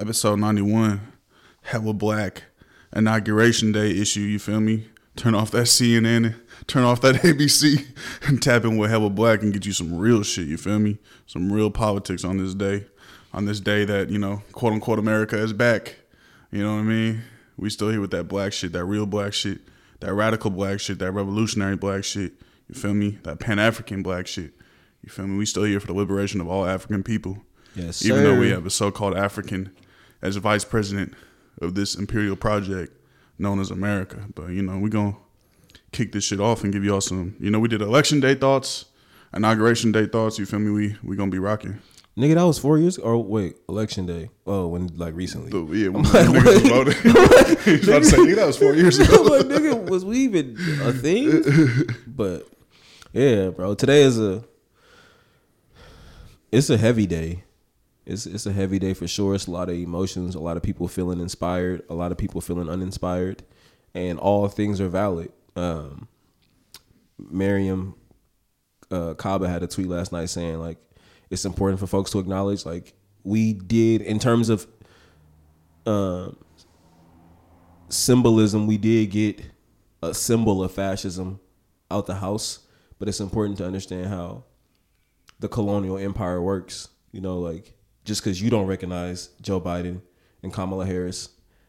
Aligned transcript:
episode 0.00 0.38
91, 0.38 0.98
Hella 1.60 1.92
Black, 1.92 2.44
inauguration 2.96 3.70
day 3.70 3.90
issue, 3.90 4.20
you 4.20 4.38
feel 4.38 4.60
me? 4.60 4.86
Turn 5.14 5.34
off 5.34 5.50
that 5.50 5.66
CNN, 5.66 6.36
turn 6.66 6.84
off 6.84 7.02
that 7.02 7.16
ABC, 7.22 7.86
and 8.26 8.42
tap 8.42 8.64
in 8.64 8.78
with 8.78 8.90
Hella 8.90 9.10
Black 9.10 9.42
and 9.42 9.52
get 9.52 9.66
you 9.66 9.72
some 9.72 9.94
real 9.98 10.22
shit, 10.22 10.48
you 10.48 10.56
feel 10.56 10.78
me? 10.78 10.96
Some 11.26 11.52
real 11.52 11.70
politics 11.70 12.24
on 12.24 12.38
this 12.38 12.54
day. 12.54 12.86
On 13.34 13.44
this 13.44 13.60
day 13.60 13.84
that, 13.84 14.08
you 14.08 14.18
know, 14.18 14.42
quote 14.52 14.72
unquote 14.72 14.98
America 14.98 15.36
is 15.36 15.52
back. 15.52 15.96
You 16.50 16.64
know 16.64 16.76
what 16.76 16.80
I 16.80 16.84
mean? 16.84 17.22
We 17.58 17.68
still 17.68 17.90
here 17.90 18.00
with 18.00 18.10
that 18.12 18.24
black 18.24 18.54
shit, 18.54 18.72
that 18.72 18.86
real 18.86 19.04
black 19.06 19.34
shit, 19.34 19.60
that 20.00 20.14
radical 20.14 20.50
black 20.50 20.80
shit, 20.80 20.98
that 21.00 21.12
revolutionary 21.12 21.76
black 21.76 22.04
shit. 22.04 22.32
You 22.68 22.74
feel 22.74 22.94
me? 22.94 23.18
That 23.24 23.38
Pan 23.38 23.58
African 23.58 24.02
black 24.02 24.26
shit. 24.26 24.54
You 25.02 25.10
feel 25.10 25.26
me? 25.26 25.36
We 25.36 25.44
still 25.44 25.64
here 25.64 25.78
for 25.78 25.86
the 25.88 25.92
liberation 25.92 26.40
of 26.40 26.48
all 26.48 26.64
African 26.64 27.02
people. 27.02 27.44
Yes, 27.76 27.98
sir. 27.98 28.08
Even 28.08 28.24
though 28.24 28.40
we 28.40 28.50
have 28.50 28.66
a 28.66 28.70
so-called 28.70 29.16
African 29.16 29.70
as 30.22 30.36
vice 30.36 30.64
president 30.64 31.14
of 31.60 31.74
this 31.74 31.94
imperial 31.94 32.36
project 32.36 32.92
known 33.38 33.60
as 33.60 33.70
America. 33.70 34.26
But 34.34 34.50
you 34.50 34.62
know, 34.62 34.78
we're 34.78 34.88
gonna 34.88 35.16
kick 35.92 36.12
this 36.12 36.24
shit 36.24 36.40
off 36.40 36.62
and 36.64 36.72
give 36.72 36.84
y'all 36.84 37.00
some 37.00 37.36
you 37.40 37.50
know, 37.50 37.58
we 37.58 37.68
did 37.68 37.82
election 37.82 38.20
day 38.20 38.34
thoughts, 38.34 38.86
inauguration 39.34 39.92
day 39.92 40.06
thoughts, 40.06 40.38
you 40.38 40.46
feel 40.46 40.58
me? 40.60 40.70
We 40.70 40.96
we 41.02 41.16
gonna 41.16 41.30
be 41.30 41.38
rocking. 41.38 41.80
Nigga, 42.16 42.34
that 42.34 42.42
was 42.42 42.58
four 42.58 42.76
years. 42.76 42.98
Or 42.98 43.22
wait, 43.22 43.56
election 43.68 44.04
day. 44.04 44.30
Oh, 44.46 44.66
when 44.66 44.88
like 44.96 45.14
recently. 45.14 45.50
So, 45.50 45.72
yeah, 45.72 45.88
when 45.88 46.02
like, 46.02 46.26
niggas 46.26 46.62
wait. 46.62 46.70
voted. 46.70 47.58
He 47.64 47.72
was 47.72 47.82
about 47.88 47.98
to 48.00 48.04
say, 48.04 48.16
nigga, 48.18 48.36
that 48.36 48.46
was 48.46 48.58
four 48.58 48.74
years 48.74 48.98
ago. 48.98 49.22
like, 49.22 49.46
nigga, 49.46 49.88
was 49.88 50.04
we 50.04 50.18
even 50.18 50.56
a 50.82 50.92
thing? 50.92 51.42
But 52.06 52.48
yeah, 53.12 53.48
bro. 53.48 53.74
Today 53.74 54.02
is 54.02 54.18
a 54.20 54.44
it's 56.52 56.68
a 56.68 56.76
heavy 56.76 57.06
day. 57.06 57.44
It's 58.10 58.26
it's 58.26 58.46
a 58.46 58.52
heavy 58.52 58.80
day 58.80 58.92
for 58.92 59.06
sure. 59.06 59.36
It's 59.36 59.46
a 59.46 59.52
lot 59.52 59.68
of 59.68 59.76
emotions, 59.76 60.34
a 60.34 60.40
lot 60.40 60.56
of 60.56 60.64
people 60.64 60.88
feeling 60.88 61.20
inspired, 61.20 61.82
a 61.88 61.94
lot 61.94 62.10
of 62.10 62.18
people 62.18 62.40
feeling 62.40 62.68
uninspired, 62.68 63.44
and 63.94 64.18
all 64.18 64.48
things 64.48 64.80
are 64.80 64.88
valid. 64.88 65.30
Um 65.54 66.08
Mariame 67.22 67.94
uh 68.90 69.14
Kaba 69.14 69.48
had 69.48 69.62
a 69.62 69.68
tweet 69.68 69.86
last 69.86 70.10
night 70.10 70.28
saying 70.28 70.58
like 70.58 70.78
it's 71.30 71.44
important 71.44 71.78
for 71.78 71.86
folks 71.86 72.10
to 72.10 72.18
acknowledge 72.18 72.66
like 72.66 72.94
we 73.22 73.52
did 73.52 74.02
in 74.02 74.18
terms 74.18 74.48
of 74.48 74.66
um 75.86 76.36
symbolism, 77.88 78.66
we 78.66 78.76
did 78.76 79.10
get 79.10 79.40
a 80.02 80.14
symbol 80.14 80.64
of 80.64 80.72
fascism 80.72 81.38
out 81.90 82.06
the 82.06 82.16
house, 82.16 82.60
but 82.98 83.08
it's 83.08 83.20
important 83.20 83.58
to 83.58 83.66
understand 83.66 84.06
how 84.06 84.44
the 85.38 85.48
colonial 85.48 85.96
empire 85.96 86.42
works. 86.42 86.88
You 87.12 87.20
know, 87.20 87.38
like 87.38 87.74
just 88.10 88.24
because 88.24 88.42
you 88.42 88.50
don't 88.50 88.66
recognize 88.66 89.28
Joe 89.40 89.60
Biden 89.60 90.00
and 90.42 90.52
Kamala 90.52 90.84
Harris 90.84 91.28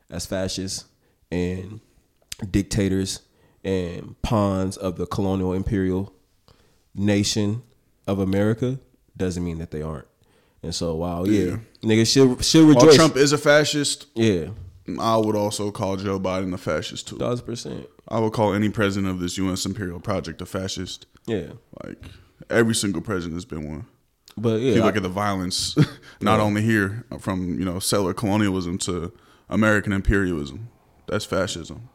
as 0.10 0.26
fascists 0.26 0.86
and 1.32 1.80
dictators 2.50 3.22
and 3.64 4.20
pawns 4.24 4.76
of 4.76 4.98
the 4.98 5.06
colonial 5.06 5.54
imperial 5.54 6.12
nation 6.96 7.62
of 8.08 8.18
America 8.18 8.80
doesn't 9.16 9.44
mean 9.44 9.60
that 9.60 9.70
they 9.70 9.84
aren't. 9.84 10.08
And 10.64 10.74
so, 10.74 10.96
wow, 10.96 11.26
yeah, 11.26 11.58
niggas 11.84 12.12
should 12.12 12.44
should 12.44 12.66
While 12.66 12.74
rejoice. 12.74 12.96
Trump 12.96 13.18
is 13.18 13.34
a 13.34 13.38
fascist, 13.38 14.08
yeah, 14.16 14.48
I 15.00 15.18
would 15.18 15.36
also 15.36 15.70
call 15.70 15.96
Joe 15.96 16.20
Biden 16.20 16.52
a 16.56 16.58
fascist 16.58 17.08
too. 17.08 17.18
thousand 17.20 17.46
percent. 17.46 17.88
I 18.08 18.18
would 18.18 18.34
call 18.34 18.56
any 18.56 18.70
president 18.70 19.12
of 19.14 19.20
this 19.20 19.38
U.S. 19.38 19.64
imperial 19.68 20.00
project 20.00 20.42
a 20.42 20.48
fascist. 20.48 21.06
Yeah, 21.28 21.52
Like 21.84 22.04
every 22.50 22.74
single 22.74 23.04
president 23.04 23.36
has 23.36 23.46
been 23.46 23.70
one. 23.70 23.86
But 24.42 24.56
If 24.58 24.62
yeah, 24.64 24.74
you 24.76 24.82
I- 24.82 24.86
look 24.86 24.96
at 24.98 25.04
the 25.04 25.10
violence, 25.10 25.76
not 26.22 26.40
only 26.40 26.62
here 26.62 27.06
uh, 27.12 27.18
from 27.18 27.60
you 27.60 27.66
know 27.66 27.80
settler 27.80 28.14
colonialism 28.14 28.78
to 28.80 29.12
American 29.50 29.94
imperialism, 29.94 30.70
that's 31.08 31.26
fascism. 31.26 31.90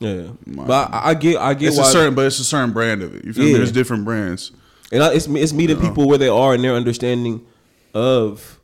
Yeah, 0.00 0.28
but 0.46 0.92
I, 0.92 1.10
I 1.10 1.14
get, 1.14 1.36
I 1.40 1.54
get 1.54 1.68
It's 1.68 1.76
why, 1.78 1.84
a 1.88 1.92
certain, 1.92 2.14
but 2.14 2.26
it's 2.26 2.40
a 2.40 2.44
certain 2.44 2.72
brand 2.72 3.02
of 3.02 3.14
it. 3.14 3.24
You 3.24 3.32
feel 3.32 3.44
me? 3.44 3.52
There's 3.54 3.70
different 3.72 4.04
brands. 4.04 4.50
and 4.92 5.02
I, 5.02 5.12
it's 5.14 5.26
it's 5.28 5.52
meeting 5.52 5.78
people 5.80 6.08
where 6.08 6.18
they 6.18 6.28
are 6.28 6.52
and 6.54 6.62
their 6.64 6.74
understanding 6.74 7.46
of 7.94 8.58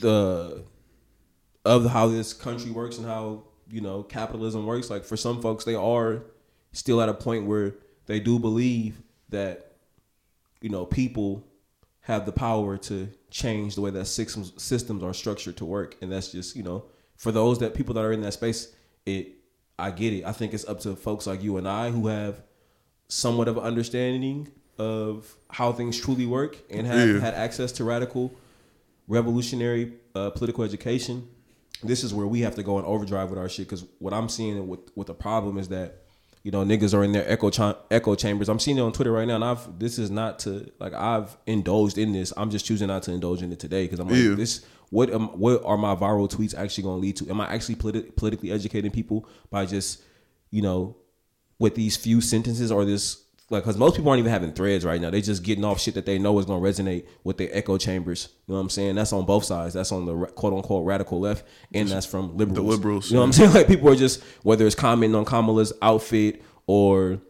the 0.00 0.64
of 1.64 1.86
how 1.90 2.08
this 2.08 2.32
country 2.32 2.70
works 2.70 2.98
and 2.98 3.06
how 3.06 3.44
you 3.70 3.80
know 3.80 4.02
capitalism 4.02 4.66
works. 4.66 4.90
Like 4.90 5.04
for 5.04 5.16
some 5.16 5.40
folks, 5.40 5.64
they 5.64 5.74
are 5.76 6.22
still 6.72 7.00
at 7.00 7.08
a 7.08 7.14
point 7.14 7.46
where 7.46 7.74
they 8.06 8.20
do 8.20 8.38
believe 8.38 9.00
that 9.30 9.76
you 10.60 10.68
know 10.70 10.84
people 10.84 11.46
have 12.04 12.24
the 12.26 12.32
power 12.32 12.76
to 12.78 13.08
change 13.30 13.74
the 13.74 13.80
way 13.80 13.90
that 13.90 14.04
systems 14.06 14.52
systems 14.62 15.02
are 15.02 15.12
structured 15.14 15.56
to 15.58 15.64
work, 15.64 15.96
and 16.00 16.10
that's 16.12 16.30
just 16.32 16.54
you 16.56 16.62
know 16.62 16.84
for 17.16 17.32
those 17.32 17.58
that 17.60 17.74
people 17.74 17.94
that 17.94 18.04
are 18.04 18.12
in 18.12 18.20
that 18.22 18.32
space, 18.32 18.72
it 19.06 19.28
I 19.78 19.90
get 19.90 20.12
it. 20.12 20.24
I 20.24 20.32
think 20.32 20.54
it's 20.54 20.66
up 20.68 20.80
to 20.80 20.94
folks 20.96 21.26
like 21.26 21.42
you 21.42 21.56
and 21.56 21.66
I 21.68 21.90
who 21.90 22.06
have 22.08 22.42
somewhat 23.08 23.48
of 23.48 23.56
an 23.56 23.64
understanding 23.64 24.48
of 24.78 25.34
how 25.50 25.72
things 25.72 26.00
truly 26.00 26.26
work 26.26 26.56
and 26.70 26.86
have 26.86 27.08
Yeah. 27.08 27.20
had 27.20 27.34
access 27.34 27.70
to 27.72 27.84
radical 27.84 28.32
revolutionary 29.08 29.92
uh, 30.14 30.30
political 30.30 30.64
education 30.64 31.28
this 31.82 32.02
is 32.02 32.14
where 32.14 32.26
we 32.26 32.40
have 32.40 32.54
to 32.54 32.62
go 32.62 32.78
in 32.78 32.84
overdrive 32.86 33.28
with 33.28 33.38
our 33.38 33.48
shit 33.48 33.66
because 33.66 33.84
what 33.98 34.14
i'm 34.14 34.28
seeing 34.28 34.66
with 34.66 34.80
with 34.96 35.06
the 35.08 35.14
problem 35.14 35.58
is 35.58 35.68
that 35.68 36.03
you 36.44 36.50
know 36.52 36.62
niggas 36.64 36.94
are 36.94 37.02
in 37.02 37.10
their 37.12 37.28
echo 37.28 37.50
cha- 37.50 37.76
echo 37.90 38.14
chambers. 38.14 38.48
I'm 38.48 38.58
seeing 38.60 38.78
it 38.78 38.82
on 38.82 38.92
twitter 38.92 39.10
right 39.10 39.26
now 39.26 39.34
and 39.36 39.44
i've 39.44 39.78
this 39.78 39.98
is 39.98 40.10
not 40.10 40.38
to 40.40 40.70
like 40.78 40.92
i've 40.94 41.36
indulged 41.46 41.98
in 41.98 42.12
this. 42.12 42.32
I'm 42.36 42.50
just 42.50 42.64
choosing 42.66 42.88
not 42.88 43.02
to 43.04 43.12
indulge 43.12 43.42
in 43.42 43.50
it 43.52 43.58
today 43.58 43.84
because 43.84 43.98
i'm 43.98 44.08
like 44.08 44.18
Yeah. 44.18 44.34
this 44.34 44.64
what 44.90 45.10
am, 45.10 45.28
what 45.40 45.62
are 45.64 45.76
my 45.78 45.96
viral 45.96 46.30
tweets 46.30 46.54
actually 46.54 46.84
going 46.84 46.98
to 46.98 47.00
lead 47.00 47.16
to? 47.16 47.28
Am 47.30 47.40
i 47.40 47.52
actually 47.52 47.76
politi- 47.76 48.14
politically 48.14 48.52
educating 48.52 48.90
people 48.92 49.26
by 49.50 49.66
just 49.66 50.02
you 50.50 50.62
know 50.62 50.96
with 51.58 51.74
these 51.74 51.96
few 51.96 52.20
sentences 52.20 52.70
or 52.70 52.84
this 52.84 53.23
like 53.50 53.62
because 53.62 53.76
most 53.76 53.96
people 53.96 54.10
aren't 54.10 54.20
even 54.20 54.32
having 54.32 54.52
threads 54.52 54.84
right 54.84 55.00
now. 55.00 55.10
They're 55.10 55.20
just 55.20 55.42
getting 55.42 55.64
off 55.64 55.78
shit 55.80 55.94
that 55.94 56.06
they 56.06 56.18
know 56.18 56.38
is 56.38 56.46
going 56.46 56.62
to 56.62 56.68
resonate 56.82 57.06
with 57.24 57.36
their 57.36 57.50
echo 57.52 57.76
chambers. 57.78 58.28
You 58.46 58.52
know 58.52 58.58
what 58.58 58.62
i'm 58.62 58.70
saying? 58.70 58.94
That's 58.94 59.12
on 59.12 59.26
both 59.26 59.44
sides. 59.44 59.74
That's 59.74 59.92
on 59.92 60.06
the 60.06 60.26
quote-unquote 60.28 60.86
radical 60.86 61.20
left 61.20 61.44
and 61.74 61.88
that's 61.88 62.06
from 62.06 62.36
liberals. 62.36 62.56
The 62.56 62.62
liberals, 62.62 63.10
you 63.10 63.14
know 63.16 63.20
what 63.20 63.26
i'm 63.26 63.32
saying? 63.32 63.52
Like 63.54 63.66
people 63.68 63.88
are 63.90 63.96
just 63.96 64.22
whether 64.42 64.66
it's 64.66 64.74
commenting 64.74 65.14
on 65.14 65.24
kamala's 65.26 65.72
outfit 65.82 66.42
or 66.66 67.20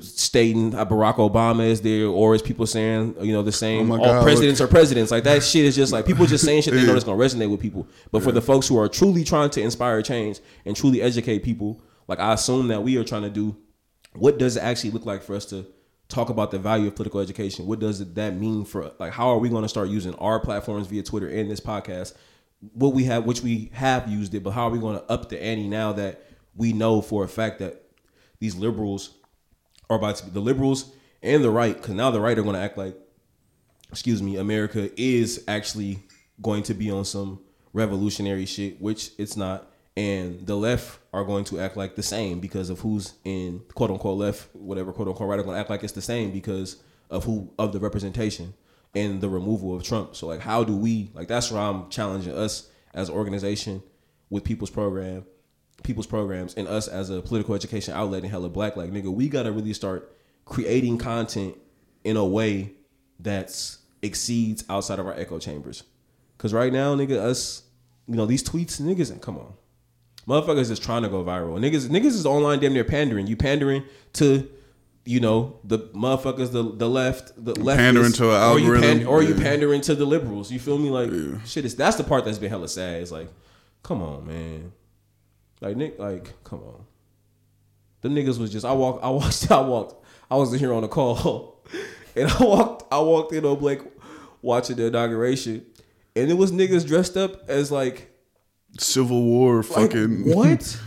stating 0.00 0.72
barack 0.72 1.16
obama 1.16 1.64
is 1.68 1.80
there 1.82 2.06
or 2.08 2.34
is 2.34 2.42
people 2.42 2.66
saying 2.66 3.14
you 3.20 3.32
know 3.32 3.42
the 3.42 3.52
same 3.52 3.92
Oh 3.92 3.98
all 3.98 4.04
God, 4.04 4.22
presidents 4.24 4.60
are 4.60 4.66
presidents. 4.66 5.12
Like 5.12 5.22
that 5.24 5.42
shit 5.44 5.64
is 5.64 5.76
just 5.76 5.92
like 5.92 6.04
people 6.04 6.26
just 6.26 6.44
saying 6.44 6.62
shit 6.62 6.74
they 6.74 6.80
know 6.82 6.86
Yeah. 6.88 6.92
that's 6.94 7.04
going 7.04 7.16
to 7.18 7.24
resonate 7.24 7.48
with 7.48 7.60
people. 7.60 7.86
But 8.10 8.24
for 8.24 8.32
the 8.32 8.42
folks 8.42 8.66
who 8.66 8.76
are 8.78 8.88
truly 8.88 9.22
trying 9.22 9.50
to 9.50 9.60
inspire 9.62 10.02
change 10.02 10.40
and 10.64 10.74
truly 10.74 11.00
educate 11.00 11.44
people 11.44 11.80
like 12.08 12.18
i 12.18 12.32
assume 12.32 12.68
that 12.68 12.82
we 12.82 12.96
are 12.96 13.04
trying 13.04 13.22
to 13.22 13.30
do 13.30 13.56
what 14.14 14.38
does 14.38 14.56
it 14.56 14.62
actually 14.62 14.90
look 14.90 15.06
like 15.06 15.22
for 15.22 15.34
us 15.34 15.44
to 15.46 15.66
talk 16.08 16.28
about 16.28 16.50
the 16.50 16.58
value 16.58 16.86
of 16.86 16.94
political 16.94 17.20
education 17.20 17.66
what 17.66 17.78
does 17.80 18.12
that 18.14 18.34
mean 18.36 18.64
for 18.64 18.92
like 18.98 19.12
how 19.12 19.28
are 19.28 19.38
we 19.38 19.48
going 19.48 19.62
to 19.62 19.68
start 19.68 19.88
using 19.88 20.14
our 20.16 20.38
platforms 20.38 20.86
via 20.86 21.02
twitter 21.02 21.28
and 21.28 21.50
this 21.50 21.60
podcast 21.60 22.14
what 22.72 22.94
we 22.94 23.04
have 23.04 23.24
which 23.24 23.42
we 23.42 23.70
have 23.72 24.08
used 24.08 24.34
it 24.34 24.42
but 24.42 24.50
how 24.50 24.64
are 24.64 24.70
we 24.70 24.78
going 24.78 24.98
to 24.98 25.04
up 25.10 25.28
the 25.28 25.42
ante 25.42 25.66
now 25.66 25.92
that 25.92 26.26
we 26.54 26.72
know 26.72 27.00
for 27.00 27.24
a 27.24 27.28
fact 27.28 27.58
that 27.58 27.84
these 28.38 28.54
liberals 28.54 29.16
are 29.90 29.96
about 29.96 30.16
to 30.16 30.24
be 30.24 30.30
the 30.30 30.40
liberals 30.40 30.92
and 31.22 31.42
the 31.42 31.50
right 31.50 31.76
because 31.76 31.94
now 31.94 32.10
the 32.10 32.20
right 32.20 32.38
are 32.38 32.42
going 32.42 32.54
to 32.54 32.60
act 32.60 32.76
like 32.78 32.96
excuse 33.94 34.20
me, 34.20 34.36
America 34.36 34.90
is 35.00 35.44
actually 35.46 36.00
going 36.42 36.64
to 36.64 36.74
be 36.74 36.90
on 36.90 37.04
some 37.04 37.38
revolutionary 37.72 38.44
shit, 38.44 38.80
which 38.80 39.12
it's 39.18 39.36
not. 39.36 39.70
And 39.96 40.44
the 40.44 40.56
left 40.56 40.98
are 41.12 41.24
going 41.24 41.44
to 41.44 41.60
act 41.60 41.76
like 41.76 41.94
the 41.94 42.02
same 42.02 42.40
because 42.40 42.68
of 42.68 42.80
who's 42.80 43.14
in 43.24 43.60
quote 43.74 43.90
unquote 43.90 44.18
left, 44.18 44.48
whatever 44.54 44.92
quote 44.92 45.08
unquote 45.08 45.28
right 45.28 45.38
are 45.38 45.44
going 45.44 45.54
to 45.54 45.60
act 45.60 45.70
like 45.70 45.84
it's 45.84 45.92
the 45.92 46.02
same 46.02 46.32
because 46.32 46.82
of 47.10 47.24
who 47.24 47.52
of 47.58 47.72
the 47.72 47.78
representation 47.78 48.54
and 48.94 49.20
the 49.20 49.28
removal 49.28 49.74
of 49.74 49.82
Trump. 49.82 50.16
So 50.16 50.26
like, 50.26 50.40
how 50.40 50.64
do 50.64 50.76
we 50.76 51.10
like? 51.14 51.28
That's 51.28 51.50
where 51.50 51.60
I'm 51.60 51.88
challenging 51.90 52.34
us 52.34 52.68
as 52.92 53.08
an 53.08 53.14
organization 53.14 53.82
with 54.30 54.44
people's 54.44 54.70
program, 54.70 55.24
people's 55.82 56.06
programs, 56.06 56.54
and 56.54 56.66
us 56.66 56.88
as 56.88 57.10
a 57.10 57.20
political 57.20 57.54
education 57.54 57.94
outlet 57.94 58.24
in 58.24 58.30
hella 58.30 58.48
black. 58.48 58.76
Like 58.76 58.90
nigga, 58.90 59.12
we 59.12 59.28
gotta 59.28 59.52
really 59.52 59.72
start 59.74 60.12
creating 60.44 60.98
content 60.98 61.56
in 62.04 62.16
a 62.16 62.24
way 62.24 62.72
that's 63.18 63.78
exceeds 64.02 64.64
outside 64.68 64.98
of 64.98 65.06
our 65.06 65.14
echo 65.14 65.38
chambers. 65.38 65.84
Cause 66.36 66.52
right 66.52 66.72
now, 66.72 66.94
nigga, 66.94 67.16
us, 67.16 67.62
you 68.06 68.16
know, 68.16 68.26
these 68.26 68.42
tweets, 68.42 68.80
niggas, 68.80 69.18
come 69.22 69.38
on, 69.38 69.54
motherfuckers 70.26 70.70
is 70.70 70.78
trying 70.78 71.02
to 71.02 71.08
go 71.08 71.24
viral. 71.24 71.58
Niggas, 71.58 71.88
niggas 71.88 72.06
is 72.06 72.26
online 72.26 72.60
damn 72.60 72.72
near 72.72 72.84
pandering. 72.84 73.26
You 73.26 73.36
pandering 73.36 73.84
to, 74.14 74.48
you 75.04 75.20
know, 75.20 75.58
the 75.64 75.78
motherfuckers, 75.78 76.52
the 76.52 76.62
the 76.62 76.88
left, 76.88 77.32
the 77.42 77.54
left, 77.60 77.78
Pandering 77.78 78.12
to 78.12 78.30
an 78.30 78.52
or 78.52 78.58
you 78.58 78.74
algorithm, 78.74 79.08
or 79.08 79.22
you 79.22 79.34
pandering 79.34 79.80
to 79.82 79.94
the 79.94 80.04
liberals. 80.04 80.50
You 80.50 80.58
feel 80.58 80.78
me? 80.78 80.90
Like 80.90 81.10
shit 81.46 81.64
is 81.64 81.76
that's 81.76 81.96
the 81.96 82.04
part 82.04 82.24
that's 82.24 82.38
been 82.38 82.50
hella 82.50 82.68
sad. 82.68 83.02
It's 83.02 83.10
like, 83.12 83.28
come 83.82 84.02
on, 84.02 84.26
man. 84.26 84.72
Like 85.60 85.76
Nick, 85.76 85.98
like 85.98 86.32
come 86.44 86.60
on. 86.60 86.84
The 88.00 88.08
niggas 88.08 88.38
was 88.38 88.50
just 88.52 88.64
I 88.66 88.72
walked 88.72 89.04
I 89.04 89.10
walked 89.10 89.46
I 89.50 89.60
walked 89.60 90.06
I 90.30 90.36
wasn't 90.36 90.60
here 90.60 90.72
on 90.72 90.82
the 90.82 90.88
call. 90.88 91.52
And 92.16 92.30
I 92.30 92.44
walked 92.44 92.84
I 92.92 93.00
walked 93.00 93.32
in 93.32 93.44
on 93.44 93.58
Blake 93.58 93.80
watching 94.40 94.76
the 94.76 94.86
inauguration 94.86 95.66
and 96.16 96.30
it 96.30 96.34
was 96.34 96.52
niggas 96.52 96.86
dressed 96.86 97.16
up 97.16 97.48
as 97.48 97.72
like, 97.72 98.13
Civil 98.78 99.22
War 99.24 99.56
like 99.56 99.66
fucking 99.66 100.24
what? 100.34 100.80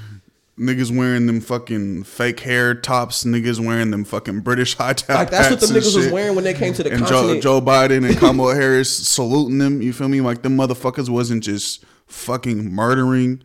niggas 0.58 0.96
wearing 0.96 1.28
them 1.28 1.40
fucking 1.40 2.04
fake 2.04 2.40
hair 2.40 2.74
tops, 2.74 3.24
niggas 3.24 3.64
wearing 3.64 3.92
them 3.92 4.04
fucking 4.04 4.40
British 4.42 4.76
high 4.76 4.94
top 4.94 5.10
Like 5.10 5.30
that's 5.30 5.50
what 5.52 5.64
and 5.64 5.72
niggas 5.72 5.96
was 5.96 6.10
wearing 6.12 6.36
when 6.36 6.44
they 6.44 6.54
came 6.54 6.74
to 6.74 6.84
the 6.84 6.92
and 6.92 7.06
Joe, 7.06 7.22
continent. 7.22 7.44
Joe 7.44 7.62
Biden 7.62 8.08
and 8.08 8.18
Kamala 8.20 8.56
Harris 8.56 8.90
saluting 9.08 9.60
them. 9.60 9.82
You 9.82 9.94
feel 9.94 10.10
me? 10.10 10.22
Like 10.22 10.42
them 10.42 10.58
motherfuckers 10.58 11.10
wasn't 11.10 11.44
just 11.44 11.86
fucking 12.08 12.72
murdering, 12.74 13.44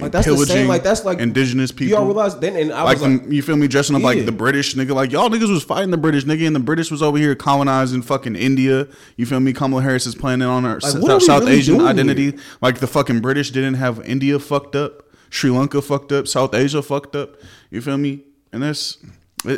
Like, 0.00 0.10
that's 0.10 0.26
the 0.26 0.36
same- 0.46 0.66
like, 0.66 0.82
that's 0.82 1.04
like- 1.04 1.20
indigenous 1.20 1.70
people. 1.70 1.86
you 1.90 1.96
all 1.96 2.04
realize 2.04 2.36
then, 2.40 2.56
and 2.56 2.72
I 2.72 2.82
like 2.82 2.94
was 2.98 3.02
like, 3.08 3.22
them, 3.22 3.32
you 3.32 3.42
feel 3.42 3.54
me? 3.56 3.68
Dressing 3.68 3.94
up 3.94 4.02
Yeah. 4.02 4.08
like 4.08 4.26
the 4.26 4.32
British 4.32 4.74
nigga. 4.74 4.92
Like 4.92 5.12
y'all 5.12 5.30
niggas 5.30 5.48
was 5.48 5.62
fighting 5.62 5.92
the 5.92 5.96
British 5.96 6.24
nigga, 6.24 6.46
and 6.48 6.56
the 6.56 6.60
British 6.60 6.90
was 6.90 7.00
over 7.00 7.16
here 7.16 7.34
colonizing 7.36 8.02
fucking 8.02 8.34
India. 8.34 8.88
You 9.16 9.24
feel 9.24 9.38
me? 9.38 9.52
Kamala 9.52 9.82
Harris 9.82 10.04
is 10.06 10.16
planning 10.16 10.48
on 10.48 10.64
her 10.64 10.74
Like, 10.82 10.84
S- 10.84 10.96
what 10.96 11.10
are 11.12 11.18
we 11.18 11.24
South 11.24 11.44
really 11.44 11.52
Asian 11.58 11.80
identity. 11.80 12.22
here? 12.32 12.34
Like 12.60 12.80
the 12.80 12.88
fucking 12.88 13.20
British 13.20 13.52
didn't 13.52 13.74
have 13.74 14.00
India 14.04 14.40
fucked 14.40 14.74
up, 14.74 15.04
Sri 15.30 15.50
Lanka 15.50 15.80
fucked 15.80 16.10
up, 16.10 16.26
South 16.26 16.54
Asia 16.56 16.82
fucked 16.82 17.14
up. 17.14 17.36
You 17.70 17.80
feel 17.80 17.96
me? 17.96 18.24
And 18.52 18.64
that's, 18.64 18.98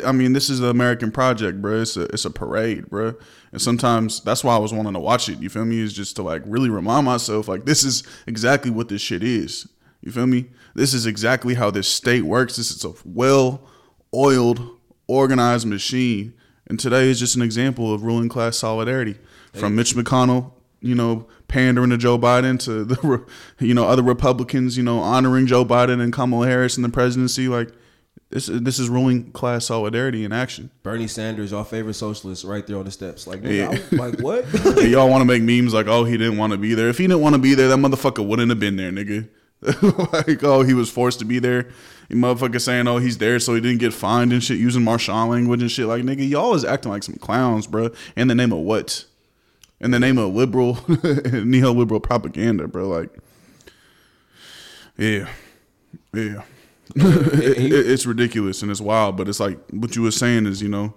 I 0.05 0.11
mean, 0.11 0.33
this 0.33 0.51
is 0.51 0.59
the 0.59 0.69
American 0.69 1.09
project, 1.11 1.63
bro. 1.63 1.81
It's 1.81 1.97
a 1.97 2.03
it's 2.13 2.25
a 2.25 2.29
parade, 2.29 2.91
bro. 2.91 3.15
And 3.51 3.59
sometimes 3.59 4.19
that's 4.21 4.43
why 4.43 4.53
I 4.55 4.59
was 4.59 4.71
wanting 4.71 4.93
to 4.93 4.99
watch 4.99 5.29
it. 5.29 5.39
You 5.41 5.49
feel 5.49 5.65
me? 5.65 5.79
Is 5.79 5.93
just 5.93 6.15
to 6.17 6.21
like 6.21 6.43
really 6.45 6.69
remind 6.69 7.07
myself, 7.07 7.47
like 7.47 7.65
this 7.65 7.83
is 7.83 8.03
exactly 8.27 8.69
what 8.69 8.87
this 8.89 9.01
shit 9.01 9.23
is. 9.23 9.67
You 10.07 10.13
feel 10.13 10.25
me? 10.25 10.45
This 10.73 10.93
is 10.93 11.05
exactly 11.05 11.55
how 11.55 11.69
this 11.69 11.85
state 11.85 12.21
works. 12.21 12.55
This 12.55 12.71
is 12.71 12.85
a 12.85 12.93
well 13.03 13.61
oiled, 14.15 14.77
organized 15.05 15.67
machine. 15.67 16.33
And 16.67 16.79
today 16.79 17.09
is 17.09 17.19
just 17.19 17.35
an 17.35 17.41
example 17.41 17.93
of 17.93 18.03
ruling 18.03 18.29
class 18.29 18.57
solidarity 18.57 19.17
from 19.53 19.75
Mitch 19.75 19.95
McConnell, 19.95 20.53
you 20.79 20.95
know, 20.95 21.27
pandering 21.49 21.89
to 21.89 21.97
Joe 21.97 22.17
Biden 22.17 22.57
to 22.61 22.85
the, 22.85 23.25
you 23.59 23.73
know, 23.73 23.85
other 23.85 24.01
Republicans, 24.01 24.77
you 24.77 24.83
know, 24.83 24.99
honoring 24.99 25.45
Joe 25.45 25.65
Biden 25.65 25.99
and 25.99 26.13
Kamala 26.13 26.47
Harris 26.47 26.77
in 26.77 26.83
the 26.83 26.89
presidency. 26.89 27.49
Like 27.49 27.73
this, 28.29 28.45
this 28.45 28.79
is 28.79 28.87
ruling 28.87 29.33
class 29.33 29.65
solidarity 29.65 30.23
in 30.23 30.31
action. 30.31 30.71
Bernie 30.83 31.07
Sanders, 31.07 31.51
our 31.51 31.65
favorite 31.65 31.95
socialist, 31.95 32.45
right 32.45 32.65
there 32.65 32.77
on 32.77 32.85
the 32.85 32.91
steps. 32.91 33.27
Like, 33.27 33.43
Yeah. 33.43 33.77
I- 33.91 33.95
like 33.97 34.21
what? 34.21 34.45
Y'all 34.87 35.09
want 35.09 35.19
to 35.19 35.25
make 35.25 35.43
memes 35.43 35.73
like, 35.73 35.87
oh, 35.87 36.05
he 36.05 36.15
didn't 36.17 36.37
want 36.37 36.51
to 36.53 36.57
be 36.57 36.75
there. 36.75 36.87
If 36.87 36.97
he 36.97 37.03
didn't 37.07 37.19
want 37.21 37.35
to 37.35 37.39
be 37.41 37.55
there, 37.55 37.67
that 37.67 37.77
motherfucker 37.77 38.25
wouldn't 38.25 38.49
have 38.49 38.59
been 38.61 38.77
there, 38.77 38.91
nigga. 38.93 39.27
like, 40.13 40.43
oh, 40.43 40.61
he 40.63 40.73
was 40.73 40.89
forced 40.89 41.19
to 41.19 41.25
be 41.25 41.39
there. 41.39 41.69
You 42.09 42.15
motherfucker 42.15 42.61
saying, 42.61 42.87
oh, 42.87 42.97
he's 42.99 43.17
there 43.17 43.39
so 43.39 43.53
he 43.55 43.59
didn't 43.61 43.79
get 43.79 43.93
fined 43.93 44.31
and 44.31 44.41
shit, 44.43 44.59
using 44.59 44.83
Marshawn 44.83 45.29
language 45.29 45.61
and 45.61 45.69
shit. 45.71 45.87
Like, 45.87 46.03
nigga, 46.03 46.27
y'all 46.29 46.53
is 46.53 46.63
acting 46.63 46.91
like 46.91 47.03
some 47.03 47.15
clowns, 47.15 47.67
bro. 47.67 47.89
In 48.15 48.27
the 48.27 48.35
name 48.35 48.51
of 48.53 48.59
what? 48.59 49.05
In 49.79 49.91
the 49.91 49.99
name 49.99 50.17
of 50.17 50.33
liberal, 50.33 50.75
neoliberal 50.75 52.01
propaganda, 52.01 52.67
bro. 52.67 52.87
Like, 52.87 53.09
yeah, 54.97 55.27
yeah. 56.13 56.43
it, 56.95 57.57
it- 57.73 57.87
it's 57.89 58.05
ridiculous 58.05 58.61
and 58.61 58.71
it's 58.71 58.81
wild, 58.81 59.17
but 59.17 59.27
it's 59.27 59.39
like 59.39 59.59
what 59.71 59.95
you 59.95 60.01
were 60.03 60.11
saying 60.11 60.45
is, 60.45 60.61
you 60.61 60.69
know, 60.69 60.93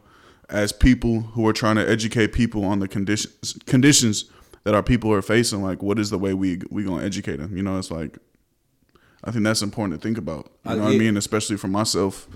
as 0.49 0.73
people 0.73 1.21
who 1.21 1.47
are 1.47 1.53
trying 1.53 1.77
to 1.77 1.89
educate 1.89 2.33
people 2.33 2.65
on 2.65 2.79
the 2.81 2.89
conditions 2.89 3.55
conditions 3.67 4.25
that 4.65 4.75
our 4.75 4.83
people 4.83 5.13
are 5.13 5.23
facing, 5.23 5.63
like 5.63 5.83
what 5.83 5.99
is 5.99 6.11
the 6.11 6.19
way 6.19 6.35
we 6.35 6.61
we 6.71 6.85
gonna 6.85 7.05
educate 7.05 7.37
them? 7.37 7.57
You 7.57 7.63
know, 7.63 7.79
it's 7.79 7.91
like 7.91 8.19
I 9.25 9.31
think 9.31 9.45
that's 9.45 9.63
important 9.63 10.01
to 10.01 10.07
think 10.07 10.19
about. 10.19 10.51
You 10.65 10.73
I- 10.73 10.75
know 10.77 10.85
what 10.85 10.95
I 10.95 10.99
mean? 10.99 11.17
Especially 11.17 11.57
for 11.57 11.69
myself. 11.69 12.29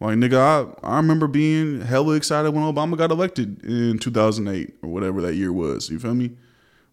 Like 0.00 0.16
nigga, 0.16 0.38
I, 0.82 0.86
I 0.86 0.96
remember 0.98 1.26
being 1.26 1.80
hella 1.80 2.14
excited 2.14 2.52
when 2.52 2.62
Obama 2.62 2.96
got 2.96 3.10
elected 3.10 3.64
in 3.64 3.98
2008 3.98 4.74
or 4.82 4.90
whatever 4.90 5.20
that 5.22 5.34
year 5.34 5.52
was. 5.52 5.90
You 5.90 5.98
feel 5.98 6.14
me? 6.14 6.36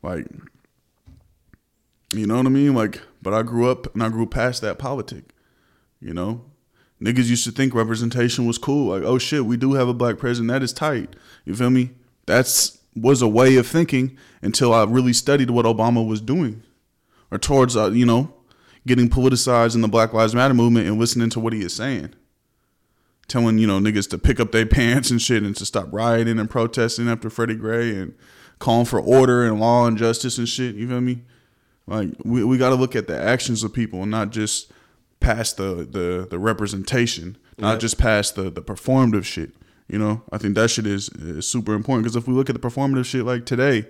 Like, 0.02 0.26
you 2.14 2.26
know 2.26 2.38
what 2.38 2.46
I 2.46 2.50
mean? 2.50 2.74
Like, 2.74 3.02
but 3.22 3.34
I 3.34 3.44
grew 3.44 3.70
up 3.70 3.94
and 3.94 4.02
I 4.04 4.10
grew 4.10 4.26
past 4.26 4.62
that 4.62 4.80
politic. 4.80 5.26
You 6.00 6.14
know, 6.14 6.46
niggas 7.02 7.30
used 7.30 7.44
to 7.46 7.52
think 7.52 7.74
representation 7.74 8.46
was 8.46 8.58
cool. 8.58 8.90
Like, 8.90 9.04
oh 9.04 9.18
shit, 9.18 9.46
we 9.46 9.58
do 9.58 9.74
have 9.74 9.88
a 9.88 9.94
black 9.94 10.18
president. 10.18 10.50
That 10.52 10.64
is 10.64 10.74
tight. 10.74 11.16
You 11.46 11.56
feel 11.56 11.70
me? 11.70 11.92
That's 12.26 12.80
was 12.96 13.22
a 13.22 13.28
way 13.28 13.56
of 13.58 13.68
thinking 13.68 14.18
until 14.42 14.74
I 14.74 14.84
really 14.86 15.14
studied 15.14 15.50
what 15.52 15.66
Obama 15.66 16.06
was 16.08 16.22
doing, 16.22 16.64
or 17.30 17.38
towards 17.38 17.76
uh, 17.76 17.92
you 17.92 18.06
know, 18.06 18.34
getting 18.88 19.10
politicized 19.10 19.76
in 19.76 19.82
the 19.82 19.88
Black 19.88 20.14
Lives 20.14 20.36
Matter 20.36 20.54
movement 20.54 20.88
and 20.88 21.00
listening 21.00 21.30
to 21.32 21.40
what 21.40 21.54
he 21.54 21.62
is 21.62 21.74
saying, 21.74 22.14
telling 23.28 23.58
you 23.58 23.68
know 23.68 23.80
niggas 23.80 24.10
to 24.12 24.18
pick 24.18 24.40
up 24.40 24.52
their 24.52 24.66
pants 24.78 25.10
and 25.12 25.22
shit 25.22 25.44
and 25.44 25.56
to 25.58 25.66
stop 25.66 25.88
rioting 25.92 26.40
and 26.40 26.50
protesting 26.50 27.10
after 27.10 27.30
Freddie 27.30 27.56
Gray 27.56 27.96
and 27.98 28.14
calling 28.60 28.86
for 28.86 29.00
order 29.00 29.44
and 29.46 29.60
law 29.60 29.86
and 29.88 29.98
justice 29.98 30.38
and 30.38 30.48
shit. 30.48 30.76
You 30.76 30.88
feel 30.88 31.02
me? 31.02 31.24
Like 31.88 32.10
we, 32.24 32.44
we 32.44 32.58
got 32.58 32.70
to 32.70 32.76
look 32.76 32.96
at 32.96 33.08
the 33.08 33.20
actions 33.20 33.64
of 33.64 33.74
people 33.74 34.02
and 34.02 34.12
not 34.12 34.32
just 34.32 34.72
past 35.20 35.58
the 35.58 35.88
the 35.90 36.28
the 36.30 36.40
representation, 36.40 37.38
not 37.58 37.74
Yeah. 37.74 37.78
just 37.80 37.98
past 37.98 38.36
the 38.36 38.50
the 38.50 38.62
performative 38.62 39.24
shit. 39.26 39.52
You 39.88 40.00
know, 40.00 40.24
I 40.32 40.40
think 40.40 40.56
that 40.56 40.72
shit 40.72 40.88
is, 40.88 41.10
is 41.10 41.48
super 41.48 41.76
important 41.76 42.06
because 42.06 42.16
if 42.16 42.28
we 42.28 42.34
look 42.34 42.50
at 42.50 42.60
the 42.60 42.68
performative 42.68 43.06
shit 43.06 43.24
like 43.24 43.46
today, 43.46 43.86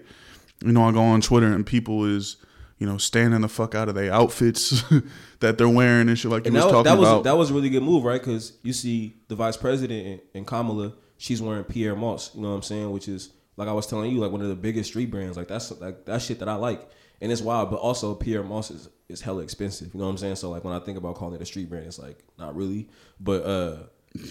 you 0.62 0.74
know, 0.74 0.84
I 0.84 0.92
go 0.92 1.02
on 1.02 1.22
Twitter 1.22 1.48
and 1.54 1.66
people 1.66 2.04
is 2.04 2.36
you 2.78 2.86
know 2.88 2.98
standing 2.98 3.42
the 3.42 3.48
fuck 3.48 3.74
out 3.76 3.88
of 3.90 3.96
their 3.96 4.12
outfits 4.12 4.84
that 5.40 5.58
they're 5.58 5.70
wearing 5.70 6.10
and 6.10 6.20
shit 6.20 6.30
like 6.32 6.44
you 6.46 6.48
And 6.48 6.56
was 6.56 6.66
talking 6.66 6.84
that 6.84 6.98
was 6.98 7.08
about. 7.10 7.24
that 7.24 7.38
was 7.38 7.52
a 7.52 7.54
really 7.54 7.70
good 7.70 7.84
move, 7.84 8.04
right? 8.04 8.20
Because 8.22 8.54
you 8.64 8.74
see 8.74 9.16
the 9.28 9.36
vice 9.36 9.58
president 9.58 10.06
and, 10.08 10.22
and 10.34 10.48
Kamala, 10.48 10.94
she's 11.18 11.42
wearing 11.42 11.64
Pyer 11.64 11.96
Moss. 11.96 12.36
You 12.36 12.42
know 12.42 12.50
what 12.50 12.56
I'm 12.56 12.62
saying? 12.64 12.92
Which 12.92 13.08
is 13.08 13.32
like 13.58 13.68
I 13.68 13.72
was 13.74 13.88
telling 13.88 14.12
you, 14.12 14.20
like 14.20 14.32
one 14.32 14.42
of 14.42 14.50
the 14.50 14.56
biggest 14.56 14.90
street 14.90 15.10
brands. 15.12 15.38
Like 15.38 15.48
that's 15.48 15.72
like 15.80 16.06
that 16.06 16.22
shit 16.22 16.40
that 16.40 16.50
I 16.50 16.56
like, 16.56 16.90
and 17.22 17.32
it's 17.32 17.42
wild. 17.42 17.72
But 17.72 17.78
also 17.78 18.14
Pyer 18.16 18.44
Moss 18.44 18.72
is 18.72 18.90
is 19.08 19.22
hella 19.22 19.42
expensive. 19.44 19.94
You 19.94 20.00
know 20.00 20.06
what 20.08 20.12
I'm 20.12 20.18
saying? 20.18 20.36
So 20.36 20.50
like 20.50 20.64
when 20.66 20.74
I 20.74 20.80
think 20.80 20.98
about 20.98 21.16
calling 21.16 21.36
it 21.36 21.42
a 21.42 21.46
street 21.46 21.70
brand, 21.70 21.86
it's 21.86 22.00
like 22.00 22.24
not 22.38 22.56
really, 22.56 22.90
but. 23.20 23.44
uh 23.46 23.78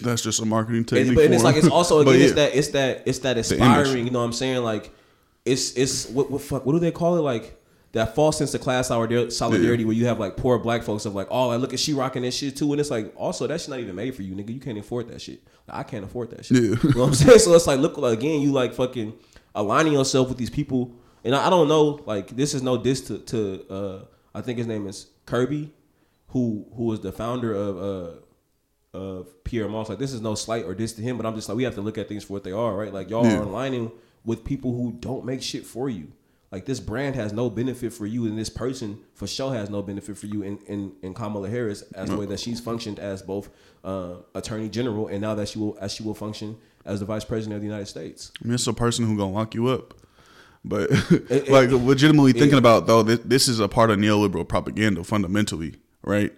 That's 0.03 0.21
just 0.21 0.41
a 0.41 0.45
marketing 0.45 0.77
and, 0.79 0.87
technique. 0.87 1.15
but 1.15 1.25
and 1.25 1.33
it's 1.33 1.43
like 1.43 1.55
it's 1.57 1.67
also 1.67 1.99
again 2.01 2.19
yeah. 2.19 2.25
it's 2.25 2.33
that 2.35 2.55
it's 2.55 2.67
that 2.69 3.03
it's 3.07 3.19
that 3.19 3.37
inspiring. 3.37 4.05
You 4.05 4.11
know 4.11 4.19
what 4.19 4.25
I'm 4.25 4.33
saying? 4.33 4.63
Like 4.63 4.91
it's 5.45 5.71
it's 5.73 6.07
what 6.09 6.29
what 6.31 6.41
fuck 6.41 6.65
what 6.65 6.73
do 6.73 6.79
they 6.79 6.91
call 6.91 7.17
it? 7.17 7.21
Like 7.21 7.59
that 7.95 8.13
false 8.13 8.37
sense 8.37 8.53
of 8.53 8.61
class 8.61 8.87
solidarity, 8.89 9.31
solidarity 9.31 9.83
where 9.85 9.95
you 9.95 10.05
have 10.05 10.19
like 10.19 10.37
poor 10.37 10.59
black 10.59 10.83
folks 10.83 11.05
of 11.05 11.15
like, 11.15 11.27
oh, 11.31 11.47
like, 11.47 11.59
look 11.59 11.73
at 11.73 11.79
she 11.79 11.93
rocking 11.93 12.21
that 12.23 12.31
shit 12.31 12.55
too, 12.55 12.71
and 12.71 12.79
it's 12.79 12.91
like 12.91 13.11
also 13.17 13.47
that 13.47 13.59
shit 13.59 13.69
not 13.69 13.79
even 13.79 13.95
made 13.95 14.13
for 14.15 14.21
you, 14.21 14.35
nigga. 14.35 14.53
You 14.53 14.59
can't 14.59 14.77
afford 14.77 15.07
that 15.09 15.21
shit. 15.21 15.41
Like, 15.67 15.77
I 15.79 15.83
can't 15.83 16.05
afford 16.05 16.29
that 16.31 16.45
shit. 16.45 16.57
Yeah. 16.57 16.61
You 16.61 16.89
know 16.93 16.99
what 17.01 17.07
I'm 17.07 17.13
saying? 17.15 17.39
So 17.39 17.53
it's 17.55 17.67
like 17.67 17.79
look 17.79 17.97
like, 17.97 18.19
again, 18.19 18.41
you 18.41 18.51
like 18.51 18.73
fucking 18.73 19.13
aligning 19.55 19.93
yourself 19.93 20.29
with 20.29 20.37
these 20.37 20.49
people, 20.49 20.91
and 21.23 21.33
I, 21.35 21.47
I 21.47 21.49
don't 21.49 21.67
know, 21.67 22.01
like 22.05 22.35
this 22.35 22.53
is 22.53 22.61
no 22.61 22.77
diss 22.77 23.01
to 23.07 23.17
to 23.19 23.65
uh 23.73 24.05
I 24.33 24.41
think 24.41 24.57
his 24.57 24.67
name 24.67 24.85
is 24.87 25.07
Kerby, 25.25 25.69
who 26.27 26.65
who 26.75 26.83
was 26.83 26.99
the 27.01 27.11
founder 27.11 27.53
of 27.53 27.77
uh 27.77 28.11
of 28.97 29.43
Pyer 29.43 29.67
Moss. 29.69 29.89
Like 29.89 29.99
this 29.99 30.13
is 30.13 30.21
no 30.21 30.35
slight 30.35 30.65
or 30.65 30.73
diss 30.75 30.93
to 30.93 31.01
him, 31.01 31.17
but 31.17 31.25
I'm 31.25 31.35
just 31.35 31.49
like 31.49 31.55
we 31.57 31.63
have 31.63 31.75
to 31.75 31.81
look 31.81 31.97
at 31.97 32.07
things 32.07 32.23
for 32.25 32.33
what 32.33 32.43
they 32.43 32.51
are, 32.51 32.75
right? 32.75 32.93
Like 32.93 33.09
y'all 33.09 33.25
Yeah. 33.25 33.39
are 33.39 33.43
aligning 33.43 33.91
with 34.23 34.43
people 34.43 34.71
who 34.75 34.93
don't 34.99 35.25
make 35.25 35.41
shit 35.41 35.65
for 35.65 35.89
you. 35.89 36.11
Like 36.51 36.65
this 36.65 36.79
brand 36.79 37.15
has 37.15 37.33
no 37.33 37.49
benefit 37.49 37.91
for 37.91 38.05
you, 38.05 38.25
and 38.25 38.37
this 38.37 38.49
person 38.49 38.99
for 39.13 39.27
sure 39.27 39.53
has 39.53 39.69
no 39.69 39.81
benefit 39.81 40.17
for 40.17 40.27
you. 40.27 40.43
In 40.43 40.57
in, 40.67 40.93
in 41.01 41.13
Kamala 41.13 41.49
Harris, 41.49 41.81
as 41.93 42.09
the 42.09 42.17
way 42.17 42.25
that 42.27 42.39
she's 42.39 42.59
functioned 42.59 42.99
as 42.99 43.21
both 43.21 43.49
uh, 43.83 44.15
Attorney 44.33 44.69
General 44.69 45.07
and 45.07 45.21
now 45.21 45.35
that 45.35 45.49
she 45.49 45.59
will 45.59 45.77
as 45.81 45.93
she 45.93 46.03
will 46.03 46.13
function 46.13 46.57
as 46.85 46.99
the 46.99 47.05
Vice 47.05 47.25
President 47.25 47.55
of 47.55 47.61
the 47.61 47.67
United 47.67 47.87
States. 47.87 48.31
I 48.41 48.45
mean, 48.45 48.55
it's 48.55 48.67
a 48.67 48.73
person 48.73 49.05
who 49.05 49.17
gonna 49.17 49.31
lock 49.31 49.55
you 49.55 49.67
up. 49.67 49.95
But 50.63 50.89
it- 51.29 51.49
like 51.49 51.69
legitimately 51.71 52.33
thinking 52.33 52.51
yeah. 52.53 52.57
about 52.57 52.87
though, 52.87 53.03
this, 53.03 53.19
this 53.19 53.47
is 53.47 53.59
a 53.59 53.67
part 53.67 53.91
of 53.91 53.97
neoliberal 53.97 54.47
propaganda 54.47 55.03
fundamentally, 55.03 55.75
right? 56.03 56.33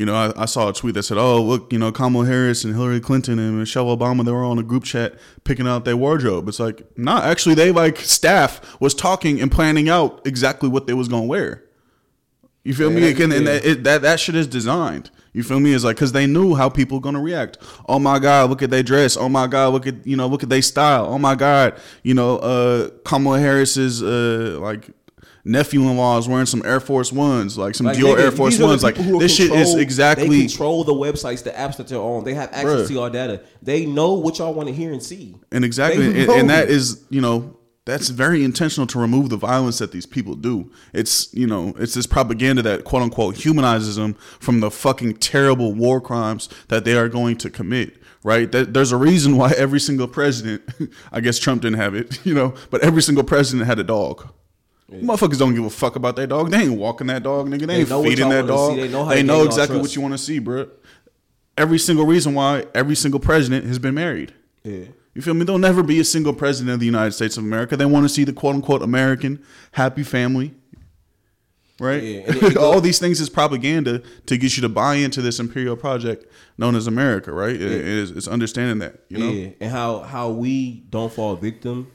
You 0.00 0.06
know, 0.06 0.14
I, 0.14 0.32
I 0.34 0.46
saw 0.46 0.70
a 0.70 0.72
tweet 0.72 0.94
that 0.94 1.02
said, 1.02 1.18
"Oh, 1.18 1.42
look, 1.42 1.70
you 1.70 1.78
know, 1.78 1.92
Kamala 1.92 2.24
Harris 2.24 2.64
and 2.64 2.74
Hillary 2.74 3.00
Clinton 3.00 3.38
and 3.38 3.58
Michelle 3.58 3.94
Obama, 3.94 4.24
they 4.24 4.32
were 4.32 4.42
on 4.42 4.58
a 4.58 4.62
group 4.62 4.84
chat 4.84 5.12
picking 5.44 5.68
out 5.68 5.84
their 5.84 5.94
wardrobe." 5.94 6.48
It's 6.48 6.58
like, 6.58 6.82
nah, 6.96 7.20
actually, 7.20 7.54
they 7.54 7.70
like 7.70 7.98
staff 7.98 8.80
was 8.80 8.94
talking 8.94 9.42
and 9.42 9.52
planning 9.52 9.90
out 9.90 10.26
exactly 10.26 10.70
what 10.70 10.86
they 10.86 10.94
was 10.94 11.08
gonna 11.08 11.26
wear. 11.26 11.64
You 12.64 12.72
feel 12.72 12.88
me? 12.88 13.02
Yeah, 13.02 13.24
And, 13.24 13.32
and 13.34 13.46
that, 13.46 13.62
it, 13.62 13.84
that 13.84 14.00
that 14.00 14.20
shit 14.20 14.36
is 14.36 14.46
designed. 14.46 15.10
You 15.34 15.42
feel 15.42 15.60
me? 15.60 15.74
It's 15.74 15.84
like 15.84 15.96
because 15.96 16.12
they 16.12 16.26
knew 16.26 16.54
how 16.54 16.70
people 16.70 16.98
gonna 16.98 17.20
react. 17.20 17.58
Oh 17.86 17.98
my 17.98 18.18
god, 18.18 18.48
look 18.48 18.62
at 18.62 18.70
their 18.70 18.82
dress. 18.82 19.18
Oh 19.18 19.28
my 19.28 19.46
god, 19.46 19.74
look 19.74 19.86
at 19.86 20.06
you 20.06 20.16
know 20.16 20.26
look 20.26 20.42
at 20.42 20.48
their 20.48 20.62
style. 20.62 21.06
Oh 21.06 21.18
my 21.18 21.34
god, 21.34 21.78
you 22.02 22.14
know 22.14 22.38
uh, 22.38 22.88
Kamala 23.04 23.38
Harris's 23.38 24.02
uh, 24.02 24.58
like 24.62 24.88
nephew-in-law 25.44 26.18
is 26.18 26.28
wearing 26.28 26.46
some 26.46 26.62
Air 26.64 26.80
Force 26.80 27.12
Ones, 27.12 27.56
like 27.56 27.74
some 27.74 27.86
Like, 27.86 27.96
Dior 27.96 28.18
Air 28.18 28.30
Force 28.30 28.54
these 28.54 28.60
are 28.60 28.62
the 28.64 28.68
Ones. 28.68 28.82
Like 28.82 28.96
this 28.96 29.34
shit 29.34 29.50
is 29.50 29.74
exactly 29.74 30.28
They 30.28 30.46
control 30.46 30.84
the 30.84 30.94
websites, 30.94 31.42
the 31.42 31.50
apps 31.50 31.76
that 31.76 31.88
they're 31.88 31.98
on. 31.98 32.24
They 32.24 32.34
have 32.34 32.50
access 32.52 32.64
Bruh. 32.82 32.86
to 32.88 32.92
your 32.92 33.10
data. 33.10 33.42
They 33.62 33.86
know 33.86 34.14
what 34.14 34.38
y'all 34.38 34.54
want 34.54 34.68
to 34.68 34.74
hear 34.74 34.92
and 34.92 35.02
see. 35.02 35.36
and 35.52 35.64
exactly 35.64 36.06
and, 36.22 36.30
and 36.30 36.50
that 36.50 36.68
is 36.68 37.04
you 37.10 37.20
know 37.20 37.56
that's 37.86 38.08
very 38.10 38.44
intentional 38.44 38.86
to 38.86 38.98
remove 38.98 39.30
the 39.30 39.36
violence 39.36 39.78
that 39.78 39.90
these 39.90 40.06
people 40.06 40.34
do 40.34 40.70
it's 40.92 41.32
you 41.34 41.46
know 41.46 41.74
it's 41.78 41.94
this 41.94 42.06
propaganda 42.06 42.62
that 42.62 42.84
quote 42.84 43.02
unquote 43.02 43.36
humanizes 43.36 43.96
them 43.96 44.14
from 44.38 44.60
the 44.60 44.70
fucking 44.70 45.14
terrible 45.16 45.72
war 45.72 46.00
crimes 46.00 46.48
that 46.68 46.84
they 46.84 46.96
are 46.96 47.08
going 47.08 47.36
to 47.36 47.48
commit 47.48 47.96
right 48.22 48.52
there's 48.52 48.92
a 48.92 48.96
reason 48.96 49.36
why 49.36 49.50
every 49.56 49.80
single 49.80 50.06
president 50.06 50.62
i 51.12 51.20
guess 51.20 51.38
trump 51.38 51.62
didn't 51.62 51.78
have 51.78 51.94
it 51.94 52.24
you 52.24 52.34
know 52.34 52.54
but 52.70 52.80
every 52.82 53.02
single 53.02 53.24
president 53.24 53.66
had 53.66 53.78
a 53.78 53.84
dog 53.84 54.28
Motherfuckers 54.90 55.38
don't 55.38 55.54
give 55.54 55.64
a 55.64 55.70
fuck 55.70 55.96
about 55.96 56.16
that 56.16 56.28
dog. 56.28 56.50
They 56.50 56.62
ain't 56.62 56.78
walking 56.78 57.06
that 57.08 57.22
dog, 57.22 57.48
nigga. 57.48 57.60
They, 57.60 57.84
They 57.84 57.94
ain't 57.94 58.04
feeding 58.08 58.28
that 58.30 58.46
dog. 58.46 58.74
see. 58.74 58.80
They 58.80 58.88
know 58.88 59.08
They 59.08 59.22
know 59.22 59.44
exactly 59.44 59.78
what 59.78 59.94
you 59.94 60.02
want 60.02 60.14
to 60.14 60.18
see, 60.18 60.38
bro. 60.40 60.68
Every 61.56 61.78
single 61.78 62.06
reason 62.06 62.34
why 62.34 62.64
every 62.74 62.94
single 62.96 63.20
president 63.20 63.66
has 63.66 63.78
been 63.78 63.94
married. 63.94 64.34
Yeah. 64.64 64.84
You 65.14 65.22
feel 65.22 65.34
me? 65.34 65.44
There'll 65.44 65.58
never 65.58 65.82
be 65.82 66.00
a 66.00 66.04
single 66.04 66.32
president 66.32 66.72
of 66.74 66.80
the 66.80 66.86
United 66.86 67.12
States 67.12 67.36
of 67.36 67.44
America. 67.44 67.76
They 67.76 67.84
want 67.86 68.04
to 68.04 68.08
see 68.08 68.24
the 68.24 68.32
quote 68.32 68.54
unquote 68.54 68.82
American 68.82 69.44
happy 69.72 70.02
family. 70.02 70.54
Right? 71.78 72.02
Yeah, 72.02 72.18
it- 72.26 72.42
it 72.42 72.56
All 72.56 72.80
these 72.80 72.98
things 72.98 73.20
is 73.20 73.30
propaganda 73.30 74.02
to 74.26 74.36
get 74.36 74.56
you 74.56 74.60
to 74.62 74.68
buy 74.68 74.96
into 74.96 75.22
this 75.22 75.38
imperial 75.40 75.76
project 75.76 76.26
known 76.58 76.74
as 76.76 76.86
America, 76.86 77.32
right? 77.32 77.54
It- 77.54 77.62
it 77.62 77.80
is, 77.86 78.10
it's 78.10 78.28
understanding 78.28 78.78
that, 78.80 79.00
you 79.08 79.18
know? 79.18 79.30
Yeah, 79.30 79.48
and 79.60 79.70
how 79.70 80.00
how 80.00 80.30
we 80.30 80.84
don't 80.90 81.12
fall 81.12 81.36
victim 81.36 81.90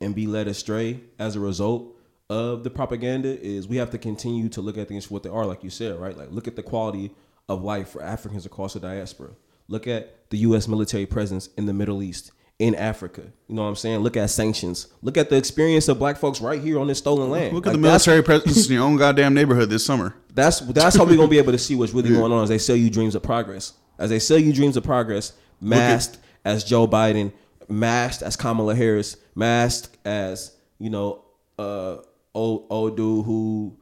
and 0.00 0.14
be 0.14 0.26
led 0.26 0.48
astray 0.48 1.00
as 1.18 1.36
a 1.36 1.40
result 1.40 1.94
of 2.30 2.62
the 2.62 2.70
propaganda 2.70 3.28
is 3.44 3.66
we 3.66 3.76
have 3.76 3.90
to 3.90 3.98
continue 3.98 4.48
to 4.50 4.60
look 4.60 4.78
at 4.78 4.86
things 4.86 5.04
for 5.06 5.14
what 5.14 5.24
they 5.24 5.28
are, 5.28 5.44
like 5.44 5.64
you 5.64 5.68
said, 5.68 5.98
right? 6.00 6.16
Like 6.16 6.30
look 6.30 6.46
at 6.46 6.54
the 6.54 6.62
quality 6.62 7.10
of 7.48 7.62
life 7.64 7.88
for 7.88 8.02
Africans 8.02 8.46
across 8.46 8.74
the 8.74 8.80
diaspora. 8.80 9.30
Look 9.66 9.88
at 9.88 10.30
the 10.30 10.38
U.S. 10.38 10.68
military 10.68 11.06
presence 11.06 11.48
in 11.56 11.66
the 11.66 11.72
Middle 11.72 12.02
East, 12.02 12.30
in 12.60 12.76
Africa. 12.76 13.22
You 13.48 13.56
know 13.56 13.62
what 13.62 13.68
I'm 13.68 13.76
saying? 13.76 13.98
Look 14.00 14.16
at 14.16 14.30
sanctions. 14.30 14.86
Look 15.02 15.16
at 15.16 15.28
the 15.28 15.36
experience 15.36 15.88
of 15.88 15.98
Black 15.98 16.16
folks 16.16 16.40
right 16.40 16.60
here 16.60 16.78
on 16.78 16.86
this 16.86 16.98
stolen 16.98 17.30
land. 17.30 17.52
Look 17.52 17.66
at 17.66 17.70
Like, 17.70 17.76
the 17.76 17.82
military 17.82 18.22
presence 18.22 18.68
in 18.68 18.74
your 18.74 18.84
own 18.84 18.96
goddamn 18.96 19.34
neighborhood 19.34 19.68
this 19.68 19.84
summer. 19.84 20.14
that's 20.34 20.60
that's 20.60 20.94
how 20.96 21.04
we're 21.04 21.16
gonna 21.16 21.26
be 21.28 21.38
able 21.38 21.52
to 21.52 21.58
see 21.58 21.74
what's 21.74 21.92
really 21.92 22.10
going 22.10 22.30
on 22.30 22.44
as 22.44 22.48
they 22.48 22.58
sell 22.58 22.76
you 22.76 22.90
dreams 22.90 23.16
of 23.16 23.24
progress. 23.24 23.72
As 23.98 24.08
they 24.10 24.20
sell 24.20 24.38
you 24.38 24.52
dreams 24.52 24.76
of 24.76 24.84
progress, 24.84 25.32
masked 25.60 26.18
as 26.44 26.62
Joe 26.62 26.86
Biden, 26.86 27.32
masked 27.68 28.22
as 28.22 28.36
Kamala 28.36 28.76
Harris, 28.76 29.16
masked 29.34 29.96
as 30.04 30.54
you 30.78 30.90
know, 30.90 31.24
uh, 31.58 31.96
old 32.34 32.66
old 32.70 32.96
dude 32.96 33.24
who 33.24 33.76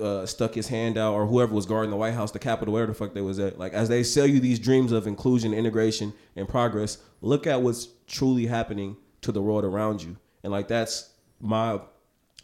uh, 0.00 0.26
stuck 0.26 0.54
his 0.54 0.68
hand 0.68 0.98
out, 0.98 1.14
or 1.14 1.26
whoever 1.26 1.54
was 1.54 1.66
guarding 1.66 1.90
the 1.90 1.96
White 1.96 2.14
House, 2.14 2.30
the 2.30 2.38
Capitol, 2.38 2.74
where 2.74 2.86
the 2.86 2.94
fuck 2.94 3.14
they 3.14 3.20
was 3.20 3.38
at. 3.38 3.58
Like 3.58 3.72
as 3.72 3.88
they 3.88 4.02
sell 4.02 4.26
you 4.26 4.40
these 4.40 4.58
dreams 4.58 4.92
of 4.92 5.06
inclusion, 5.06 5.54
integration, 5.54 6.12
and 6.36 6.48
progress, 6.48 6.98
look 7.20 7.46
at 7.46 7.62
what's 7.62 7.88
truly 8.06 8.46
happening 8.46 8.96
to 9.22 9.32
the 9.32 9.42
world 9.42 9.64
around 9.64 10.02
you. 10.02 10.16
And 10.42 10.52
like 10.52 10.68
that's 10.68 11.10
my 11.40 11.80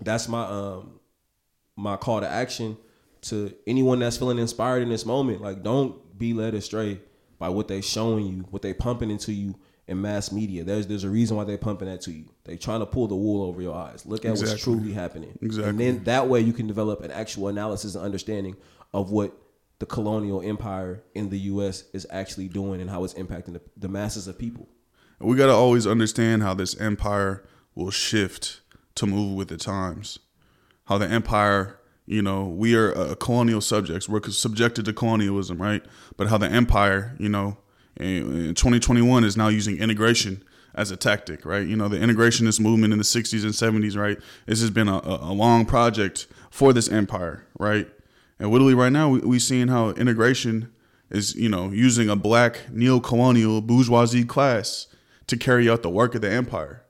that's 0.00 0.28
my 0.28 0.44
um 0.44 1.00
my 1.76 1.96
call 1.96 2.20
to 2.20 2.28
action 2.28 2.76
to 3.22 3.54
anyone 3.66 4.00
that's 4.00 4.16
feeling 4.16 4.38
inspired 4.38 4.82
in 4.82 4.88
this 4.88 5.06
moment. 5.06 5.40
Like, 5.40 5.62
don't 5.62 6.18
be 6.18 6.32
led 6.32 6.54
astray 6.54 7.00
by 7.38 7.48
what 7.48 7.68
they 7.68 7.80
showing 7.80 8.26
you, 8.26 8.40
what 8.50 8.62
they 8.62 8.74
pumping 8.74 9.10
into 9.10 9.32
you 9.32 9.54
in 9.88 10.00
mass 10.00 10.32
media. 10.32 10.64
There's 10.64 10.86
there's 10.86 11.04
a 11.04 11.10
reason 11.10 11.36
why 11.36 11.44
they're 11.44 11.58
pumping 11.58 11.88
that 11.88 12.00
to 12.02 12.12
you. 12.12 12.26
They're 12.44 12.56
trying 12.56 12.80
to 12.80 12.86
pull 12.86 13.08
the 13.08 13.16
wool 13.16 13.46
over 13.46 13.60
your 13.60 13.74
eyes. 13.74 14.06
Look 14.06 14.24
at 14.24 14.30
what's 14.32 14.62
truly 14.62 14.92
happening. 14.92 15.38
Exactly. 15.42 15.70
And 15.70 15.80
then 15.80 16.04
that 16.04 16.28
way 16.28 16.40
you 16.40 16.52
can 16.52 16.66
develop 16.66 17.02
an 17.02 17.10
actual 17.10 17.48
analysis 17.48 17.94
and 17.94 18.04
understanding 18.04 18.56
of 18.94 19.10
what 19.10 19.36
the 19.78 19.86
colonial 19.86 20.40
empire 20.42 21.02
in 21.14 21.28
the 21.28 21.38
U.S. 21.38 21.84
is 21.92 22.06
actually 22.10 22.48
doing 22.48 22.80
and 22.80 22.88
how 22.88 23.02
it's 23.02 23.14
impacting 23.14 23.54
the, 23.54 23.60
the 23.76 23.88
masses 23.88 24.28
of 24.28 24.38
people. 24.38 24.68
We 25.18 25.36
got 25.36 25.46
to 25.46 25.52
always 25.52 25.86
understand 25.86 26.42
how 26.42 26.54
this 26.54 26.80
empire 26.80 27.44
will 27.74 27.90
shift 27.90 28.60
to 28.96 29.06
move 29.06 29.34
with 29.34 29.48
the 29.48 29.56
times. 29.56 30.18
How 30.84 30.98
the 30.98 31.08
empire, 31.08 31.80
you 32.06 32.22
know, 32.22 32.44
we 32.44 32.76
are 32.76 32.96
uh, 32.96 33.14
colonial 33.16 33.60
subjects. 33.60 34.08
We're 34.08 34.22
subjected 34.22 34.84
to 34.84 34.92
colonialism, 34.92 35.60
right? 35.60 35.84
But 36.16 36.28
how 36.28 36.38
the 36.38 36.48
empire, 36.48 37.16
you 37.18 37.28
know, 37.28 37.56
in 37.96 38.54
2021 38.54 39.24
is 39.24 39.36
now 39.36 39.48
using 39.48 39.78
integration 39.78 40.42
as 40.74 40.90
a 40.90 40.96
tactic, 40.96 41.44
right? 41.44 41.66
You 41.66 41.76
know, 41.76 41.88
the 41.88 41.98
integrationist 41.98 42.60
movement 42.60 42.92
in 42.92 42.98
the 42.98 43.04
60s 43.04 43.42
and 43.44 43.52
70s, 43.52 43.96
right? 43.96 44.18
This 44.46 44.60
has 44.60 44.70
been 44.70 44.88
a, 44.88 44.96
a 44.98 45.30
a 45.30 45.32
long 45.32 45.66
project 45.66 46.26
for 46.50 46.72
this 46.72 46.88
empire, 46.88 47.46
right? 47.58 47.88
And 48.38 48.50
literally 48.50 48.74
right 48.74 48.92
now, 48.92 49.10
we, 49.10 49.20
we 49.20 49.38
seeing 49.38 49.68
how 49.68 49.90
integration 49.90 50.72
is, 51.10 51.34
you 51.34 51.48
know, 51.48 51.70
using 51.70 52.08
a 52.08 52.16
black 52.16 52.70
neo-colonial 52.70 53.60
bourgeoisie 53.60 54.24
class 54.24 54.88
to 55.26 55.36
carry 55.36 55.68
out 55.68 55.82
the 55.82 55.90
work 55.90 56.14
of 56.14 56.22
the 56.22 56.30
empire 56.30 56.82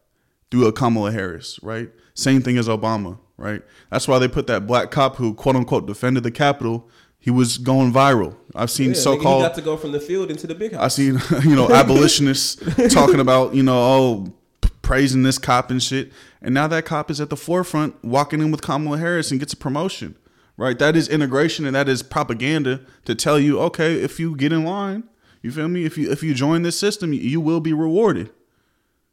through 0.51 0.67
a 0.67 0.73
Kamala 0.73 1.13
Harris, 1.13 1.59
right? 1.63 1.91
Same 2.15 2.41
thing 2.43 2.57
as 2.59 2.69
Obama, 2.69 3.19
right? 3.37 3.63
That's 3.91 4.07
why 4.07 4.19
they 4.19 4.29
put 4.29 4.47
that 4.47 4.67
black 4.67 4.91
cop 4.91 5.17
who 5.17 5.35
quote 5.35 5.57
unquote 5.57 5.87
defended 5.87 6.23
the 6.23 6.31
Capitol. 6.31 6.89
He 7.23 7.31
was 7.31 7.57
going 7.57 7.93
viral. 7.93 8.35
I've 8.53 8.71
seen 8.71 8.89
Yeah, 8.89 8.95
so-called 8.95 9.43
he 9.43 9.49
got 9.49 9.55
to 9.55 9.63
go 9.63 9.77
from 9.77 9.93
the 9.93 10.01
field 10.01 10.29
into 10.29 10.49
the 10.49 10.57
big 10.57 10.73
house. 10.73 10.83
I've 10.83 10.93
seen 10.93 11.21
you 11.49 11.55
know 11.55 11.71
abolitionists 11.73 12.57
talking 12.93 13.21
about 13.21 13.55
you 13.55 13.63
know 13.63 13.79
oh 13.79 14.35
praising 14.83 15.23
this 15.23 15.39
cop 15.39 15.71
and 15.71 15.81
shit, 15.81 16.13
and 16.43 16.53
now 16.53 16.67
that 16.67 16.85
cop 16.85 17.13
is 17.13 17.21
at 17.21 17.31
the 17.31 17.37
forefront 17.37 18.05
walking 18.05 18.41
in 18.41 18.51
with 18.51 18.61
Kamala 18.61 18.99
Harris 18.99 19.31
and 19.31 19.39
gets 19.39 19.53
a 19.53 19.57
promotion, 19.57 20.19
right? 20.57 20.77
That 20.77 20.97
is 20.97 21.09
integration 21.09 21.65
and 21.65 21.77
that 21.77 21.89
is 21.89 22.03
propaganda 22.03 22.81
to 23.05 23.15
tell 23.15 23.39
you 23.39 23.61
okay 23.61 24.03
if 24.03 24.19
you 24.19 24.35
get 24.35 24.53
in 24.53 24.65
line, 24.65 25.05
you 25.43 25.53
feel 25.53 25.69
me? 25.69 25.85
If 25.85 25.97
you 25.97 26.11
if 26.11 26.25
you 26.25 26.35
join 26.35 26.63
this 26.63 26.77
system, 26.77 27.13
you, 27.13 27.21
you 27.21 27.41
will 27.41 27.61
be 27.61 27.73
rewarded. 27.73 28.31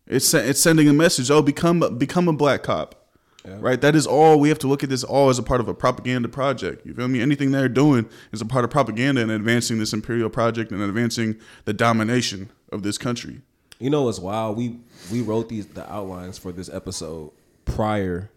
It's 0.08 0.34
it's 0.34 0.60
sending 0.60 0.90
a 0.90 0.94
message. 0.94 1.30
Oh, 1.30 1.44
become 1.44 2.00
become 2.00 2.28
a 2.28 2.34
black 2.34 2.64
cop. 2.64 2.99
Right, 3.46 3.80
that 3.82 3.96
is 3.96 4.06
all 4.06 4.40
we 4.40 4.50
have 4.50 4.60
to 4.60 4.68
look 4.68 4.84
at 4.84 4.90
this 4.90 5.04
all 5.04 5.30
as 5.30 5.40
a 5.40 5.44
part 5.44 5.62
of 5.62 5.68
a 5.68 5.74
propaganda 5.74 6.28
project. 6.28 6.86
You 6.86 6.94
feel 6.94 7.08
me? 7.08 7.22
Anything 7.22 7.52
they're 7.52 7.70
doing 7.70 8.10
is 8.32 8.42
a 8.42 8.46
part 8.46 8.66
of 8.66 8.70
propaganda 8.70 9.22
and 9.22 9.32
advancing 9.32 9.80
this 9.80 9.94
imperial 9.94 10.30
project 10.30 10.72
and 10.72 10.82
advancing 10.82 11.40
the 11.66 11.74
domination 11.74 12.52
of 12.72 12.84
this 12.84 12.98
country. 12.98 13.42
You 13.80 13.90
know 13.90 14.04
what's 14.04 14.20
wild? 14.20 14.58
We 14.58 14.80
we 15.12 15.22
wrote 15.22 15.50
these 15.50 15.66
the 15.68 15.90
outlines 15.92 16.38
for 16.38 16.52
this 16.52 16.70
episode 16.70 17.32
prior 17.66 18.30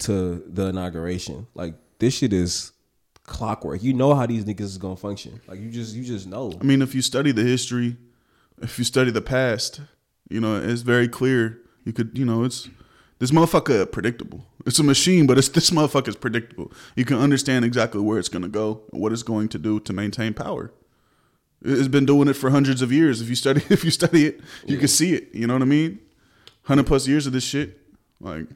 to 0.00 0.44
the 0.46 0.66
inauguration. 0.66 1.46
Like 1.54 1.74
this 1.98 2.14
shit 2.14 2.32
is 2.32 2.72
clockwork. 3.24 3.82
You 3.82 3.94
know 3.94 4.14
how 4.14 4.26
these 4.26 4.44
niggas 4.44 4.60
is 4.60 4.78
gonna 4.78 4.96
function. 4.96 5.40
Like 5.46 5.60
you 5.60 5.70
just 5.70 5.94
you 5.94 6.04
just 6.04 6.26
know. 6.26 6.52
I 6.60 6.64
mean, 6.64 6.82
if 6.82 6.94
you 6.94 7.00
study 7.00 7.32
the 7.32 7.42
history, 7.42 7.96
if 8.60 8.78
you 8.78 8.84
study 8.84 9.10
the 9.10 9.22
past, 9.22 9.80
you 10.28 10.40
know, 10.40 10.56
it's 10.56 10.82
very 10.82 11.08
clear. 11.08 11.60
You 11.84 11.92
could, 11.92 12.16
you 12.16 12.24
know, 12.24 12.44
it's 12.44 12.68
this 13.22 13.30
motherfucker 13.30 13.88
predictable. 13.92 14.44
It's 14.66 14.80
a 14.80 14.82
machine, 14.82 15.28
but 15.28 15.38
it's 15.38 15.48
this 15.48 15.70
motherfucker's 15.70 16.16
predictable. 16.16 16.72
You 16.96 17.04
can 17.04 17.18
understand 17.18 17.64
exactly 17.64 18.00
where 18.00 18.18
it's 18.18 18.28
going 18.28 18.42
to 18.42 18.48
go 18.48 18.82
and 18.92 19.00
what 19.00 19.12
it's 19.12 19.22
going 19.22 19.48
to 19.50 19.58
do 19.58 19.78
to 19.78 19.92
maintain 19.92 20.34
power. 20.34 20.72
It's 21.64 21.86
been 21.86 22.04
doing 22.04 22.26
it 22.26 22.32
for 22.32 22.50
hundreds 22.50 22.82
of 22.82 22.90
years. 22.90 23.20
If 23.20 23.28
you 23.28 23.36
study, 23.36 23.62
if 23.70 23.84
you 23.84 23.92
study 23.92 24.26
it, 24.26 24.40
you 24.66 24.76
can 24.76 24.88
see 24.88 25.14
it. 25.14 25.32
You 25.32 25.46
know 25.46 25.52
what 25.52 25.62
I 25.62 25.66
mean? 25.66 26.00
Hundred 26.64 26.88
plus 26.88 27.06
years 27.06 27.28
of 27.28 27.32
this 27.32 27.44
shit, 27.44 27.78
like 28.20 28.46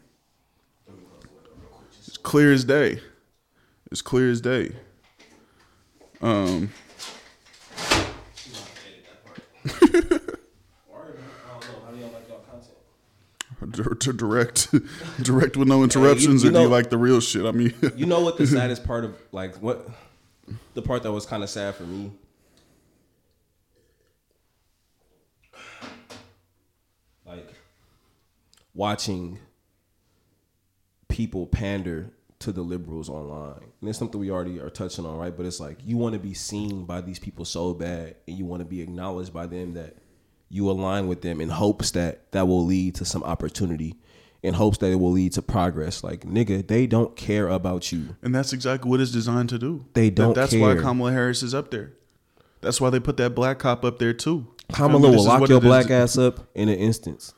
it's 2.04 2.16
clear 2.16 2.52
as 2.52 2.64
day. 2.64 2.98
It's 3.92 4.02
clear 4.02 4.32
as 4.32 4.40
day. 4.40 4.72
Um. 6.20 6.72
to 14.00 14.12
direct 14.12 14.74
direct 15.22 15.56
with 15.56 15.66
no 15.66 15.82
interruptions 15.82 16.44
you 16.44 16.50
or 16.50 16.52
do 16.52 16.60
you 16.60 16.68
like 16.68 16.90
the 16.90 16.98
real 16.98 17.20
shit 17.20 17.46
i 17.46 17.50
mean 17.50 17.72
You 17.96 18.06
know 18.06 18.20
what 18.20 18.36
the 18.36 18.46
saddest 18.58 18.84
part 18.84 19.04
of 19.04 19.16
like 19.32 19.56
what 19.56 19.88
the 20.74 20.82
part 20.82 21.02
that 21.02 21.12
was 21.12 21.26
kind 21.26 21.42
of 21.42 21.50
sad 21.50 21.74
for 21.74 21.84
me. 21.84 22.12
Like 27.24 27.48
watching 28.74 29.38
people 31.08 31.46
pander 31.46 32.10
to 32.40 32.52
the 32.52 32.62
liberals 32.62 33.08
online. 33.08 33.72
And 33.80 33.88
it's 33.88 33.98
something 33.98 34.20
we 34.20 34.30
already 34.30 34.60
are 34.60 34.70
touching 34.70 35.06
on, 35.06 35.16
right? 35.16 35.36
But 35.36 35.46
it's 35.46 35.58
like 35.58 35.78
you 35.84 35.96
want 35.96 36.12
to 36.12 36.18
be 36.18 36.34
seen 36.34 36.84
by 36.84 37.00
these 37.00 37.18
people 37.18 37.44
so 37.44 37.74
bad 37.74 38.16
and 38.28 38.36
you 38.36 38.44
want 38.44 38.60
to 38.60 38.66
be 38.66 38.80
acknowledged 38.82 39.32
by 39.32 39.46
them 39.46 39.74
that 39.74 39.96
you 40.48 40.70
align 40.70 41.08
with 41.08 41.22
them 41.22 41.40
in 41.40 41.48
hopes 41.48 41.90
that 41.92 42.30
that 42.32 42.46
will 42.46 42.64
lead 42.64 42.94
to 42.94 43.04
some 43.04 43.22
opportunity 43.24 43.94
in 44.42 44.54
hopes 44.54 44.78
that 44.78 44.90
it 44.92 44.96
will 44.96 45.10
lead 45.10 45.32
to 45.32 45.42
progress 45.42 46.04
like 46.04 46.20
nigga 46.20 46.66
they 46.66 46.86
don't 46.86 47.16
care 47.16 47.48
about 47.48 47.90
you 47.90 48.16
and 48.22 48.34
that's 48.34 48.52
exactly 48.52 48.88
what 48.90 49.00
it's 49.00 49.10
designed 49.10 49.48
to 49.48 49.58
do 49.58 49.84
They 49.94 50.10
don't 50.10 50.34
that's 50.34 50.54
why 50.54 50.76
kamala 50.76 51.12
harris 51.12 51.42
is 51.42 51.54
up 51.54 51.70
there 51.70 51.92
that's 52.60 52.80
why 52.80 52.90
they 52.90 53.00
put 53.00 53.16
that 53.18 53.34
black 53.34 53.58
cop 53.58 53.84
up 53.84 53.98
there 53.98 54.12
too 54.12 54.46
Kamala 54.72 55.10
will 55.10 55.24
lock 55.24 55.48
your 55.48 55.58
is. 55.58 55.64
black 55.64 55.90
ass 55.90 56.18
up 56.18 56.48
in 56.54 56.68
an 56.68 56.78
instance. 56.78 57.34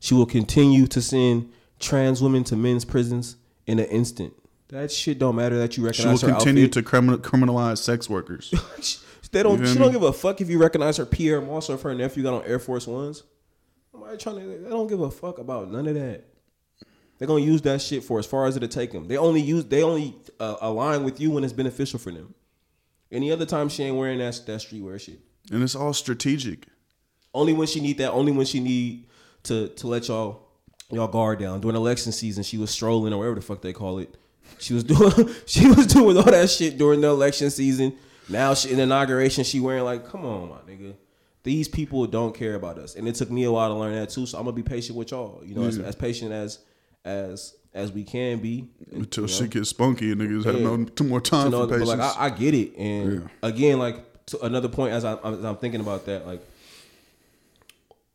She 0.00 0.14
will 0.14 0.26
continue 0.26 0.86
to 0.86 1.02
send 1.02 1.50
trans 1.80 2.22
women 2.22 2.44
to 2.44 2.56
men's 2.56 2.84
prisons 2.84 3.36
in 3.66 3.78
an 3.80 3.86
instant. 3.86 4.32
That 4.68 4.92
shit 4.92 5.18
don't 5.18 5.34
matter 5.34 5.58
that 5.58 5.76
you 5.76 5.84
recognize 5.84 6.20
that. 6.20 6.26
she 6.26 6.32
will 6.32 6.38
continue 6.38 6.66
outfit. 6.66 6.84
to 6.84 6.90
criminalize 7.30 7.78
sex 7.78 8.08
workers 8.08 8.54
they 9.30 9.42
don't. 9.42 9.64
She 9.66 9.78
don't 9.78 9.92
give 9.92 10.02
a 10.02 10.12
fuck 10.12 10.40
if 10.40 10.48
you 10.48 10.58
recognize 10.58 10.96
her 10.96 11.06
Pyer 11.06 11.40
Moss 11.40 11.68
or 11.70 11.74
if 11.74 11.82
her 11.82 11.94
nephew 11.94 12.22
got 12.22 12.34
on 12.34 12.44
Air 12.44 12.58
Force 12.58 12.86
Ones. 12.86 13.22
Nobody 13.92 14.16
trying 14.16 14.36
to. 14.40 14.58
They 14.58 14.68
don't 14.70 14.86
give 14.86 15.00
a 15.00 15.10
fuck 15.10 15.38
about 15.38 15.70
none 15.70 15.86
of 15.86 15.94
that. 15.94 16.24
They're 17.18 17.26
gonna 17.28 17.40
use 17.44 17.62
that 17.62 17.82
shit 17.82 18.04
for 18.04 18.18
as 18.18 18.26
far 18.26 18.46
as 18.46 18.56
it'll 18.56 18.68
take 18.68 18.92
them. 18.92 19.08
They 19.08 19.16
only 19.16 19.40
use. 19.40 19.64
They 19.64 19.82
only 19.82 20.14
uh, 20.38 20.56
align 20.60 21.04
with 21.04 21.20
you 21.20 21.30
when 21.32 21.42
it's 21.44 21.52
beneficial 21.52 21.98
for 21.98 22.12
them. 22.12 22.34
Any 23.10 23.32
other 23.32 23.46
time 23.46 23.68
she 23.68 23.82
ain't 23.84 23.96
wearing 23.96 24.18
that 24.18 24.40
that 24.46 24.60
streetwear 24.60 25.00
shit. 25.00 25.18
and 25.50 25.62
it's 25.62 25.74
all 25.74 25.92
strategic 25.94 26.66
Only 27.34 27.54
when 27.54 27.66
she 27.66 27.80
need 27.80 27.98
that. 27.98 28.12
Only 28.12 28.32
when 28.32 28.46
she 28.46 28.60
need 28.60 29.06
to 29.44 29.68
to 29.68 29.86
let 29.88 30.06
y'all 30.08 30.46
y'all 30.90 31.08
guard 31.08 31.40
down 31.40 31.60
during 31.60 31.76
election 31.76 32.12
season. 32.12 32.44
She 32.44 32.56
was 32.56 32.70
strolling 32.70 33.12
or 33.12 33.18
whatever 33.18 33.34
the 33.36 33.40
fuck 33.42 33.62
they 33.62 33.72
call 33.72 33.98
it. 33.98 34.14
She 34.58 34.74
was 34.74 34.84
doing 34.92 35.34
she 35.46 35.66
was 35.66 35.86
doing 35.86 36.16
all 36.16 36.22
that 36.22 36.48
shit 36.50 36.78
during 36.78 37.00
the 37.00 37.08
election 37.08 37.50
season. 37.50 37.96
Now 38.28 38.54
she, 38.54 38.70
in 38.70 38.78
inauguration, 38.80 39.44
she 39.44 39.60
wearing 39.60 39.84
like, 39.84 40.08
come 40.08 40.24
on, 40.24 40.48
my 40.50 40.56
nigga. 40.70 40.94
These 41.44 41.68
people 41.68 42.06
don't 42.06 42.34
care 42.34 42.54
about 42.56 42.78
us, 42.78 42.94
and 42.94 43.08
it 43.08 43.14
took 43.14 43.30
me 43.30 43.44
a 43.44 43.52
while 43.52 43.68
to 43.70 43.74
learn 43.74 43.94
that 43.94 44.10
too. 44.10 44.26
So 44.26 44.36
I'm 44.38 44.44
gonna 44.44 44.54
be 44.56 44.62
patient 44.62 44.98
with 44.98 45.12
y'all. 45.12 45.42
You 45.44 45.54
know, 45.54 45.62
as, 45.64 45.78
as 45.78 45.94
patient 45.94 46.32
as 46.32 46.58
as 47.04 47.54
as 47.72 47.92
we 47.92 48.02
can 48.04 48.38
be 48.40 48.68
Until 48.92 49.24
you 49.24 49.28
know? 49.28 49.32
shit 49.34 49.50
gets 49.50 49.68
spunky 49.70 50.12
and 50.12 50.20
niggas 50.20 50.44
have 50.44 50.56
Yeah. 50.56 50.62
no 50.76 50.84
two 50.84 51.04
more 51.04 51.20
time 51.20 51.46
to 51.46 51.50
know, 51.50 51.66
for 51.68 51.78
patience. 51.78 51.88
like 51.88 52.00
I, 52.00 52.24
I 52.26 52.30
get 52.30 52.54
it, 52.54 52.76
and 52.76 53.30
again, 53.42 53.78
like 53.78 54.26
to 54.26 54.40
another 54.44 54.68
point 54.68 54.92
as 54.92 55.04
I 55.06 55.14
as 55.14 55.44
I'm 55.44 55.56
thinking 55.56 55.80
about 55.80 56.04
that, 56.06 56.26
like 56.26 56.42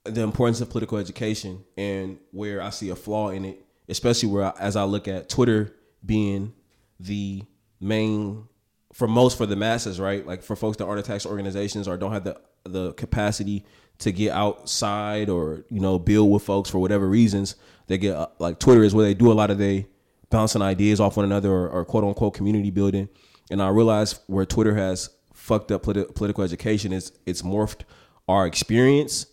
the 0.03 0.21
importance 0.21 0.59
of 0.61 0.69
political 0.69 0.97
education 0.97 1.63
and 1.77 2.19
where 2.31 2.61
I 2.61 2.69
see 2.71 2.89
a 2.89 2.95
flaw 2.95 3.29
in 3.29 3.45
it, 3.45 3.65
especially 3.87 4.29
where 4.29 4.43
I, 4.45 4.53
as 4.59 4.75
I 4.75 4.83
look 4.83 5.07
at 5.07 5.29
Twitter 5.29 5.73
being 6.05 6.53
the 6.99 7.43
main 7.79 8.47
for 8.93 9.07
most 9.07 9.37
for 9.37 9.45
the 9.45 9.55
masses, 9.55 9.99
right? 9.99 10.25
Like 10.25 10.43
for 10.43 10.55
folks 10.55 10.77
that 10.77 10.85
aren't 10.85 11.03
to 11.03 11.27
organizations 11.27 11.87
or 11.87 11.97
don't 11.97 12.13
have 12.13 12.23
the 12.23 12.39
the 12.63 12.93
capacity 12.93 13.65
to 13.99 14.11
get 14.11 14.31
outside 14.31 15.29
or 15.29 15.65
you 15.69 15.79
know 15.79 15.99
build 15.99 16.31
with 16.31 16.43
folks 16.43 16.69
for 16.69 16.79
whatever 16.79 17.07
reasons, 17.09 17.55
they 17.87 17.97
get 17.97 18.15
uh, 18.15 18.27
like 18.39 18.59
Twitter 18.59 18.83
is 18.83 18.95
where 18.95 19.05
they 19.05 19.13
do 19.13 19.31
a 19.31 19.33
lot 19.33 19.49
of 19.49 19.57
they 19.57 19.87
bouncing 20.29 20.61
ideas 20.61 20.99
off 20.99 21.17
one 21.17 21.25
another 21.25 21.51
or, 21.51 21.69
or 21.69 21.85
quote 21.85 22.03
unquote 22.03 22.33
community 22.33 22.71
building. 22.71 23.09
And 23.51 23.61
I 23.61 23.69
realize 23.69 24.19
where 24.27 24.45
Twitter 24.45 24.75
has 24.75 25.09
fucked 25.33 25.71
up 25.71 25.83
politi- 25.83 26.13
political 26.15 26.43
education 26.43 26.93
is 26.93 27.11
it's 27.25 27.41
morphed 27.41 27.81
our 28.27 28.47
experience 28.47 29.25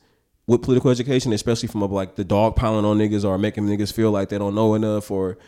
with 0.46 0.62
political 0.62 0.90
education, 0.90 1.32
especially 1.32 1.68
from 1.68 1.82
a, 1.82 1.86
like 1.86 2.16
the 2.16 2.24
dog 2.24 2.56
piling 2.56 2.84
on 2.84 2.98
niggas 2.98 3.24
or 3.24 3.38
making 3.38 3.66
niggas 3.66 3.92
feel 3.92 4.10
like 4.10 4.30
they 4.30 4.38
don't 4.38 4.54
know 4.54 4.74
enough 4.74 5.10
or 5.10 5.38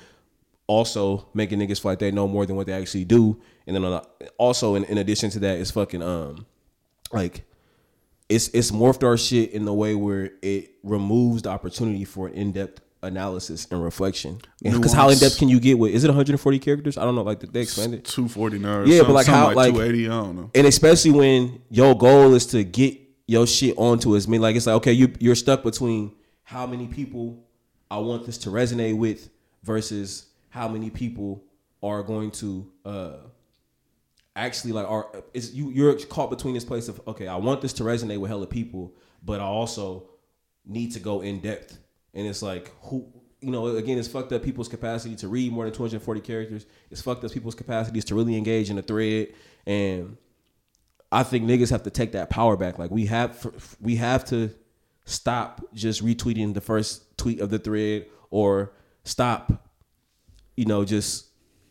also 0.66 1.28
making 1.35 1.59
niggas 1.59 1.81
feel 1.81 1.92
like 1.92 1.99
they 1.99 2.11
know 2.11 2.26
more 2.28 2.47
than 2.47 2.57
what 2.57 2.66
they 2.66 2.73
actually 2.73 3.04
do. 3.04 3.40
And 3.66 3.76
then 3.76 4.00
also 4.38 4.75
in, 4.75 4.85
in 4.85 4.99
addition 4.99 5.31
to 5.31 5.38
that, 5.40 5.59
it's 5.59 5.71
fucking 5.71 6.02
um 6.02 6.47
like 7.12 7.45
it's 8.28 8.49
it's 8.49 8.71
morphed 8.71 9.04
our 9.04 9.16
shit 9.16 9.50
in 9.52 9.64
the 9.64 9.75
way 9.75 9.95
where 9.95 10.31
it 10.42 10.73
removes 10.83 11.42
the 11.42 11.50
opportunity 11.50 12.04
for 12.04 12.28
an 12.28 12.35
in 12.35 12.52
depth 12.52 12.81
analysis 13.02 13.66
and 13.71 13.83
reflection. 13.83 14.40
Because 14.62 14.92
how 14.92 15.09
in 15.11 15.19
depth 15.19 15.38
can 15.38 15.49
you 15.49 15.59
get 15.61 15.78
with? 15.78 15.92
Is 15.92 16.04
it 16.04 16.09
140 16.09 16.59
characters? 16.61 16.97
I 16.97 17.04
don't 17.04 17.14
know. 17.16 17.23
Like 17.23 17.40
did 17.40 17.52
they 17.52 17.61
expand 17.61 17.95
it? 17.95 18.04
two 18.04 18.28
forty 18.28 18.59
nine. 18.59 18.87
Yeah, 18.87 19.02
but 19.02 19.11
like 19.12 19.26
how- 19.26 19.47
like, 19.47 19.57
like- 19.57 19.75
two 19.75 19.83
eighty. 19.83 20.07
I 20.07 20.11
don't 20.11 20.37
know. 20.37 20.50
and 20.54 20.66
especially 20.66 21.11
when 21.11 21.61
your 21.69 21.97
goal 21.97 22.33
is 22.35 22.47
to 22.47 22.64
get 22.64 22.99
your 23.26 23.47
shit 23.47 23.75
onto 23.76 24.16
as 24.16 24.26
many 24.28 24.40
like 24.40 24.57
it's 24.57 24.66
like 24.66 24.75
okay 24.76 24.92
you 24.92 25.12
you're 25.21 25.37
stuck 25.37 25.62
between 25.62 26.12
how 26.42 26.66
many 26.66 26.87
people 26.88 27.42
I 27.90 27.99
want 27.99 28.26
this 28.26 28.37
to 28.38 28.50
resonate 28.50 28.97
with 28.97 29.31
versus 29.62 30.26
how 30.53 30.69
many 30.69 30.91
people 30.91 31.43
are 31.83 32.03
going 32.03 32.31
to 32.31 32.71
uh 32.85 33.17
actually 34.37 34.73
like 34.73 34.89
are 34.89 35.25
is 35.35 35.55
you 35.55 35.71
you're 35.71 35.95
caught 36.07 36.31
between 36.31 36.55
this 36.55 36.65
place 36.65 36.89
of 36.89 37.01
okay 37.07 37.27
I 37.27 37.37
want 37.37 37.61
this 37.61 37.73
to 37.75 37.83
resonate 37.83 38.19
with 38.19 38.31
hella 38.31 38.47
people 38.47 38.95
but 39.25 39.41
I 39.41 39.45
also 39.45 40.09
need 40.65 40.93
to 40.93 41.01
go 41.01 41.21
in 41.21 41.41
depth. 41.41 41.79
And 42.15 42.27
it's 42.27 42.43
like 42.43 42.73
who 42.83 43.07
you 43.41 43.51
know 43.51 43.67
again 43.67 43.99
it's 43.99 44.09
fucked 44.09 44.33
up 44.33 44.43
people's 44.43 44.69
capacity 44.69 45.17
to 45.17 45.29
read 45.29 45.53
more 45.53 45.65
than 45.65 45.73
240 45.73 46.21
characters. 46.21 46.67
It's 46.91 47.01
fucked 47.01 47.25
up 47.25 47.33
people's 47.33 47.55
capacities 47.55 48.05
to 48.07 48.15
really 48.15 48.37
engage 48.37 48.71
in 48.71 48.79
a 48.79 48.83
thread. 48.83 49.29
And 49.67 50.17
I 51.11 51.23
think 51.23 51.45
niggas 51.45 51.71
have 51.71 51.83
to 51.85 51.91
take 51.91 52.13
that 52.13 52.31
power 52.31 52.57
back. 52.57 52.79
Like 52.79 52.91
we 52.91 53.07
have, 53.07 53.77
we 53.81 53.97
have 53.97 54.25
to 54.27 54.51
stop 55.05 55.63
just 55.75 56.05
retweeting 56.05 56.55
the 56.55 56.61
first 56.61 57.19
tweet 57.19 57.41
of 57.41 57.51
the 57.51 57.59
thread, 57.59 58.07
or 58.31 58.73
stop, 59.05 59.69
you 60.57 60.65
know, 60.67 60.85
just. 60.85 61.27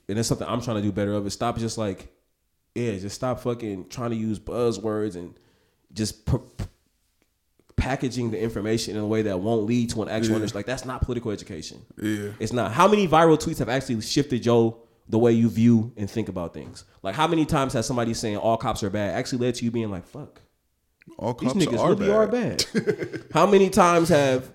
And 0.07 0.17
that's 0.17 0.27
something 0.27 0.47
I'm 0.47 0.61
trying 0.61 0.75
to 0.77 0.81
do 0.81 0.91
better 0.91 1.13
of. 1.13 1.25
Is 1.25 1.33
stop 1.33 1.57
just 1.57 1.77
like, 1.77 2.11
yeah, 2.75 2.97
just 2.97 3.15
stop 3.15 3.39
fucking 3.41 3.87
trying 3.89 4.09
to 4.09 4.15
use 4.17 4.39
buzzwords 4.39 5.15
and 5.15 5.39
just 5.93 6.25
p- 6.25 6.37
p- 6.57 6.65
packaging 7.77 8.31
the 8.31 8.39
information 8.41 8.95
in 8.95 9.01
a 9.01 9.07
way 9.07 9.21
that 9.23 9.39
won't 9.39 9.65
lead 9.65 9.89
to 9.91 10.01
an 10.03 10.09
actual 10.09 10.35
understanding. 10.35 10.59
Like 10.59 10.65
that's 10.65 10.85
not 10.85 11.01
political 11.01 11.31
education. 11.31 11.81
Yeah. 12.01 12.31
It's 12.39 12.53
not. 12.53 12.71
How 12.73 12.87
many 12.87 13.07
viral 13.07 13.41
tweets 13.41 13.59
have 13.59 13.69
actually 13.69 14.01
shifted 14.01 14.43
Joe 14.43 14.81
the 15.09 15.17
way 15.19 15.31
you 15.31 15.49
view 15.49 15.93
and 15.97 16.09
think 16.09 16.27
about 16.29 16.53
things? 16.53 16.83
Like 17.03 17.15
how 17.15 17.27
many 17.27 17.45
times 17.45 17.73
has 17.73 17.85
somebody 17.85 18.13
saying 18.13 18.37
all 18.37 18.57
cops 18.57 18.83
are 18.83 18.89
bad 18.89 19.15
actually 19.15 19.39
led 19.45 19.55
to 19.55 19.65
you 19.65 19.71
being 19.71 19.89
like, 19.91 20.05
fuck, 20.05 20.41
All 21.17 21.33
cops 21.33 21.53
these 21.53 21.67
niggas 21.67 21.79
are 21.79 21.93
really 21.95 22.07
bad. 22.07 22.65
are 22.75 22.81
bad. 22.81 23.25
how 23.33 23.45
many 23.47 23.69
times 23.69 24.09
have 24.09 24.53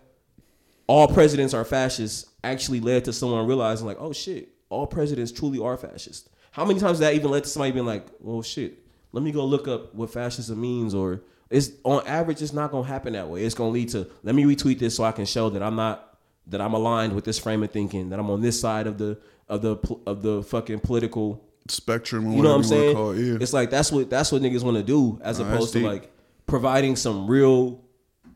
all 0.87 1.09
presidents 1.09 1.55
are 1.55 1.65
fascists 1.65 2.31
actually 2.45 2.81
led 2.81 3.05
to 3.07 3.13
someone 3.13 3.47
realizing 3.47 3.87
like, 3.87 3.99
oh 4.01 4.13
shit, 4.13 4.49
all 4.69 4.87
presidents 4.87 5.33
truly 5.33 5.59
are 5.59 5.77
fascist? 5.77 6.29
How 6.53 6.65
many 6.65 6.81
times 6.81 6.99
has 6.99 7.01
that 7.01 7.15
even 7.15 7.31
led 7.31 7.45
to 7.45 7.51
somebody 7.51 7.73
being 7.73 7.87
like, 7.87 8.07
well 8.21 8.43
shit, 8.43 8.79
let 9.13 9.23
me 9.23 9.33
go 9.33 9.45
look 9.45 9.69
up 9.69 9.95
what 9.95 10.11
fascism 10.11 10.61
means 10.61 10.95
or 10.95 11.23
it's 11.49 11.71
on 11.85 12.07
average 12.07 12.43
it's 12.43 12.53
not 12.53 12.71
gonna 12.71 12.87
happen 12.87 13.13
that 13.13 13.29
way. 13.29 13.45
It's 13.45 13.55
gonna 13.55 13.71
lead 13.71 13.91
to 13.91 14.09
let 14.23 14.35
me 14.35 14.45
retweet 14.45 14.79
this 14.79 14.97
so 14.97 15.05
I 15.05 15.13
can 15.13 15.27
show 15.27 15.51
that 15.51 15.63
I'm 15.63 15.77
not 15.77 16.19
that 16.49 16.61
I'm 16.61 16.75
aligned 16.75 17.15
with 17.15 17.25
this 17.25 17.39
frame 17.39 17.63
of 17.63 17.71
thinking, 17.71 18.11
that 18.11 18.19
I'm 18.19 18.31
on 18.31 18.41
this 18.41 18.61
side 18.61 18.87
of 18.87 18.99
the 18.99 19.19
of 19.49 19.63
the 19.63 19.77
of 20.07 20.23
the 20.23 20.43
fucking 20.43 20.81
political 20.81 21.43
Spectrum, 21.69 22.31
you 22.31 22.43
know 22.43 22.51
what 22.51 22.57
I'm 22.57 22.65
saying? 22.65 22.97
It. 22.97 23.27
Yeah. 23.27 23.39
It's 23.41 23.53
like 23.53 23.71
that's 23.71 23.91
what 23.91 24.09
that's 24.11 24.31
what 24.31 24.43
niggas 24.43 24.63
want 24.63 24.77
to 24.77 24.83
do, 24.83 25.21
as 25.23 25.39
Nah, 25.39 25.49
opposed 25.53 25.73
to 25.73 25.81
like 25.81 26.13
providing 26.47 26.97
some 26.97 27.27
real, 27.27 27.83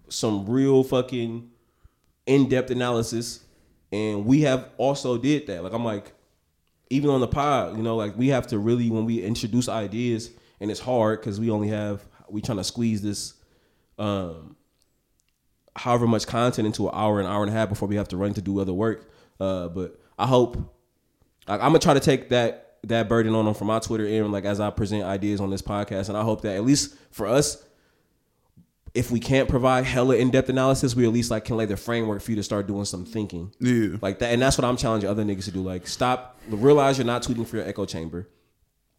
some 0.08 0.48
real 0.48 0.82
fucking 0.82 1.49
in 2.30 2.48
depth 2.48 2.70
analysis. 2.70 3.40
And 3.90 4.24
we 4.24 4.42
have 4.42 4.68
also 4.76 5.18
did 5.18 5.48
that. 5.48 5.64
Like 5.64 5.72
I'm 5.72 5.84
like, 5.84 6.12
even 6.88 7.10
on 7.10 7.20
the 7.20 7.26
pod, 7.26 7.76
you 7.76 7.82
know, 7.82 7.96
like 7.96 8.16
we 8.16 8.28
have 8.28 8.46
to 8.48 8.58
really 8.58 8.88
when 8.88 9.04
we 9.04 9.20
introduce 9.20 9.68
ideas, 9.68 10.30
and 10.60 10.70
it's 10.70 10.80
hard 10.80 11.20
because 11.20 11.40
we 11.40 11.50
only 11.50 11.68
have 11.68 12.06
we 12.28 12.40
trying 12.40 12.58
to 12.58 12.64
squeeze 12.64 13.02
this, 13.02 13.34
um, 13.98 14.54
however 15.74 16.06
much 16.06 16.26
content 16.28 16.66
into 16.66 16.88
an 16.88 16.94
hour, 16.94 17.18
an 17.20 17.26
hour 17.26 17.42
and 17.42 17.50
a 17.50 17.52
half 17.52 17.68
before 17.68 17.88
we 17.88 17.96
have 17.96 18.06
to 18.08 18.16
run 18.16 18.32
to 18.34 18.40
do 18.40 18.60
other 18.60 18.72
work. 18.72 19.10
Uh, 19.40 19.68
but 19.68 20.00
I 20.16 20.26
hope 20.26 20.56
like, 21.48 21.60
I'm 21.60 21.70
gonna 21.70 21.80
try 21.80 21.94
to 21.94 22.00
take 22.00 22.28
that 22.28 22.78
that 22.84 23.08
burden 23.08 23.34
on 23.34 23.44
them 23.44 23.54
from 23.54 23.66
my 23.66 23.80
Twitter 23.80 24.06
and 24.06 24.30
like 24.30 24.44
as 24.44 24.60
I 24.60 24.70
present 24.70 25.02
ideas 25.02 25.40
on 25.40 25.50
this 25.50 25.62
podcast, 25.62 26.08
and 26.08 26.16
I 26.16 26.22
hope 26.22 26.42
that 26.42 26.54
at 26.54 26.64
least 26.64 26.94
for 27.10 27.26
us, 27.26 27.64
if 28.94 29.10
we 29.10 29.20
can't 29.20 29.48
provide 29.48 29.84
hella 29.84 30.16
in 30.16 30.30
depth 30.30 30.48
analysis, 30.48 30.96
we 30.96 31.04
at 31.06 31.12
least 31.12 31.30
like 31.30 31.44
can 31.44 31.56
lay 31.56 31.64
the 31.66 31.76
framework 31.76 32.20
for 32.22 32.30
you 32.32 32.36
to 32.36 32.42
start 32.42 32.66
doing 32.66 32.84
some 32.84 33.04
thinking, 33.04 33.52
Yeah. 33.60 33.96
like 34.02 34.18
that. 34.18 34.32
And 34.32 34.42
that's 34.42 34.58
what 34.58 34.64
I'm 34.64 34.76
challenging 34.76 35.08
other 35.08 35.22
niggas 35.24 35.44
to 35.44 35.50
do. 35.52 35.62
Like, 35.62 35.86
stop, 35.86 36.40
realize 36.48 36.98
you're 36.98 37.06
not 37.06 37.22
tweeting 37.22 37.46
for 37.46 37.56
your 37.56 37.66
echo 37.66 37.84
chamber, 37.86 38.28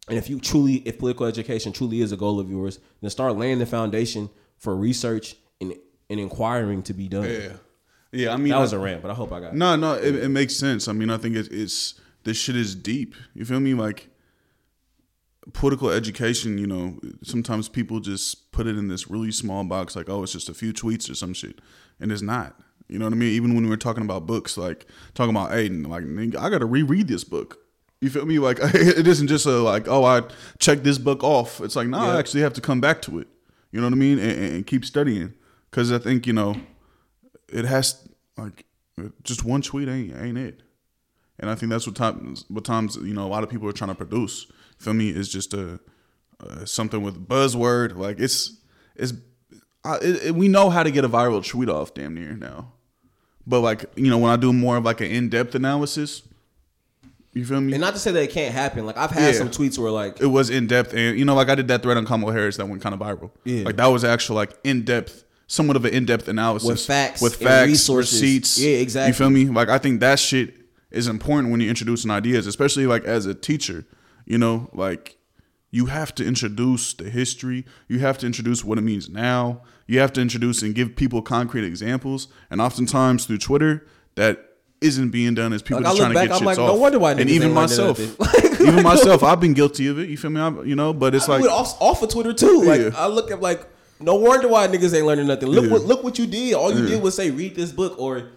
and 0.08 0.16
if 0.18 0.28
you 0.30 0.40
truly, 0.40 0.76
if 0.86 0.98
political 0.98 1.26
education 1.26 1.72
truly 1.72 2.00
is 2.00 2.10
a 2.12 2.16
goal 2.16 2.40
of 2.40 2.48
yours, 2.50 2.78
then 3.00 3.10
start 3.10 3.36
laying 3.36 3.58
the 3.58 3.66
foundation 3.66 4.30
for 4.58 4.74
research 4.76 5.36
and 5.60 5.74
and 6.10 6.18
inquiring 6.20 6.82
to 6.84 6.92
be 6.94 7.08
done. 7.08 7.24
Yeah. 7.30 7.52
Yeah. 8.12 8.32
I 8.34 8.36
mean, 8.36 8.48
That 8.50 8.58
was 8.60 8.72
I- 8.74 8.76
a 8.76 8.80
rant, 8.80 9.02
but 9.02 9.10
I 9.10 9.14
hope 9.14 9.32
I 9.32 9.40
got. 9.40 9.54
No, 9.54 9.76
no, 9.76 9.94
it, 9.94 10.14
it 10.16 10.28
makes 10.28 10.56
sense. 10.56 10.88
I 10.88 10.92
mean, 10.92 11.08
I 11.10 11.16
think 11.18 11.36
it's, 11.36 11.48
it's 11.48 11.94
this 12.24 12.36
shit 12.36 12.56
is 12.56 12.74
deep. 12.74 13.14
You 13.34 13.44
feel 13.44 13.60
me? 13.60 13.74
Like 13.74 14.08
political 15.52 15.90
education. 15.90 16.58
You 16.58 16.66
know, 16.66 16.98
sometimes 17.22 17.68
people 17.68 18.00
just 18.00 18.52
put 18.52 18.66
it 18.66 18.76
in 18.76 18.88
this 18.88 19.10
really 19.10 19.32
small 19.32 19.64
box, 19.64 19.96
like, 19.96 20.08
oh, 20.08 20.22
it's 20.22 20.32
just 20.32 20.48
a 20.48 20.54
few 20.54 20.72
tweets 20.72 21.10
or 21.10 21.14
some 21.14 21.34
shit, 21.34 21.60
and 22.00 22.10
it's 22.12 22.22
not. 22.22 22.58
You 22.88 22.98
know 22.98 23.06
what 23.06 23.14
I 23.14 23.16
mean? 23.16 23.30
Even 23.32 23.54
when 23.54 23.64
we 23.64 23.70
were 23.70 23.76
talking 23.76 24.02
about 24.04 24.26
books, 24.26 24.56
like 24.58 24.86
talking 25.14 25.34
about 25.34 25.50
Aiden, 25.52 25.86
like 25.88 26.04
I 26.42 26.50
got 26.50 26.58
to 26.58 26.66
reread 26.66 27.08
this 27.08 27.24
book. 27.24 27.58
You 28.00 28.10
feel 28.10 28.26
me? 28.26 28.38
Like 28.38 28.58
it 28.62 29.06
isn't 29.06 29.28
just 29.28 29.46
a 29.46 29.58
like, 29.58 29.88
oh, 29.88 30.04
I 30.04 30.22
checked 30.58 30.84
this 30.84 30.98
book 30.98 31.22
off. 31.24 31.60
It's 31.60 31.76
like, 31.76 31.88
no, 31.88 31.98
I 31.98 32.12
Yeah. 32.14 32.18
actually 32.18 32.42
have 32.42 32.52
to 32.54 32.60
come 32.60 32.80
back 32.80 33.00
to 33.02 33.18
it. 33.18 33.28
You 33.70 33.80
know 33.80 33.86
what 33.86 33.94
I 33.94 33.96
mean? 33.96 34.18
And, 34.18 34.30
and- 34.32 34.54
and 34.56 34.66
keep 34.66 34.84
studying 34.84 35.32
because 35.70 35.90
I 35.92 35.98
think 35.98 36.26
you 36.26 36.32
know 36.34 36.56
it 37.48 37.64
has 37.64 38.06
like 38.36 38.66
just 39.22 39.44
one 39.44 39.62
tweet 39.62 39.88
ain't 39.88 40.14
ain't 40.16 40.36
it. 40.36 40.62
And 41.38 41.48
I 41.48 41.54
think 41.54 41.70
that's 41.70 41.86
what 41.86 41.96
times 41.96 42.44
what 42.48 42.64
times 42.64 42.96
you 42.96 43.14
know 43.14 43.26
a 43.26 43.30
lot 43.30 43.42
of 43.42 43.48
people 43.48 43.68
are 43.68 43.72
trying 43.72 43.90
to 43.90 43.94
produce. 43.94 44.50
Feel 44.82 44.94
me? 44.94 45.10
Is 45.10 45.28
just 45.28 45.54
a, 45.54 45.78
uh 46.44 46.64
something 46.64 47.02
with 47.02 47.26
buzzword. 47.28 47.96
Like 47.96 48.18
it's 48.18 48.58
it's 48.96 49.12
I, 49.84 49.98
it, 50.02 50.34
we 50.34 50.48
know 50.48 50.70
how 50.70 50.82
to 50.82 50.90
get 50.90 51.04
a 51.04 51.08
viral 51.08 51.44
tweet 51.46 51.68
off 51.68 51.94
damn 51.94 52.14
near 52.14 52.34
now. 52.34 52.72
But 53.46 53.60
like 53.60 53.84
you 53.96 54.10
know 54.10 54.18
when 54.18 54.30
I 54.30 54.36
do 54.36 54.52
more 54.52 54.76
of 54.76 54.84
like 54.84 55.00
an 55.00 55.08
in 55.08 55.28
depth 55.28 55.54
analysis, 55.54 56.22
you 57.32 57.44
feel 57.44 57.60
me? 57.60 57.72
And 57.72 57.80
not 57.80 57.94
to 57.94 57.98
say 58.00 58.12
that 58.12 58.22
it 58.22 58.30
can't 58.30 58.52
happen. 58.54 58.86
Like 58.86 58.96
I've 58.96 59.10
had 59.10 59.32
Yeah. 59.34 59.38
some 59.38 59.50
tweets 59.50 59.78
where 59.78 59.90
like 59.90 60.20
it 60.20 60.26
was 60.26 60.50
in 60.50 60.66
depth, 60.66 60.94
and 60.94 61.18
you 61.18 61.24
know 61.24 61.34
like 61.34 61.48
I 61.48 61.54
did 61.54 61.68
that 61.68 61.82
thread 61.82 61.96
on 61.96 62.04
Kamala 62.06 62.32
Harris 62.32 62.56
that 62.58 62.66
went 62.68 62.82
kind 62.82 62.94
of 62.94 63.00
viral. 63.00 63.30
Yeah. 63.44 63.64
like 63.64 63.76
that 63.76 63.86
was 63.86 64.04
actual 64.04 64.36
like 64.36 64.52
in 64.64 64.82
depth. 64.84 65.24
Somewhat 65.48 65.76
of 65.76 65.84
an 65.84 65.92
in-depth 65.92 66.28
analysis 66.28 66.66
With 66.66 66.80
facts 66.86 67.20
with 67.20 67.36
facts, 67.36 67.68
resources. 67.68 68.22
receipts. 68.22 68.58
Yeah, 68.58 68.76
exactly. 68.76 69.08
You 69.08 69.12
feel 69.12 69.28
me? 69.28 69.44
Like 69.52 69.68
I 69.68 69.76
think 69.76 70.00
that 70.00 70.18
shit 70.18 70.54
is 70.90 71.08
important 71.08 71.50
when 71.50 71.60
you're 71.60 71.68
introducing 71.68 72.10
ideas, 72.10 72.46
especially 72.46 72.86
like 72.86 73.04
as 73.04 73.26
a 73.26 73.34
teacher. 73.34 73.84
You 74.26 74.38
know, 74.38 74.70
like 74.72 75.16
you 75.70 75.86
have 75.86 76.14
to 76.16 76.24
introduce 76.26 76.92
the 76.94 77.08
history. 77.10 77.64
You 77.88 77.98
have 78.00 78.18
to 78.18 78.26
introduce 78.26 78.64
what 78.64 78.78
it 78.78 78.82
means 78.82 79.08
now. 79.08 79.62
You 79.86 80.00
have 80.00 80.12
to 80.14 80.20
introduce 80.20 80.62
and 80.62 80.74
give 80.74 80.96
people 80.96 81.22
concrete 81.22 81.64
examples. 81.64 82.28
And 82.50 82.60
oftentimes 82.60 83.26
through 83.26 83.38
Twitter, 83.38 83.86
that 84.14 84.50
isn't 84.80 85.10
being 85.10 85.34
done 85.34 85.52
is 85.52 85.62
people 85.62 85.78
Like, 85.82 85.92
just 85.92 85.98
trying 85.98 86.12
back, 86.14 86.22
to 86.24 86.28
get 86.28 86.32
I'm 86.34 86.38
shit 86.40 86.46
like, 86.46 86.58
off. 86.58 86.68
no 86.68 86.74
wonder 86.74 86.98
why 86.98 87.12
and 87.12 87.30
even 87.30 87.52
myself, 87.52 87.98
nothing. 88.18 88.66
even 88.68 88.82
myself, 88.92 89.22
I've 89.22 89.40
been 89.40 89.54
guilty 89.54 89.86
of 89.88 89.98
it. 89.98 90.08
You 90.10 90.16
feel 90.16 90.30
me? 90.30 90.40
I'm, 90.40 90.66
you 90.66 90.74
know, 90.76 90.92
but 90.92 91.14
it's 91.14 91.28
I 91.28 91.38
like 91.38 91.50
off, 91.50 91.80
off 91.80 92.02
of 92.02 92.10
Twitter 92.10 92.32
too. 92.32 92.62
Like 92.62 92.80
Yeah. 92.80 92.90
I 92.96 93.06
look 93.06 93.30
at 93.30 93.40
like, 93.40 93.66
no 94.00 94.16
wonder 94.16 94.48
why 94.48 94.66
niggas 94.66 94.94
ain't 94.94 95.06
learning 95.06 95.28
nothing. 95.28 95.48
Look 95.48 95.66
Yeah. 95.66 95.70
what 95.72 95.82
look 95.82 96.02
what 96.04 96.18
you 96.18 96.26
did. 96.26 96.54
All 96.54 96.74
you 96.76 96.86
did 96.86 97.00
was 97.02 97.14
say 97.14 97.30
read 97.30 97.54
this 97.54 97.70
book, 97.72 97.94
or 97.98 98.30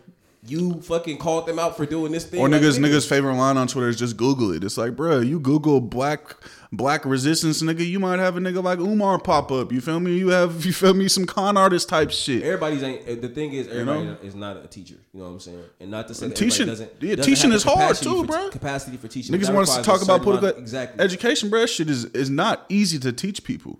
you 0.47 0.81
fucking 0.81 1.17
called 1.17 1.47
them 1.47 1.57
out 1.59 1.75
for 1.77 1.85
doing 1.85 2.11
this 2.11 2.25
thing. 2.25 2.39
Or 2.39 2.47
Like, 2.49 2.61
niggas, 2.61 2.77
nigga, 2.79 2.91
niggas' 2.95 3.07
favorite 3.07 3.33
line 3.35 3.57
on 3.57 3.67
Twitter 3.67 3.89
is 3.89 3.97
just 3.97 4.15
Google 4.17 4.51
it. 4.51 4.63
It's 4.63 4.77
like, 4.77 4.95
bro, 4.95 5.19
you 5.19 5.39
Google 5.39 5.81
black 5.81 6.35
black 6.71 7.05
resistance, 7.05 7.61
nigga, 7.61 7.87
you 7.87 7.99
might 7.99 8.19
have 8.19 8.35
a 8.35 8.39
nigga 8.39 8.61
like 8.61 8.79
Umar 8.79 9.17
pop 9.17 9.51
up. 9.51 9.71
You 9.71 9.79
feel 9.81 9.99
me? 9.99 10.17
You 10.17 10.29
have, 10.29 10.65
you 10.65 10.73
feel 10.73 10.93
me, 10.93 11.07
some 11.07 11.25
con 11.25 11.55
artist 11.57 11.87
type 11.89 12.11
shit. 12.11 12.43
Everybody's 12.43 12.83
ain't. 12.83 13.07
Eh, 13.07 13.15
the 13.15 13.29
thing 13.29 13.53
is, 13.53 13.67
everybody 13.67 14.05
know? 14.05 14.17
is 14.23 14.35
not 14.35 14.57
a 14.57 14.67
teacher. 14.67 14.95
You 15.13 15.19
know 15.21 15.25
what 15.27 15.31
I'm 15.31 15.39
saying? 15.39 15.63
And 15.79 15.91
not 15.91 16.07
to 16.09 16.13
say 16.13 16.27
that 16.27 16.35
Teaching- 16.35 16.67
doesn't. 16.67 16.91
yeah, 16.99 17.15
doesn't 17.15 17.33
teaching 17.33 17.51
is 17.53 17.63
hard 17.63 17.95
too, 17.95 18.21
for- 18.21 18.27
bro. 18.27 18.49
Capacity 18.49 18.97
for 18.97 19.07
teaching. 19.07 19.33
Niggas 19.35 19.53
want 19.53 19.67
us 19.69 19.77
to 19.77 19.83
talk 19.83 20.01
about 20.03 20.21
political 20.21 20.49
amount- 20.49 20.61
exactly. 20.61 21.03
education, 21.03 21.49
bruh. 21.49 21.67
Shit 21.67 21.89
is 21.89 22.05
is 22.05 22.29
not 22.29 22.65
easy 22.69 22.99
to 22.99 23.11
teach 23.13 23.43
people 23.43 23.79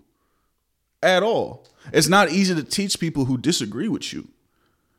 at 1.02 1.22
all. 1.22 1.66
It's 1.92 2.08
not 2.08 2.30
easy 2.30 2.54
to 2.54 2.62
teach 2.64 2.98
people 2.98 3.26
who 3.26 3.36
disagree 3.38 3.88
with 3.88 4.12
you, 4.12 4.26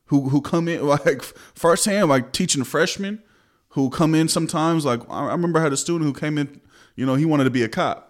who 0.08 0.30
who 0.30 0.42
come 0.42 0.68
in 0.68 0.86
like 1.06 1.22
firsthand, 1.22 2.10
like 2.10 2.32
teaching 2.32 2.64
freshmen 2.64 3.22
who 3.70 3.90
come 3.90 4.16
in 4.16 4.28
sometimes. 4.28 4.86
Like 4.86 5.02
I 5.10 5.32
remember 5.32 5.60
I 5.60 5.64
had 5.64 5.74
a 5.74 5.78
student 5.78 6.06
who 6.06 6.20
came 6.20 6.38
in, 6.38 6.60
you 6.96 7.06
know, 7.06 7.16
he 7.16 7.26
wanted 7.26 7.46
to 7.46 7.52
be 7.52 7.64
a 7.64 7.70
cop. 7.70 8.08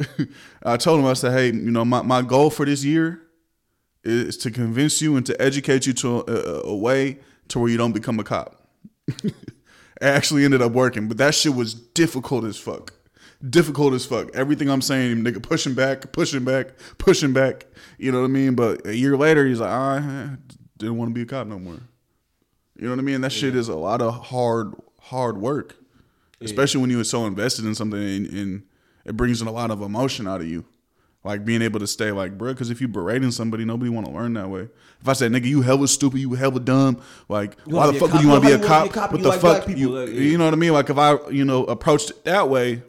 I 0.62 0.76
told 0.76 1.00
him, 1.00 1.06
I 1.06 1.14
said, 1.14 1.32
hey, 1.32 1.46
you 1.46 1.70
know, 1.70 1.84
my, 1.84 2.02
my 2.02 2.22
goal 2.22 2.50
for 2.50 2.66
this 2.66 2.84
year 2.84 3.22
is 4.04 4.36
to 4.38 4.50
convince 4.50 5.00
you 5.00 5.16
and 5.16 5.24
to 5.26 5.40
educate 5.40 5.86
you 5.86 5.92
to 5.92 6.24
a, 6.26 6.68
a, 6.68 6.76
way 6.76 7.18
to 7.48 7.58
where 7.58 7.70
you 7.70 7.76
don't 7.76 7.92
become 7.92 8.18
a 8.18 8.24
cop. 8.24 8.66
it 9.24 9.34
actually 10.00 10.44
ended 10.44 10.60
up 10.60 10.72
working, 10.72 11.08
but 11.08 11.18
that 11.18 11.34
shit 11.34 11.54
was 11.54 11.74
difficult 11.74 12.44
as 12.44 12.58
fuck. 12.58 12.92
Difficult 13.48 13.94
as 13.94 14.04
fuck. 14.04 14.34
Everything 14.34 14.68
I'm 14.68 14.82
saying, 14.82 15.18
nigga, 15.18 15.42
pushing 15.42 15.74
back, 15.74 16.12
pushing 16.12 16.44
back, 16.44 16.72
pushing 16.98 17.32
back. 17.32 17.66
You 17.98 18.12
know 18.12 18.20
what 18.20 18.26
I 18.26 18.30
mean? 18.30 18.54
But 18.54 18.86
a 18.86 18.96
year 18.96 19.16
later, 19.16 19.46
he's 19.46 19.60
like, 19.60 19.72
didn't 20.82 20.98
want 20.98 21.10
to 21.10 21.14
be 21.14 21.22
a 21.22 21.26
cop 21.26 21.46
no 21.46 21.58
more. 21.58 21.80
You 22.76 22.84
know 22.84 22.90
what 22.90 22.98
I 22.98 23.02
mean? 23.02 23.20
That 23.20 23.30
shit 23.30 23.54
is 23.54 23.68
a 23.68 23.76
lot 23.76 24.02
of 24.02 24.26
hard, 24.26 24.74
hard 25.00 25.38
work, 25.38 25.76
especially 26.40 26.80
when 26.80 26.90
you 26.90 26.98
were 26.98 27.04
so 27.04 27.26
invested 27.26 27.64
in 27.64 27.74
something 27.74 28.00
and, 28.00 28.26
and 28.26 28.62
it 29.04 29.16
brings 29.16 29.40
in 29.40 29.48
a 29.48 29.52
lot 29.52 29.70
of 29.70 29.82
emotion 29.82 30.26
out 30.26 30.40
of 30.40 30.48
you. 30.48 30.64
Like 31.24 31.44
being 31.44 31.62
able 31.62 31.78
to 31.78 31.86
stay 31.86 32.10
like, 32.10 32.36
bro, 32.36 32.52
because 32.52 32.70
if 32.70 32.80
you 32.80 32.88
berating 32.88 33.30
somebody, 33.30 33.64
nobody 33.64 33.90
want 33.90 34.06
to 34.06 34.12
learn 34.12 34.32
that 34.32 34.48
way. 34.48 34.68
If 35.00 35.08
I 35.08 35.12
say, 35.12 35.28
nigga, 35.28 35.44
you 35.44 35.62
hella 35.62 35.86
stupid, 35.86 36.18
you 36.18 36.32
hella 36.32 36.58
dumb, 36.58 37.00
like, 37.28 37.56
You 37.64 37.76
why 37.76 37.86
the 37.86 37.98
fuck 38.00 38.12
would 38.12 38.22
you 38.22 38.28
want 38.28 38.42
to 38.42 38.48
be 38.48 38.54
a 38.54 38.66
cop? 38.66 39.12
What 39.12 39.22
the 39.22 39.28
like 39.28 39.40
fuck? 39.40 39.68
You, 39.68 39.90
like, 39.90 40.08
yeah. 40.08 40.20
you 40.20 40.36
know 40.36 40.46
what 40.46 40.54
I 40.54 40.56
mean? 40.56 40.72
Like 40.72 40.90
if 40.90 40.98
I, 40.98 41.16
you 41.28 41.44
know, 41.44 41.62
approached 41.64 42.10
it 42.10 42.24
that 42.24 42.48
way, 42.48 42.82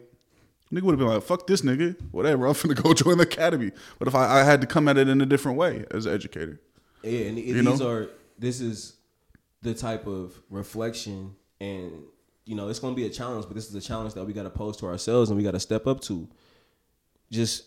nigga 0.72 0.82
would 0.82 0.92
have 0.92 0.98
been 0.98 1.08
like, 1.08 1.22
fuck 1.22 1.46
this 1.46 1.62
nigga, 1.62 1.94
whatever. 2.10 2.46
I'm 2.46 2.54
finna 2.54 2.82
go 2.82 2.92
join 2.94 3.18
the 3.18 3.22
academy. 3.22 3.70
But 4.00 4.08
if 4.08 4.16
I, 4.16 4.40
I 4.40 4.42
had 4.42 4.60
to 4.62 4.66
come 4.66 4.88
at 4.88 4.98
it 4.98 5.08
in 5.08 5.20
a 5.20 5.26
different 5.26 5.56
way 5.56 5.84
as 5.92 6.06
an 6.06 6.14
educator, 6.14 6.60
Yeah, 7.04 7.26
and 7.26 7.38
You 7.38 7.62
these 7.62 7.80
know? 7.80 7.88
are 7.88 8.10
this 8.38 8.60
is 8.60 8.94
the 9.62 9.74
type 9.74 10.06
of 10.06 10.38
reflection, 10.50 11.34
and 11.60 11.92
you 12.44 12.54
know 12.54 12.68
it's 12.68 12.78
going 12.78 12.94
to 12.94 12.96
be 12.96 13.06
a 13.06 13.10
challenge, 13.10 13.46
but 13.46 13.54
this 13.54 13.68
is 13.68 13.74
a 13.74 13.80
challenge 13.80 14.14
that 14.14 14.24
we 14.24 14.32
got 14.32 14.44
to 14.44 14.50
pose 14.50 14.76
to 14.78 14.86
ourselves, 14.86 15.30
and 15.30 15.36
we 15.36 15.44
got 15.44 15.52
to 15.52 15.60
step 15.60 15.86
up 15.86 16.00
to. 16.02 16.28
Just 17.30 17.64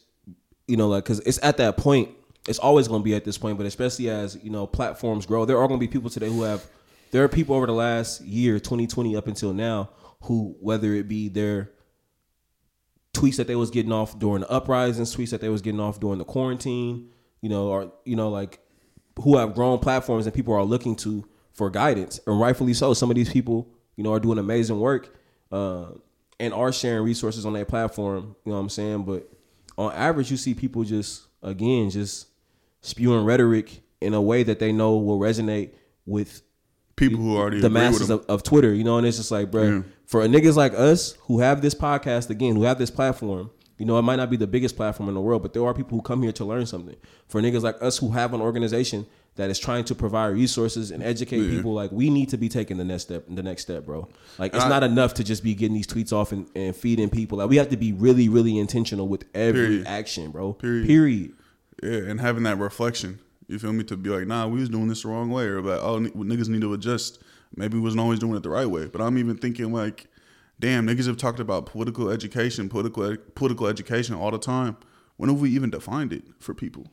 you 0.68 0.78
know, 0.78 0.88
like 0.88 1.04
because 1.04 1.20
it's 1.22 1.40
at 1.44 1.58
that 1.58 1.78
point, 1.78 2.10
it's 2.48 2.60
always 2.60 2.88
going 2.88 3.02
to 3.02 3.06
be 3.06 3.16
at 3.16 3.26
this 3.26 3.38
point, 3.38 3.58
but 3.58 3.66
especially 3.66 4.10
as 4.10 4.38
you 4.44 4.50
know 4.50 4.68
platforms 4.68 5.26
grow, 5.26 5.46
there 5.46 5.58
are 5.58 5.68
going 5.68 5.80
to 5.80 5.86
be 5.86 5.92
people 5.92 6.10
today 6.10 6.30
who 6.30 6.44
have. 6.44 6.66
There 7.12 7.24
are 7.24 7.30
people 7.30 7.56
over 7.56 7.66
the 7.66 7.74
last 7.74 8.20
year, 8.22 8.60
2020 8.60 9.16
up 9.16 9.28
until 9.28 9.54
now, 9.54 9.92
who 10.24 10.58
whether 10.60 10.94
it 10.94 11.08
be 11.08 11.30
their 11.30 11.72
tweets 13.14 13.38
that 13.38 13.48
they 13.48 13.56
was 13.56 13.72
getting 13.72 13.92
off 13.92 14.20
during 14.20 14.42
the 14.42 14.52
uprisings, 14.52 15.16
tweets 15.16 15.32
that 15.32 15.42
they 15.42 15.50
was 15.50 15.62
getting 15.62 15.80
off 15.80 16.00
during 16.00 16.20
the 16.20 16.26
quarantine, 16.26 17.10
you 17.42 17.50
know, 17.50 17.68
or 17.68 17.92
you 18.06 18.16
know, 18.16 18.30
like 18.30 18.60
who 19.22 19.38
have 19.38 19.54
grown 19.56 19.80
platforms 19.80 20.26
and 20.26 20.34
people 20.36 20.54
are 20.54 20.64
looking 20.64 20.96
to 20.98 21.26
for 21.54 21.70
guidance, 21.70 22.20
and 22.28 22.40
rightfully 22.40 22.74
so. 22.74 22.94
Some 22.94 23.10
of 23.10 23.16
these 23.16 23.30
people, 23.32 23.68
you 23.96 24.04
know, 24.04 24.14
are 24.14 24.20
doing 24.20 24.38
amazing 24.38 24.80
work 24.80 25.16
uh, 25.52 25.88
and 26.40 26.54
are 26.54 26.72
sharing 26.72 27.04
resources 27.04 27.46
on 27.46 27.54
their 27.54 27.66
platform. 27.66 28.36
You 28.46 28.52
know 28.52 28.58
what 28.58 28.62
I'm 28.62 28.70
saying? 28.70 29.04
But 29.06 29.28
on 29.78 29.92
average, 29.94 30.30
you 30.30 30.38
see 30.38 30.54
people 30.54 30.84
just 30.84 31.24
again 31.42 31.90
just 31.90 32.28
spewing 32.82 33.26
rhetoric 33.26 33.82
in 34.02 34.14
a 34.14 34.22
way 34.22 34.44
that 34.44 34.60
they 34.60 34.72
know 34.72 34.98
will 34.98 35.20
resonate 35.20 35.72
with 36.06 36.42
people 36.96 37.20
who 37.20 37.36
already 37.38 37.60
the 37.60 37.70
masses 37.70 38.10
of, 38.10 38.24
of 38.28 38.44
Twitter, 38.44 38.74
you 38.74 38.84
know, 38.84 38.98
and 38.98 39.06
it's 39.08 39.18
just 39.18 39.32
like, 39.32 39.50
bro, 39.52 39.64
Yeah. 39.78 39.82
for 40.06 40.22
niggas 40.28 40.56
like 40.56 40.74
us 40.74 41.14
who 41.22 41.40
have 41.40 41.62
this 41.62 41.74
podcast 41.76 42.30
again, 42.30 42.56
who 42.56 42.64
have 42.64 42.78
this 42.78 42.92
platform, 42.92 43.50
you 43.78 43.86
know, 43.86 43.98
it 44.00 44.02
might 44.02 44.16
not 44.18 44.30
be 44.30 44.38
the 44.38 44.48
biggest 44.48 44.76
platform 44.76 45.08
in 45.10 45.16
the 45.16 45.22
world, 45.22 45.42
but 45.44 45.54
there 45.54 45.66
are 45.66 45.74
people 45.74 45.98
who 45.98 46.02
come 46.02 46.24
here 46.24 46.32
to 46.34 46.46
learn 46.46 46.66
something. 46.66 46.96
For 47.28 47.42
niggas 47.42 47.62
like 47.62 47.82
us 47.82 47.98
who 47.98 48.12
have 48.12 48.34
an 48.34 48.42
organization 48.42 49.06
that 49.36 49.52
is 49.52 49.60
trying 49.60 49.84
to 49.86 49.94
provide 49.94 50.30
resources 50.30 50.90
and 50.90 51.04
educate 51.04 51.38
Yeah. 51.42 51.50
people, 51.58 51.74
like 51.74 51.92
we 51.92 52.10
need 52.10 52.30
to 52.30 52.38
be 52.38 52.50
taking 52.50 52.78
the 52.78 52.84
next 52.84 53.04
step, 53.04 53.26
the 53.30 53.44
next 53.44 53.62
step, 53.62 53.86
bro. 53.86 54.08
Like 54.40 54.56
it's 54.56 54.64
I- 54.64 54.70
not 54.70 54.84
enough 54.84 55.14
to 55.16 55.24
just 55.24 55.44
be 55.44 55.54
getting 55.54 55.76
these 55.76 55.86
tweets 55.86 56.12
off 56.12 56.32
and, 56.32 56.48
and 56.56 56.76
feeding 56.76 57.10
people. 57.10 57.38
Like 57.38 57.50
we 57.50 57.58
have 57.58 57.70
to 57.70 57.78
be 57.78 57.94
really, 57.94 58.30
really 58.30 58.58
intentional 58.58 59.08
with 59.08 59.26
every 59.36 59.68
Period. 59.68 59.88
action, 59.88 60.32
bro. 60.32 60.54
Period. 60.54 60.88
Period. 60.88 61.34
Yeah, 61.84 62.10
and 62.10 62.20
having 62.20 62.42
that 62.44 62.58
reflection, 62.58 63.20
you 63.48 63.60
feel 63.60 63.72
me, 63.74 63.84
to 63.84 63.96
be 63.96 64.10
like, 64.10 64.26
nah, 64.26 64.48
we 64.48 64.60
was 64.60 64.70
doing 64.70 64.88
this 64.88 65.04
the 65.04 65.10
wrong 65.10 65.30
way, 65.30 65.44
or 65.46 65.62
like, 65.62 65.80
oh, 65.84 66.00
niggas 66.00 66.50
need 66.50 66.62
to 66.62 66.74
adjust. 66.74 67.22
Maybe 67.56 67.76
we 67.76 67.82
wasn't 67.82 68.02
always 68.02 68.18
doing 68.18 68.36
it 68.36 68.42
the 68.42 68.50
right 68.50 68.66
way. 68.66 68.88
But 68.88 69.02
I'm 69.02 69.20
even 69.20 69.38
thinking 69.38 69.72
like, 69.72 70.08
damn, 70.60 70.86
niggas 70.88 71.08
have 71.08 71.18
talked 71.18 71.40
about 71.40 71.66
political 71.66 72.10
education, 72.10 72.70
political 72.70 73.16
political 73.36 73.68
education 73.68 74.16
all 74.16 74.32
the 74.32 74.40
time. 74.40 74.78
When 75.18 75.30
have 75.30 75.40
we 75.40 75.50
even 75.52 75.70
defined 75.70 76.14
it 76.14 76.24
for 76.40 76.54
people? 76.54 76.88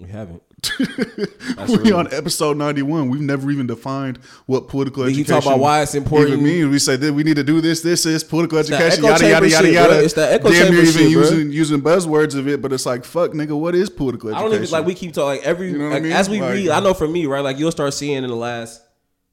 We 0.00 0.08
haven't. 0.08 0.42
we 1.84 1.92
on 1.92 2.12
episode 2.12 2.56
91. 2.56 3.10
We've 3.10 3.20
never 3.20 3.48
even 3.50 3.66
defined 3.68 4.18
what 4.46 4.66
political 4.66 5.04
education 5.04 5.24
talking 5.34 5.48
about 5.52 5.60
why 5.60 5.82
it's 5.82 5.94
important. 5.94 6.32
Even 6.32 6.44
mean, 6.44 6.70
we 6.70 6.78
say 6.80 6.96
that 6.96 7.12
we 7.12 7.22
need 7.22 7.36
to 7.36 7.44
do 7.44 7.60
this. 7.60 7.80
This 7.82 8.04
is 8.04 8.24
political 8.24 8.58
that 8.60 8.70
education. 8.70 9.04
Yada 9.04 9.28
yada 9.28 9.48
yada 9.48 9.64
shit, 9.66 9.74
yada. 9.74 9.88
bro. 9.90 9.98
It's 10.00 10.14
that 10.14 10.32
echo 10.32 10.50
Damn 10.50 10.62
chamber 10.66 10.80
even 10.80 10.92
shit, 10.92 11.12
bro. 11.12 11.22
using 11.22 11.52
using 11.52 11.80
buzzwords 11.80 12.34
of 12.36 12.48
it, 12.48 12.60
but 12.60 12.72
it's 12.72 12.86
like 12.86 13.04
fuck, 13.04 13.32
nigga. 13.32 13.56
What 13.58 13.74
is 13.76 13.88
political 13.88 14.30
education? 14.30 14.46
I 14.46 14.50
don't 14.50 14.62
even 14.62 14.72
like 14.72 14.84
we 14.86 14.94
keep 14.94 15.12
talking 15.12 15.28
like 15.38 15.42
every 15.46 15.70
You 15.70 15.78
know 15.78 15.84
what 15.84 15.90
I 15.90 15.94
like, 15.94 16.02
mean? 16.02 16.12
as 16.12 16.28
we 16.28 16.40
Like- 16.40 16.52
read. 16.54 16.68
I 16.70 16.80
know 16.80 16.94
for 16.94 17.06
me, 17.06 17.26
right? 17.26 17.40
Like 17.44 17.58
you'll 17.58 17.70
start 17.72 17.94
seeing 17.94 18.16
in 18.24 18.28
the 18.28 18.34
last, 18.34 18.82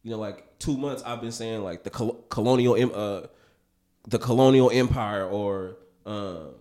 you 0.04 0.12
know, 0.12 0.20
like 0.20 0.60
two 0.60 0.78
months. 0.78 1.02
I've 1.04 1.22
been 1.22 1.32
saying 1.32 1.64
like 1.64 1.84
the 1.84 1.90
col- 1.90 2.24
colonial, 2.30 2.76
uh, 2.94 3.28
the 4.08 4.20
colonial 4.20 4.70
empire 4.72 5.26
or 5.26 5.78
um, 6.06 6.52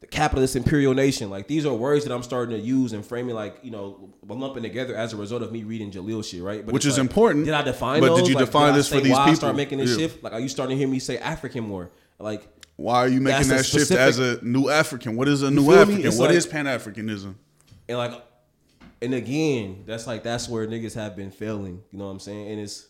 the 0.00 0.06
capitalist 0.06 0.56
imperial 0.56 0.94
nation. 0.94 1.30
Like 1.30 1.46
these 1.48 1.66
are 1.66 1.74
words 1.74 2.04
that 2.04 2.12
I'm 2.14 2.22
starting 2.22 2.56
to 2.58 2.62
use 2.62 2.92
and 2.92 3.04
framing 3.04 3.34
like 3.34 3.58
you 3.62 3.70
know 3.70 4.14
lumping 4.26 4.62
together 4.62 4.94
as 4.94 5.12
a 5.12 5.16
result 5.16 5.42
of 5.42 5.52
me 5.52 5.62
reading 5.64 5.90
Jalil 5.90 6.24
shit, 6.24 6.42
right? 6.42 6.64
But 6.64 6.72
Which 6.72 6.86
is 6.86 6.94
like, 6.98 7.02
important, 7.08 7.44
Did 7.44 7.54
I 7.54 7.62
define? 7.62 8.00
but 8.00 8.16
did 8.16 8.28
you 8.28 8.34
Like, 8.34 8.46
define 8.46 8.72
I 8.72 8.76
this 8.76 8.88
for 8.88 9.00
these 9.00 9.12
why 9.12 9.18
I 9.22 9.24
people? 9.26 9.36
start 9.36 9.56
making 9.56 9.78
this 9.78 9.90
Yeah. 9.90 9.96
shift. 9.98 10.22
Like, 10.22 10.32
are 10.32 10.40
you 10.40 10.48
starting 10.48 10.76
to 10.76 10.78
hear 10.78 10.88
me 10.88 10.98
say 10.98 11.18
African 11.18 11.64
more? 11.64 11.90
Like. 12.18 12.48
Why 12.76 12.96
are 12.96 13.08
you 13.08 13.22
making 13.22 13.48
that 13.48 13.64
shift 13.64 13.90
as 13.90 14.18
a 14.18 14.38
new 14.44 14.68
African? 14.68 15.16
What 15.16 15.28
is 15.28 15.42
a 15.42 15.50
new? 15.50 15.72
African? 15.72 16.04
What 16.18 16.28
like- 16.28 16.36
is 16.36 16.46
Pan 16.46 16.66
Africanism? 16.66 17.34
and 17.88 17.98
like 17.98 18.12
and 19.00 19.14
again 19.14 19.84
that's 19.86 20.06
like 20.06 20.22
that's 20.24 20.48
where 20.48 20.66
niggas 20.66 20.94
have 20.94 21.14
been 21.14 21.30
failing 21.30 21.80
you 21.92 21.98
know 21.98 22.06
what 22.06 22.10
i'm 22.10 22.18
saying 22.18 22.48
and 22.50 22.58
it's 22.60 22.86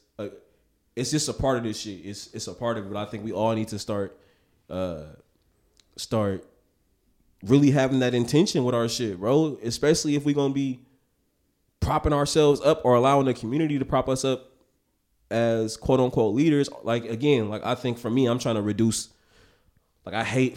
it's 0.96 1.10
just 1.10 1.28
a 1.28 1.32
part 1.32 1.58
of 1.58 1.64
this 1.64 1.80
shit. 1.80 2.00
It's 2.04 2.28
it's 2.34 2.48
a 2.48 2.54
part 2.54 2.78
of 2.78 2.86
it 2.86 2.92
but 2.92 3.06
i 3.06 3.08
think 3.10 3.24
we 3.24 3.32
all 3.32 3.54
need 3.54 3.68
to 3.68 3.78
start 3.78 4.18
uh 4.70 5.04
start 5.96 6.44
really 7.44 7.70
having 7.70 8.00
that 8.00 8.14
intention 8.14 8.64
with 8.64 8.74
our 8.74 8.88
shit 8.88 9.20
bro. 9.20 9.58
Especially 9.62 10.16
if 10.16 10.24
we're 10.24 10.34
gonna 10.34 10.54
be 10.54 10.80
propping 11.80 12.12
ourselves 12.12 12.60
up 12.62 12.80
or 12.84 12.94
allowing 12.94 13.26
the 13.26 13.34
community 13.34 13.78
to 13.78 13.84
prop 13.84 14.08
us 14.08 14.24
up 14.24 14.50
as 15.30 15.76
quote 15.76 16.00
unquote 16.00 16.34
leaders. 16.34 16.68
Like 16.82 17.04
again 17.04 17.48
like 17.48 17.64
i 17.64 17.74
think 17.74 17.98
for 17.98 18.10
me 18.10 18.26
i'm 18.26 18.38
trying 18.38 18.56
to 18.56 18.62
reduce 18.62 19.10
like 20.04 20.14
i 20.14 20.24
hate 20.24 20.56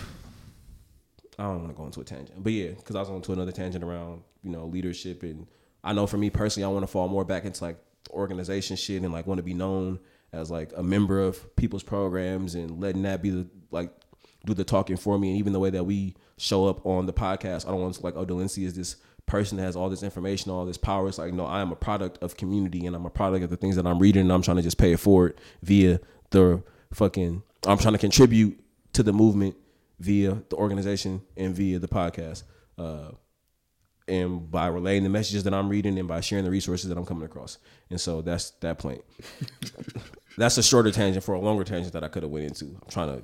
I 1.37 1.43
don't 1.43 1.61
want 1.61 1.69
to 1.69 1.77
go 1.77 1.85
into 1.85 2.01
a 2.01 2.03
tangent, 2.03 2.43
but 2.43 2.51
yeah, 2.51 2.71
because 2.71 2.97
I 2.97 2.99
was 2.99 3.07
going 3.07 3.21
to 3.21 3.31
another 3.31 3.53
tangent 3.53 3.81
around 3.81 4.23
you 4.43 4.51
know 4.51 4.65
leadership, 4.65 5.23
and 5.23 5.47
I 5.85 5.93
know 5.93 6.05
for 6.05 6.17
me 6.17 6.29
personally, 6.29 6.65
I 6.65 6.67
want 6.67 6.83
to 6.83 6.87
fall 6.87 7.07
more 7.07 7.23
back 7.23 7.45
into 7.45 7.63
like 7.63 7.77
organization 8.09 8.75
shit 8.75 9.01
and 9.03 9.13
like 9.13 9.25
want 9.25 9.37
to 9.37 9.43
be 9.43 9.53
known 9.53 9.99
as 10.31 10.51
like 10.51 10.71
a 10.75 10.83
member 10.83 11.19
of 11.21 11.55
people's 11.55 11.83
programs 11.83 12.55
and 12.55 12.79
letting 12.79 13.03
that 13.03 13.21
be 13.21 13.29
the 13.29 13.47
like 13.71 13.91
do 14.45 14.53
the 14.53 14.63
talking 14.63 14.97
for 14.97 15.17
me, 15.17 15.29
and 15.29 15.37
even 15.37 15.53
the 15.53 15.59
way 15.59 15.69
that 15.69 15.83
we 15.83 16.15
show 16.37 16.67
up 16.67 16.85
on 16.85 17.05
the 17.05 17.13
podcast, 17.13 17.65
I 17.65 17.71
don't 17.71 17.81
want 17.81 17.95
to 17.95 18.03
like 18.03 18.15
oh 18.15 18.25
Delency 18.25 18.63
is 18.63 18.75
this 18.75 18.97
person 19.25 19.57
that 19.57 19.63
has 19.63 19.75
all 19.75 19.89
this 19.89 20.03
information, 20.03 20.51
all 20.51 20.65
this 20.65 20.77
power. 20.77 21.07
It's 21.07 21.17
like 21.17 21.33
no, 21.33 21.45
I 21.45 21.61
am 21.61 21.71
a 21.71 21.75
product 21.75 22.21
of 22.23 22.37
community, 22.37 22.85
and 22.85 22.95
I'm 22.95 23.05
a 23.05 23.09
product 23.09 23.43
of 23.43 23.49
the 23.49 23.57
things 23.57 23.75
that 23.75 23.85
I'm 23.85 23.99
reading, 23.99 24.21
and 24.21 24.31
I'm 24.31 24.41
trying 24.41 24.57
to 24.57 24.63
just 24.63 24.77
pay 24.77 24.93
it 24.93 24.99
forward 24.99 25.39
via 25.61 25.99
the 26.31 26.63
fucking. 26.93 27.43
I'm 27.67 27.77
trying 27.77 27.93
to 27.93 27.99
contribute 27.99 28.59
to 28.93 29.03
the 29.03 29.13
movement 29.13 29.55
via 29.99 30.41
the 30.49 30.55
organization 30.55 31.21
and 31.35 31.53
via 31.53 31.79
the 31.79 31.87
podcast. 31.87 32.43
Uh, 32.77 33.11
and 34.07 34.49
by 34.49 34.67
relaying 34.67 35.03
the 35.03 35.09
messages 35.09 35.43
that 35.43 35.53
I'm 35.53 35.69
reading 35.69 35.99
and 35.99 36.07
by 36.07 36.21
sharing 36.21 36.43
the 36.43 36.51
resources 36.51 36.89
that 36.89 36.97
I'm 36.97 37.05
coming 37.05 37.23
across. 37.25 37.59
And 37.89 38.01
so 38.01 38.21
that's 38.21 38.51
that 38.61 38.79
point. 38.79 39.03
that's 40.39 40.57
a 40.57 40.63
shorter 40.63 40.91
tangent 40.91 41.23
for 41.23 41.33
a 41.35 41.39
longer 41.39 41.63
tangent 41.63 41.93
that 41.93 42.03
I 42.03 42.07
could 42.07 42.23
have 42.23 42.31
went 42.31 42.45
into. 42.45 42.65
I'm 42.65 42.89
trying 42.89 43.23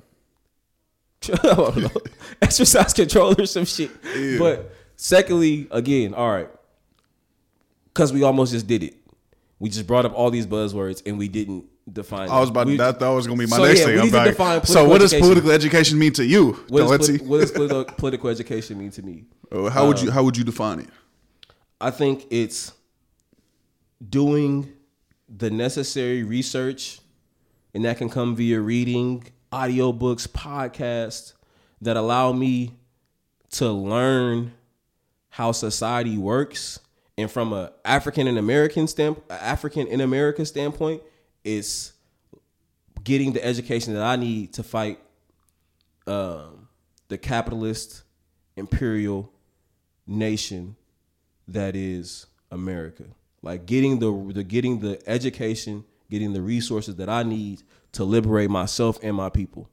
to 1.22 1.90
exercise 2.42 2.92
control 2.92 3.34
or 3.40 3.46
some 3.46 3.64
shit. 3.64 3.90
Yeah. 4.16 4.38
But 4.38 4.72
secondly, 4.96 5.66
again, 5.70 6.14
all 6.14 6.30
right, 6.30 6.48
because 7.86 8.12
we 8.12 8.22
almost 8.22 8.52
just 8.52 8.66
did 8.66 8.82
it. 8.82 8.94
We 9.58 9.70
just 9.70 9.86
brought 9.86 10.04
up 10.04 10.12
all 10.14 10.30
these 10.30 10.46
buzzwords 10.46 11.02
and 11.06 11.16
we 11.18 11.28
didn't 11.28 11.64
define. 11.90 12.28
I 12.28 12.40
was 12.40 12.50
about 12.50 12.66
We- 12.66 12.76
that. 12.76 12.98
That 13.00 13.08
was 13.08 13.26
gonna 13.26 13.38
be 13.38 13.46
my 13.46 13.56
So, 13.56 13.64
next 13.64 13.80
yeah, 13.80 13.84
thing. 13.86 13.94
we 13.94 14.00
I'm 14.00 14.06
need 14.06 14.34
to 14.36 14.42
like, 14.42 14.66
so 14.66 14.86
what 14.86 15.00
does 15.00 15.12
education. 15.14 15.22
political 15.28 15.50
education 15.52 15.98
mean 15.98 16.12
to 16.12 16.24
you? 16.24 16.52
What 16.68 16.98
does, 16.98 17.20
what 17.22 17.40
does 17.40 17.50
political, 17.52 17.84
political 17.84 18.28
education 18.30 18.78
mean 18.78 18.90
to 18.90 19.02
me? 19.02 19.24
Uh, 19.50 19.70
How 19.70 19.86
would 19.86 20.00
you 20.02 20.10
How 20.10 20.22
would 20.22 20.36
you 20.36 20.44
define 20.44 20.80
it? 20.80 20.88
I 21.80 21.90
think 21.90 22.26
it's 22.30 22.72
doing 24.06 24.72
the 25.28 25.50
necessary 25.50 26.22
research, 26.22 27.00
and 27.76 27.84
that 27.84 27.98
can 27.98 28.08
come 28.08 28.34
via 28.34 28.58
reading, 28.58 29.22
audiobooks, 29.52 30.26
podcasts 30.26 31.34
that 31.82 31.94
allow 31.94 32.32
me 32.32 32.72
to 33.50 33.70
learn 33.70 34.54
how 35.28 35.52
society 35.52 36.16
works. 36.16 36.80
And 37.18 37.30
from 37.30 37.52
a 37.52 37.72
African 37.84 38.28
and 38.28 38.38
American 38.38 38.88
stamp, 38.88 39.22
African 39.28 39.86
in 39.88 40.00
America 40.00 40.46
standpoint, 40.46 41.02
it's 41.44 41.92
getting 43.04 43.34
the 43.34 43.44
education 43.44 43.92
that 43.92 44.02
I 44.02 44.16
need 44.16 44.54
to 44.54 44.62
fight 44.62 44.98
um, 46.06 46.68
the 47.08 47.18
capitalist 47.18 48.04
imperial 48.56 49.30
nation 50.06 50.76
that 51.46 51.76
is 51.76 52.24
America. 52.50 53.04
Like 53.42 53.66
getting 53.66 53.98
the 53.98 54.32
the 54.32 54.44
getting 54.44 54.80
the 54.80 54.98
education, 55.06 55.84
getting 56.10 56.32
the 56.32 56.42
resources 56.42 56.96
that 56.96 57.08
I 57.08 57.22
need 57.22 57.62
to 57.92 58.04
liberate 58.04 58.50
myself 58.50 58.98
and 59.02 59.16
my 59.16 59.30
people. 59.30 59.70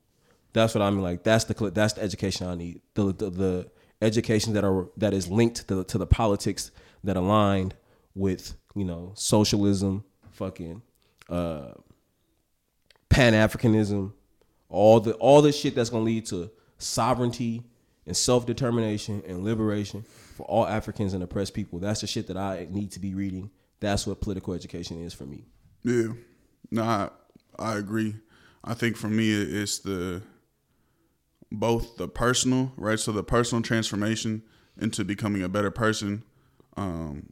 That's 0.53 0.75
what 0.75 0.81
I 0.81 0.89
mean. 0.89 1.01
Like 1.01 1.23
that's 1.23 1.45
the 1.45 1.71
that's 1.71 1.93
the 1.93 2.01
education 2.01 2.47
I 2.47 2.55
need. 2.55 2.81
The 2.93 3.13
the, 3.13 3.29
the 3.29 3.71
education 4.01 4.53
that 4.53 4.63
are 4.63 4.87
that 4.97 5.13
is 5.13 5.27
linked 5.29 5.67
to 5.67 5.75
the, 5.75 5.83
to 5.85 5.97
the 5.97 6.07
politics 6.07 6.71
that 7.03 7.17
aligned 7.17 7.75
with 8.15 8.55
you 8.75 8.85
know 8.85 9.13
socialism, 9.15 10.03
fucking 10.31 10.81
uh, 11.29 11.71
Pan 13.09 13.33
Africanism, 13.33 14.13
all 14.69 14.99
the 14.99 15.13
all 15.13 15.41
the 15.41 15.51
shit 15.51 15.75
that's 15.75 15.89
gonna 15.89 16.03
lead 16.03 16.25
to 16.27 16.51
sovereignty 16.77 17.63
and 18.05 18.15
self 18.15 18.45
determination 18.45 19.23
and 19.27 19.43
liberation 19.43 20.03
for 20.35 20.45
all 20.45 20.67
Africans 20.67 21.13
and 21.13 21.23
oppressed 21.23 21.53
people. 21.53 21.79
That's 21.79 22.01
the 22.01 22.07
shit 22.07 22.27
that 22.27 22.37
I 22.37 22.67
need 22.69 22.91
to 22.91 22.99
be 22.99 23.15
reading. 23.15 23.49
That's 23.79 24.07
what 24.07 24.21
political 24.21 24.53
education 24.53 25.03
is 25.03 25.13
for 25.13 25.25
me. 25.25 25.45
Yeah, 25.83 26.13
no, 26.71 26.83
I, 26.83 27.09
I 27.59 27.77
agree. 27.77 28.15
I 28.63 28.73
think 28.73 28.95
for 28.97 29.09
me, 29.09 29.31
it's 29.33 29.79
the 29.79 30.21
both 31.51 31.97
the 31.97 32.07
personal, 32.07 32.71
right? 32.77 32.99
So 32.99 33.11
the 33.11 33.23
personal 33.23 33.61
transformation 33.61 34.43
into 34.79 35.03
becoming 35.03 35.43
a 35.43 35.49
better 35.49 35.69
person, 35.71 36.23
um, 36.77 37.31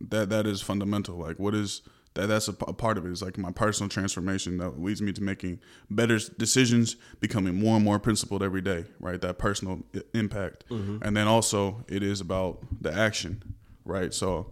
that 0.00 0.28
that 0.30 0.46
is 0.46 0.60
fundamental. 0.60 1.16
Like, 1.16 1.38
what 1.38 1.54
is 1.54 1.82
that? 2.14 2.26
That's 2.26 2.48
a, 2.48 2.52
part 2.52 2.98
of 2.98 3.06
it. 3.06 3.10
It's 3.10 3.22
like 3.22 3.38
my 3.38 3.50
personal 3.52 3.88
transformation 3.88 4.58
that 4.58 4.78
leads 4.82 5.00
me 5.00 5.12
to 5.12 5.22
making 5.22 5.60
better 5.88 6.18
decisions, 6.36 6.96
becoming 7.20 7.54
more 7.58 7.76
and 7.76 7.84
more 7.84 7.98
principled 7.98 8.42
every 8.42 8.60
day, 8.60 8.84
right? 9.00 9.20
That 9.20 9.38
personal 9.38 9.84
i- 9.94 10.02
impact, 10.12 10.64
and 11.02 11.16
then 11.16 11.26
also 11.26 11.84
it 11.88 12.02
is 12.02 12.20
about 12.20 12.58
the 12.82 12.92
action, 12.92 13.42
right? 13.84 14.12
So 14.12 14.50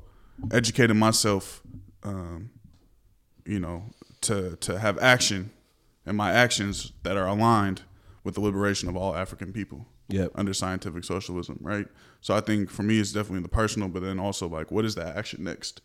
educating 0.50 0.98
myself. 0.98 1.60
Um, 2.04 2.50
you 3.44 3.60
know, 3.60 3.84
to 4.22 4.56
to 4.56 4.78
have 4.78 4.98
action 4.98 5.50
and 6.06 6.16
my 6.16 6.32
actions 6.32 6.92
that 7.02 7.16
are 7.16 7.26
aligned 7.26 7.82
with 8.24 8.34
the 8.34 8.40
liberation 8.40 8.88
of 8.88 8.96
all 8.96 9.14
African 9.14 9.52
people. 9.52 9.86
Yep. 10.08 10.32
Under 10.34 10.52
scientific 10.52 11.04
socialism, 11.04 11.58
right? 11.62 11.86
So 12.20 12.34
I 12.34 12.40
think 12.40 12.70
for 12.70 12.82
me 12.82 12.98
it's 12.98 13.12
definitely 13.12 13.42
the 13.42 13.48
personal, 13.48 13.88
but 13.88 14.02
then 14.02 14.18
also 14.18 14.46
like 14.48 14.70
what 14.70 14.84
is 14.84 14.94
that 14.96 15.16
action 15.16 15.44
next? 15.44 15.80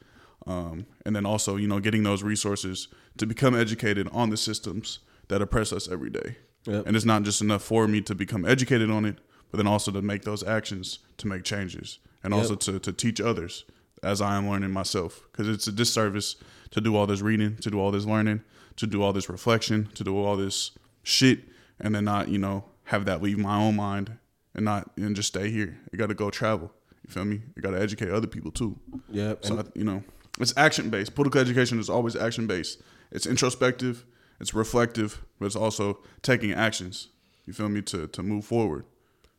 Um, 0.45 0.85
and 1.05 1.15
then 1.15 1.25
also, 1.25 1.55
you 1.55 1.67
know, 1.67 1.79
getting 1.79 2.03
those 2.03 2.23
resources 2.23 2.87
to 3.17 3.25
become 3.25 3.55
educated 3.55 4.07
on 4.11 4.29
the 4.29 4.37
systems 4.37 4.99
that 5.27 5.41
oppress 5.41 5.73
us 5.73 5.89
every 5.89 6.09
day. 6.09 6.37
Yep. 6.65 6.87
And 6.87 6.95
it's 6.95 7.05
not 7.05 7.23
just 7.23 7.41
enough 7.41 7.63
for 7.63 7.87
me 7.87 8.01
to 8.01 8.15
become 8.15 8.45
educated 8.45 8.89
on 8.89 9.05
it, 9.05 9.19
but 9.49 9.57
then 9.57 9.67
also 9.67 9.91
to 9.91 10.01
make 10.01 10.23
those 10.23 10.43
actions 10.43 10.99
to 11.17 11.27
make 11.27 11.43
changes 11.43 11.99
and 12.23 12.33
also 12.33 12.55
to, 12.55 12.79
to 12.79 12.91
teach 12.91 13.21
others 13.21 13.63
as 14.03 14.21
I 14.21 14.35
am 14.35 14.49
learning 14.49 14.71
myself. 14.71 15.21
Because 15.31 15.47
it's 15.47 15.67
a 15.67 15.71
disservice 15.71 16.35
to 16.71 16.81
do 16.81 16.95
all 16.95 17.07
this 17.07 17.21
reading, 17.21 17.57
to 17.57 17.69
do 17.69 17.79
all 17.79 17.91
this 17.91 18.05
learning, 18.05 18.41
to 18.77 18.87
do 18.87 19.01
all 19.01 19.13
this 19.13 19.29
reflection, 19.29 19.89
to 19.95 20.03
do 20.03 20.17
all 20.17 20.35
this 20.35 20.71
shit, 21.03 21.39
and 21.79 21.95
then 21.95 22.05
not, 22.05 22.29
you 22.29 22.37
know, 22.37 22.65
have 22.85 23.05
that 23.05 23.21
leave 23.21 23.37
my 23.37 23.57
own 23.57 23.75
mind 23.75 24.17
and 24.55 24.65
not 24.65 24.91
and 24.97 25.15
just 25.15 25.29
stay 25.29 25.49
here. 25.49 25.77
You 25.91 25.99
got 25.99 26.07
to 26.07 26.13
go 26.13 26.29
travel. 26.29 26.71
You 27.05 27.13
feel 27.13 27.25
me? 27.25 27.41
You 27.55 27.61
got 27.61 27.71
to 27.71 27.81
educate 27.81 28.09
other 28.09 28.27
people 28.27 28.51
too. 28.51 28.77
Yep. 29.09 29.45
So 29.45 29.59
I, 29.59 29.63
you 29.75 29.83
know, 29.83 30.03
it's 30.39 30.53
action 30.57 30.89
based. 30.89 31.15
Political 31.15 31.41
education 31.41 31.79
is 31.79 31.89
always 31.89 32.15
action 32.15 32.47
based. 32.47 32.81
It's 33.11 33.25
introspective, 33.25 34.05
it's 34.39 34.53
reflective, 34.53 35.23
but 35.39 35.45
it's 35.45 35.55
also 35.55 35.99
taking 36.21 36.51
actions. 36.51 37.09
You 37.45 37.53
feel 37.53 37.69
me 37.69 37.81
to 37.83 38.07
to 38.07 38.23
move 38.23 38.45
forward. 38.45 38.85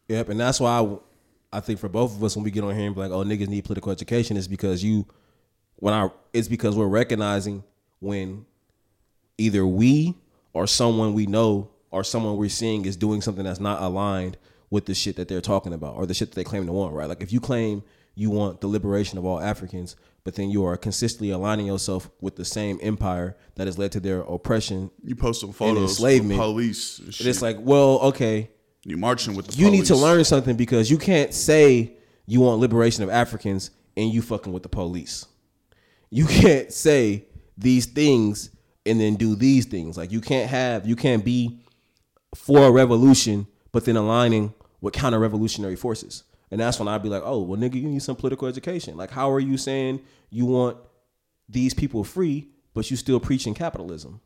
Yep, 0.08 0.30
and 0.30 0.40
that's 0.40 0.60
why 0.60 0.78
I, 0.78 0.96
I 1.52 1.60
think 1.60 1.78
for 1.78 1.88
both 1.88 2.14
of 2.14 2.22
us 2.22 2.36
when 2.36 2.44
we 2.44 2.50
get 2.50 2.64
on 2.64 2.74
here 2.74 2.86
and 2.86 2.94
be 2.94 3.00
like, 3.00 3.10
"Oh, 3.10 3.24
niggas 3.24 3.48
need 3.48 3.64
political 3.64 3.92
education," 3.92 4.36
is 4.36 4.48
because 4.48 4.84
you, 4.84 5.06
when 5.76 5.94
I, 5.94 6.10
it's 6.32 6.48
because 6.48 6.76
we're 6.76 6.86
recognizing 6.86 7.64
when 8.00 8.44
either 9.38 9.66
we 9.66 10.14
or 10.52 10.66
someone 10.66 11.14
we 11.14 11.26
know 11.26 11.70
or 11.90 12.04
someone 12.04 12.36
we're 12.36 12.48
seeing 12.48 12.84
is 12.84 12.96
doing 12.96 13.22
something 13.22 13.44
that's 13.44 13.60
not 13.60 13.80
aligned 13.80 14.36
with 14.70 14.84
the 14.84 14.94
shit 14.94 15.16
that 15.16 15.28
they're 15.28 15.40
talking 15.40 15.72
about 15.72 15.94
or 15.94 16.04
the 16.04 16.12
shit 16.12 16.30
that 16.30 16.34
they 16.34 16.44
claim 16.44 16.66
to 16.66 16.72
want. 16.72 16.94
Right? 16.94 17.08
Like 17.08 17.22
if 17.22 17.32
you 17.32 17.40
claim 17.40 17.82
you 18.14 18.30
want 18.30 18.60
the 18.60 18.66
liberation 18.66 19.16
of 19.16 19.24
all 19.24 19.40
Africans, 19.40 19.94
but 20.24 20.34
then 20.34 20.50
you 20.50 20.64
are 20.64 20.76
consistently 20.76 21.30
aligning 21.30 21.66
yourself 21.66 22.10
with 22.20 22.34
the 22.34 22.44
same 22.44 22.78
empire 22.82 23.36
that 23.54 23.68
has 23.68 23.78
led 23.78 23.92
to 23.92 24.00
their 24.00 24.20
oppression. 24.22 24.90
You 25.04 25.14
post 25.14 25.40
some 25.40 25.52
photos 25.52 25.76
of 25.76 25.82
enslavement. 25.84 26.40
police. 26.40 27.00
It's 27.20 27.40
like, 27.40 27.58
well, 27.60 28.00
okay, 28.00 28.50
you 28.84 28.96
marching 28.96 29.34
with 29.34 29.48
the 29.48 29.56
you 29.56 29.70
need 29.70 29.86
to 29.86 29.96
learn 29.96 30.24
something 30.24 30.56
because 30.56 30.90
you 30.90 30.98
can't 30.98 31.34
say 31.34 31.92
you 32.26 32.40
want 32.40 32.60
liberation 32.60 33.02
of 33.02 33.10
Africans 33.10 33.70
and 33.96 34.12
you 34.12 34.22
fucking 34.22 34.52
with 34.52 34.62
the 34.62 34.68
police. 34.68 35.26
You 36.10 36.26
can't 36.28 36.72
say 36.72 37.26
these 37.56 37.86
things 37.86 38.50
and 38.86 39.00
then 39.00 39.16
do 39.16 39.34
these 39.34 39.66
things. 39.66 39.96
Like 39.96 40.12
you 40.12 40.20
can't 40.20 40.48
have 40.48 40.86
you 40.86 40.96
can't 40.96 41.24
be 41.24 41.60
for 42.34 42.64
a 42.64 42.70
revolution 42.70 43.46
but 43.72 43.84
then 43.84 43.96
aligning 43.96 44.54
with 44.80 44.94
counter 44.94 45.18
revolutionary 45.18 45.76
forces. 45.76 46.24
And 46.50 46.60
that's 46.60 46.78
when 46.78 46.88
I'd 46.88 47.02
be 47.02 47.10
like, 47.10 47.22
"Oh, 47.24 47.42
well 47.42 47.60
nigga, 47.60 47.74
you 47.74 47.88
need 47.88 48.02
some 48.02 48.16
political 48.16 48.48
education. 48.48 48.96
Like 48.96 49.10
how 49.10 49.30
are 49.30 49.40
you 49.40 49.58
saying 49.58 50.00
you 50.30 50.46
want 50.46 50.78
these 51.48 51.74
people 51.74 52.04
free 52.04 52.48
but 52.74 52.90
you 52.90 52.96
still 52.96 53.20
preaching 53.20 53.54
capitalism?" 53.54 54.20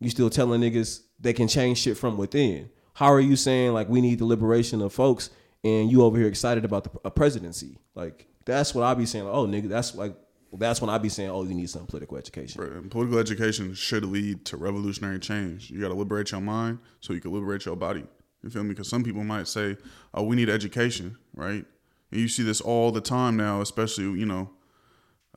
You 0.00 0.10
still 0.10 0.30
telling 0.30 0.60
niggas 0.60 1.02
they 1.18 1.32
can 1.32 1.48
change 1.48 1.78
shit 1.78 1.96
from 1.96 2.16
within. 2.16 2.70
How 2.98 3.12
are 3.12 3.20
you 3.20 3.36
saying 3.36 3.74
like 3.74 3.88
we 3.88 4.00
need 4.00 4.18
the 4.18 4.24
liberation 4.24 4.82
of 4.82 4.92
folks 4.92 5.30
and 5.62 5.88
you 5.88 6.02
over 6.02 6.18
here 6.18 6.26
excited 6.26 6.64
about 6.64 6.82
the 6.82 6.90
a 7.04 7.12
presidency? 7.12 7.78
Like 7.94 8.26
that's 8.44 8.74
what 8.74 8.82
I 8.82 8.94
be 8.94 9.06
saying. 9.06 9.24
Like, 9.24 9.34
oh 9.34 9.46
nigga, 9.46 9.68
that's 9.68 9.94
like 9.94 10.16
that's 10.54 10.80
when 10.80 10.90
I 10.90 10.98
be 10.98 11.08
saying, 11.08 11.30
oh, 11.30 11.44
you 11.44 11.54
need 11.54 11.70
some 11.70 11.86
political 11.86 12.16
education. 12.16 12.60
Right, 12.60 12.90
political 12.90 13.20
education 13.20 13.72
should 13.74 14.04
lead 14.04 14.44
to 14.46 14.56
revolutionary 14.56 15.20
change. 15.20 15.70
You 15.70 15.80
got 15.80 15.90
to 15.90 15.94
liberate 15.94 16.32
your 16.32 16.40
mind 16.40 16.80
so 16.98 17.12
you 17.12 17.20
can 17.20 17.32
liberate 17.32 17.64
your 17.66 17.76
body. 17.76 18.04
You 18.42 18.50
feel 18.50 18.64
me? 18.64 18.70
Because 18.70 18.88
some 18.88 19.04
people 19.04 19.22
might 19.22 19.46
say, 19.46 19.76
"Oh, 20.12 20.24
we 20.24 20.34
need 20.34 20.48
education," 20.48 21.16
right? 21.36 21.64
And 22.10 22.20
you 22.20 22.26
see 22.26 22.42
this 22.42 22.60
all 22.60 22.90
the 22.90 23.00
time 23.00 23.36
now, 23.36 23.60
especially 23.60 24.06
you 24.18 24.26
know, 24.26 24.50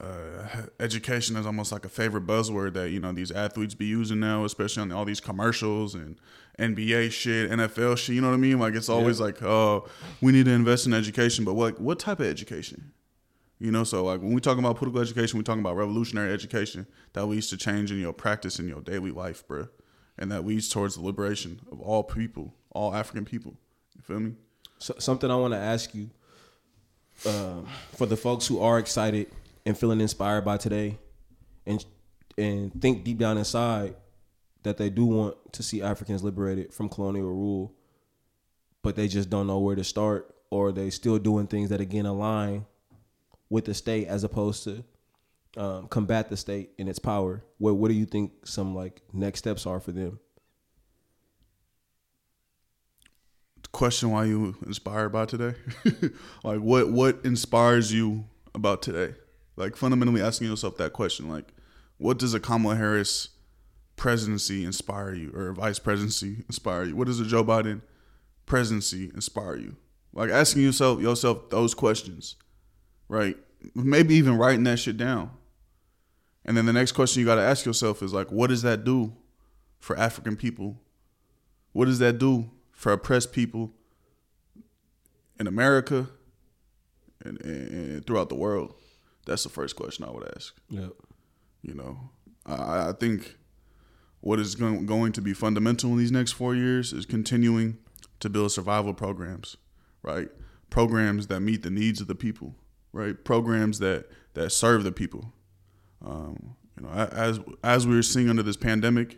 uh, 0.01 0.63
education 0.79 1.35
is 1.35 1.45
almost 1.45 1.71
like 1.71 1.85
a 1.85 1.89
favorite 1.89 2.25
buzzword 2.25 2.73
that 2.73 2.89
you 2.89 2.99
know 2.99 3.11
these 3.11 3.31
athletes 3.31 3.75
be 3.75 3.85
using 3.85 4.19
now, 4.19 4.43
especially 4.45 4.81
on 4.81 4.91
all 4.91 5.05
these 5.05 5.19
commercials 5.19 5.93
and 5.93 6.17
NBA 6.57 7.11
shit, 7.11 7.51
NFL 7.51 7.97
shit. 7.97 8.15
You 8.15 8.21
know 8.21 8.29
what 8.29 8.33
I 8.33 8.37
mean? 8.37 8.59
Like 8.59 8.73
it's 8.73 8.89
always 8.89 9.19
like, 9.19 9.43
"Oh, 9.43 9.87
we 10.19 10.31
need 10.31 10.45
to 10.45 10.51
invest 10.51 10.87
in 10.87 10.93
education," 10.93 11.45
but 11.45 11.53
what 11.53 11.79
what 11.79 11.99
type 11.99 12.19
of 12.19 12.25
education? 12.25 12.93
You 13.59 13.71
know, 13.71 13.83
so 13.83 14.03
like 14.03 14.21
when 14.21 14.33
we 14.33 14.41
talk 14.41 14.57
about 14.57 14.77
political 14.77 15.01
education, 15.01 15.37
we 15.37 15.43
talking 15.43 15.61
about 15.61 15.75
revolutionary 15.75 16.33
education 16.33 16.87
that 17.13 17.25
leads 17.27 17.49
to 17.49 17.57
change 17.57 17.91
in 17.91 17.99
your 17.99 18.13
practice 18.13 18.59
in 18.59 18.67
your 18.67 18.81
daily 18.81 19.11
life, 19.11 19.47
bro, 19.47 19.67
and 20.17 20.31
that 20.31 20.45
leads 20.47 20.67
towards 20.67 20.95
the 20.95 21.01
liberation 21.01 21.59
of 21.71 21.79
all 21.79 22.03
people, 22.03 22.55
all 22.71 22.95
African 22.95 23.23
people. 23.23 23.53
You 23.95 24.01
feel 24.01 24.19
me? 24.19 24.33
So, 24.79 24.95
something 24.97 25.29
I 25.29 25.35
want 25.35 25.53
to 25.53 25.59
ask 25.59 25.93
you 25.93 26.09
um, 27.27 27.67
for 27.91 28.07
the 28.07 28.17
folks 28.17 28.47
who 28.47 28.59
are 28.59 28.79
excited 28.79 29.27
and 29.65 29.77
feeling 29.77 30.01
inspired 30.01 30.43
by 30.45 30.57
today, 30.57 30.97
and 31.65 31.83
and 32.37 32.81
think 32.81 33.03
deep 33.03 33.17
down 33.17 33.37
inside 33.37 33.95
that 34.63 34.77
they 34.77 34.89
do 34.89 35.05
want 35.05 35.53
to 35.53 35.63
see 35.63 35.81
Africans 35.81 36.23
liberated 36.23 36.73
from 36.73 36.89
colonial 36.89 37.27
rule, 37.27 37.73
but 38.83 38.95
they 38.95 39.07
just 39.07 39.29
don't 39.29 39.47
know 39.47 39.59
where 39.59 39.75
to 39.75 39.83
start. 39.83 40.35
or 40.49 40.71
they 40.73 40.89
still 40.89 41.17
doing 41.17 41.47
things 41.47 41.69
that 41.69 41.79
again 41.79 42.05
align 42.05 42.65
with 43.49 43.65
the 43.65 43.73
state 43.73 44.07
as 44.07 44.23
opposed 44.25 44.63
to 44.65 44.83
um, 45.57 45.87
combat 45.87 46.29
the 46.29 46.37
state 46.37 46.71
and 46.79 46.89
its 46.89 46.99
power? 46.99 47.43
What 47.57 47.75
What 47.75 47.87
do 47.87 47.93
you 47.93 48.05
think 48.05 48.45
some 48.45 48.75
like 48.75 49.01
next 49.13 49.39
steps 49.39 49.65
are 49.65 49.79
for 49.79 49.91
them? 49.91 50.19
question 53.71 54.11
why 54.11 54.25
you 54.25 54.53
inspired 54.65 55.09
by 55.09 55.25
today 55.25 55.55
like 56.43 56.59
what 56.59 56.91
what 56.91 57.19
inspires 57.23 57.91
you 57.91 58.23
about 58.53 58.81
today 58.81 59.15
like 59.61 59.75
fundamentally 59.75 60.21
asking 60.21 60.47
yourself 60.47 60.77
that 60.77 60.91
question 60.91 61.29
like 61.29 61.53
what 61.97 62.17
does 62.17 62.33
a 62.33 62.39
kamala 62.39 62.75
harris 62.75 63.29
presidency 63.95 64.65
inspire 64.65 65.13
you 65.13 65.31
or 65.35 65.49
a 65.49 65.53
vice 65.53 65.79
presidency 65.79 66.43
inspire 66.49 66.85
you? 66.85 66.95
What 66.95 67.07
does 67.07 67.19
a 67.19 67.25
joe 67.25 67.43
biden 67.43 67.81
presidency 68.45 69.11
inspire 69.13 69.55
you? 69.55 69.77
Like 70.11 70.29
asking 70.29 70.63
yourself 70.63 70.99
yourself 70.99 71.49
those 71.49 71.73
questions 71.73 72.35
right? 73.11 73.35
Maybe 73.75 74.15
even 74.15 74.37
writing 74.37 74.63
that 74.63 74.79
shit 74.79 74.95
down. 74.95 75.31
And 76.45 76.55
then 76.55 76.65
the 76.65 76.71
next 76.73 76.93
question 76.93 77.19
you 77.19 77.25
got 77.25 77.35
to 77.35 77.41
ask 77.41 77.65
yourself 77.65 78.01
is 78.01 78.13
like 78.13 78.31
what 78.31 78.47
does 78.47 78.61
that 78.61 78.83
do 78.85 79.13
for 79.79 79.97
african 79.97 80.35
people? 80.37 80.79
What 81.73 81.85
does 81.85 81.99
that 81.99 82.17
do 82.17 82.49
for 82.71 82.93
oppressed 82.93 83.33
people 83.33 83.73
in 85.39 85.45
America 85.45 86.07
and, 87.23 87.39
and, 87.41 88.07
throughout 88.07 88.29
the 88.29 88.35
world? 88.35 88.73
That's 89.25 89.43
the 89.43 89.49
first 89.49 89.75
question 89.75 90.05
I 90.05 90.11
would 90.11 90.31
ask. 90.35 90.53
Yeah. 90.69 90.89
You 91.61 91.75
know, 91.75 92.09
I, 92.45 92.89
I 92.89 92.93
think 92.99 93.37
what 94.21 94.39
is 94.39 94.55
going, 94.55 94.85
going 94.85 95.11
to 95.13 95.21
be 95.21 95.33
fundamental 95.33 95.91
in 95.91 95.97
these 95.97 96.11
next 96.11 96.31
four 96.33 96.55
years 96.55 96.93
is 96.93 97.05
continuing 97.05 97.77
to 98.19 98.29
build 98.29 98.51
survival 98.51 98.93
programs, 98.93 99.57
right? 100.03 100.29
Programs 100.69 101.27
that 101.27 101.41
meet 101.41 101.63
the 101.63 101.69
needs 101.69 102.01
of 102.01 102.07
the 102.07 102.15
people, 102.15 102.55
right? 102.93 103.23
Programs 103.23 103.79
that 103.79 104.09
that 104.33 104.51
serve 104.51 104.83
the 104.83 104.91
people. 104.91 105.33
Um, 106.03 106.55
you 106.77 106.83
know, 106.83 106.89
as 106.89 107.39
as 107.63 107.85
we 107.85 107.97
are 107.97 108.03
seeing 108.03 108.29
under 108.29 108.43
this 108.43 108.57
pandemic, 108.57 109.17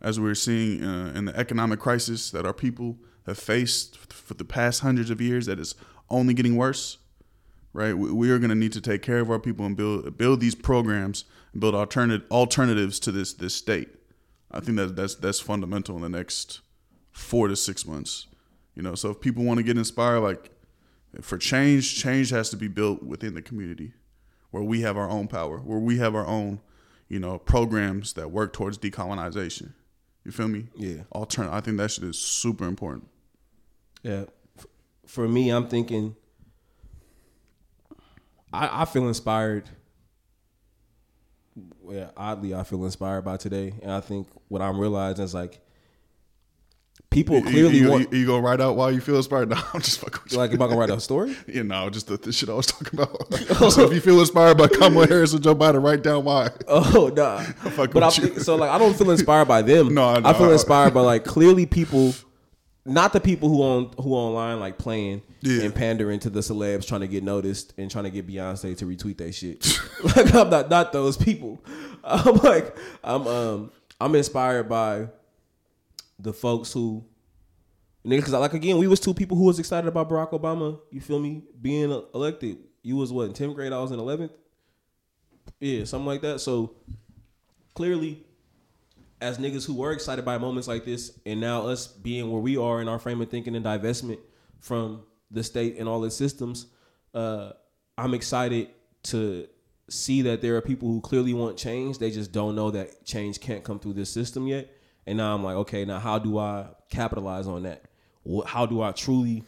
as 0.00 0.20
we're 0.20 0.34
seeing 0.34 0.84
uh, 0.84 1.12
in 1.14 1.24
the 1.24 1.36
economic 1.36 1.80
crisis 1.80 2.30
that 2.30 2.46
our 2.46 2.52
people 2.52 2.96
have 3.26 3.38
faced 3.38 3.96
for 4.12 4.34
the 4.34 4.44
past 4.44 4.80
hundreds 4.80 5.10
of 5.10 5.20
years, 5.20 5.46
that 5.46 5.58
is 5.58 5.74
only 6.10 6.32
getting 6.34 6.56
worse. 6.56 6.98
Right, 7.76 7.92
we, 7.92 8.10
we 8.10 8.30
are 8.30 8.38
going 8.38 8.48
to 8.48 8.54
need 8.54 8.72
to 8.72 8.80
take 8.80 9.02
care 9.02 9.18
of 9.18 9.30
our 9.30 9.38
people 9.38 9.66
and 9.66 9.76
build 9.76 10.16
build 10.16 10.40
these 10.40 10.54
programs 10.54 11.26
and 11.52 11.60
build 11.60 11.74
alternative 11.74 12.26
alternatives 12.30 12.98
to 13.00 13.12
this 13.12 13.34
this 13.34 13.52
state. 13.54 13.90
I 14.50 14.60
think 14.60 14.78
that 14.78 14.96
that's 14.96 15.14
that's 15.14 15.40
fundamental 15.40 15.94
in 15.96 16.00
the 16.00 16.08
next 16.08 16.62
four 17.12 17.48
to 17.48 17.54
six 17.54 17.86
months. 17.86 18.28
You 18.74 18.82
know, 18.82 18.94
so 18.94 19.10
if 19.10 19.20
people 19.20 19.44
want 19.44 19.58
to 19.58 19.62
get 19.62 19.76
inspired, 19.76 20.20
like 20.20 20.52
for 21.20 21.36
change, 21.36 22.00
change 22.02 22.30
has 22.30 22.48
to 22.48 22.56
be 22.56 22.66
built 22.66 23.02
within 23.02 23.34
the 23.34 23.42
community, 23.42 23.92
where 24.52 24.62
we 24.62 24.80
have 24.80 24.96
our 24.96 25.10
own 25.10 25.28
power, 25.28 25.58
where 25.58 25.78
we 25.78 25.98
have 25.98 26.14
our 26.14 26.26
own, 26.26 26.60
you 27.10 27.18
know, 27.18 27.38
programs 27.38 28.14
that 28.14 28.30
work 28.30 28.54
towards 28.54 28.78
decolonization. 28.78 29.74
You 30.24 30.32
feel 30.32 30.48
me? 30.48 30.68
Yeah. 30.76 31.02
Altern- 31.14 31.52
I 31.52 31.60
think 31.60 31.76
that 31.76 31.90
shit 31.90 32.04
is 32.04 32.18
super 32.18 32.64
important. 32.64 33.08
Yeah. 34.02 34.24
For 35.04 35.28
me, 35.28 35.50
I'm 35.50 35.68
thinking. 35.68 36.16
I, 38.56 38.82
I 38.82 38.84
feel 38.84 39.08
inspired. 39.08 39.68
Yeah, 41.88 42.10
oddly, 42.16 42.54
I 42.54 42.64
feel 42.64 42.84
inspired 42.84 43.22
by 43.22 43.36
today, 43.36 43.74
and 43.82 43.90
I 43.90 44.00
think 44.00 44.28
what 44.48 44.60
I'm 44.60 44.78
realizing 44.78 45.24
is 45.24 45.34
like 45.34 45.60
people 47.10 47.40
clearly 47.42 47.76
you, 47.76 47.84
you, 47.84 47.90
want. 47.90 48.12
You, 48.12 48.18
you, 48.20 48.26
go 48.26 48.38
write 48.38 48.60
out 48.60 48.76
why 48.76 48.90
you 48.90 49.00
feel 49.00 49.16
inspired? 49.16 49.48
No, 49.56 49.56
I'm 49.72 49.80
just 49.80 50.00
fucking. 50.00 50.22
With 50.24 50.32
like, 50.34 50.52
am 50.52 50.62
I 50.62 50.66
gonna 50.66 50.78
write 50.78 50.90
out 50.90 50.98
a 50.98 51.00
story? 51.00 51.36
yeah, 51.46 51.62
no, 51.62 51.88
just 51.90 52.08
the, 52.08 52.16
the 52.16 52.32
shit 52.32 52.48
I 52.48 52.54
was 52.54 52.66
talking 52.66 52.98
about. 52.98 53.32
so 53.72 53.86
if 53.86 53.92
you 53.92 54.00
feel 54.00 54.20
inspired 54.20 54.58
by 54.58 54.68
Kamala 54.68 55.06
Harris 55.06 55.34
or 55.34 55.38
Joe 55.38 55.54
Biden, 55.54 55.82
write 55.82 56.02
down 56.02 56.24
why. 56.24 56.50
Oh 56.66 57.10
nah. 57.14 57.44
but 57.86 58.02
I 58.02 58.08
so 58.08 58.56
like 58.56 58.70
I 58.70 58.78
don't 58.78 58.96
feel 58.96 59.10
inspired 59.10 59.48
by 59.48 59.62
them. 59.62 59.94
no, 59.94 60.04
I, 60.04 60.30
I 60.30 60.32
feel 60.34 60.50
inspired 60.50 60.94
by 60.94 61.02
like 61.02 61.24
clearly 61.24 61.66
people, 61.66 62.14
not 62.86 63.12
the 63.12 63.20
people 63.20 63.48
who 63.48 63.62
on 63.62 63.90
who 64.00 64.14
online 64.14 64.60
like 64.60 64.78
playing 64.78 65.22
Yeah. 65.40 65.62
and 65.64 65.74
pandering 65.74 66.18
to 66.20 66.30
the 66.30 66.40
celebs 66.40 66.86
trying 66.86 67.00
to 67.02 67.08
get 67.08 67.22
noticed 67.22 67.74
and 67.78 67.90
trying 67.90 68.04
to 68.04 68.10
get 68.10 68.26
Beyonce 68.26 68.76
to 68.78 68.84
retweet 68.86 69.18
that 69.18 69.32
shit. 69.34 69.78
like 70.16 70.34
I'm 70.34 70.50
not 70.50 70.70
not 70.70 70.92
those 70.92 71.16
people. 71.16 71.62
I'm 72.04 72.36
like 72.36 72.76
I'm 73.04 73.26
um 73.26 73.72
I'm 74.00 74.14
inspired 74.14 74.68
by 74.68 75.08
the 76.18 76.32
folks 76.32 76.72
who 76.72 77.04
nigga 78.04 78.16
because 78.18 78.32
like 78.32 78.54
again 78.54 78.78
we 78.78 78.86
was 78.86 79.00
two 79.00 79.14
people 79.14 79.36
who 79.36 79.44
was 79.44 79.58
excited 79.58 79.88
about 79.88 80.08
Barack 80.10 80.30
Obama. 80.30 80.78
You 80.90 81.00
feel 81.00 81.18
me 81.18 81.42
being 81.60 81.90
elected. 82.14 82.58
You 82.82 82.96
was 82.96 83.12
what 83.12 83.24
in 83.28 83.32
tenth 83.32 83.54
grade. 83.54 83.72
I 83.72 83.80
was 83.80 83.90
in 83.92 83.98
eleventh. 83.98 84.32
Yeah, 85.60 85.84
something 85.84 86.06
like 86.06 86.20
that. 86.22 86.40
So 86.40 86.74
clearly, 87.74 88.25
as 89.20 89.38
niggas 89.38 89.66
who 89.66 89.74
were 89.74 89.92
excited 89.92 90.24
by 90.24 90.38
moments 90.38 90.68
like 90.68 90.84
this, 90.84 91.18
and 91.24 91.40
now 91.40 91.66
us 91.68 91.86
being 91.86 92.30
where 92.30 92.40
we 92.40 92.56
are 92.56 92.80
in 92.80 92.88
our 92.88 92.98
frame 92.98 93.20
of 93.20 93.30
thinking 93.30 93.56
and 93.56 93.64
divestment 93.64 94.18
from 94.60 95.02
the 95.30 95.42
state 95.42 95.76
and 95.78 95.88
all 95.88 96.04
its 96.04 96.16
systems, 96.16 96.66
uh, 97.14 97.52
I'm 97.96 98.14
excited 98.14 98.68
to 99.04 99.48
see 99.88 100.22
that 100.22 100.42
there 100.42 100.56
are 100.56 100.60
people 100.60 100.88
who 100.88 101.00
clearly 101.00 101.32
want 101.32 101.56
change. 101.56 101.98
They 101.98 102.10
just 102.10 102.32
don't 102.32 102.54
know 102.54 102.70
that 102.72 103.04
change 103.04 103.40
can't 103.40 103.64
come 103.64 103.78
through 103.78 103.94
this 103.94 104.10
system 104.10 104.46
yet. 104.46 104.70
And 105.06 105.18
now 105.18 105.34
I'm 105.34 105.44
like, 105.44 105.56
okay, 105.56 105.84
now 105.84 105.98
how 105.98 106.18
do 106.18 106.38
I 106.38 106.66
capitalize 106.90 107.46
on 107.46 107.62
that? 107.62 107.84
How 108.44 108.66
do 108.66 108.82
I 108.82 108.90
truly, 108.90 109.44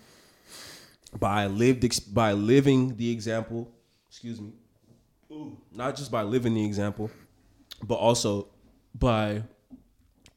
by 1.19 1.47
lived 1.47 2.15
by 2.15 2.33
living 2.33 2.97
the 2.97 3.11
example, 3.11 3.69
excuse 4.09 4.41
me, 4.41 4.53
not 5.73 5.97
just 5.97 6.11
by 6.11 6.23
living 6.23 6.55
the 6.55 6.65
example, 6.65 7.11
but 7.83 7.97
also 7.97 8.49
by 8.95 9.43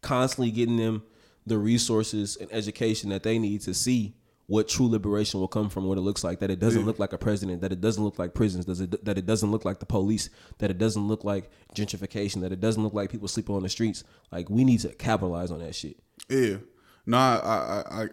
constantly 0.01 0.51
getting 0.51 0.77
them 0.77 1.03
the 1.45 1.57
resources 1.57 2.37
and 2.37 2.51
education 2.51 3.09
that 3.09 3.23
they 3.23 3.39
need 3.39 3.61
to 3.61 3.73
see 3.73 4.15
what 4.47 4.67
true 4.67 4.87
liberation 4.87 5.39
will 5.39 5.47
come 5.47 5.69
from 5.69 5.85
what 5.85 5.97
it 5.97 6.01
looks 6.01 6.23
like 6.23 6.39
that 6.39 6.51
it 6.51 6.59
doesn't 6.59 6.85
look 6.85 6.99
like 6.99 7.13
a 7.13 7.17
president 7.17 7.61
that 7.61 7.71
it 7.71 7.79
doesn't 7.79 8.03
look 8.03 8.19
like 8.19 8.33
prisons 8.33 8.65
does 8.65 8.81
it, 8.81 9.05
that 9.05 9.17
it 9.17 9.25
doesn't 9.25 9.49
look 9.49 9.63
like 9.63 9.79
the 9.79 9.85
police 9.85 10.29
that 10.57 10.69
it 10.69 10.77
doesn't 10.77 11.07
look 11.07 11.23
like 11.23 11.49
gentrification 11.73 12.41
that 12.41 12.51
it 12.51 12.59
doesn't 12.59 12.83
look 12.83 12.93
like 12.93 13.09
people 13.09 13.27
sleeping 13.27 13.55
on 13.55 13.63
the 13.63 13.69
streets 13.69 14.03
like 14.31 14.49
we 14.49 14.63
need 14.63 14.79
to 14.79 14.89
capitalize 14.89 15.51
on 15.51 15.59
that 15.59 15.73
shit 15.73 15.97
Yeah. 16.29 16.57
No, 17.05 17.17
I 17.17 17.35
I 17.35 18.03
I, 18.03 18.07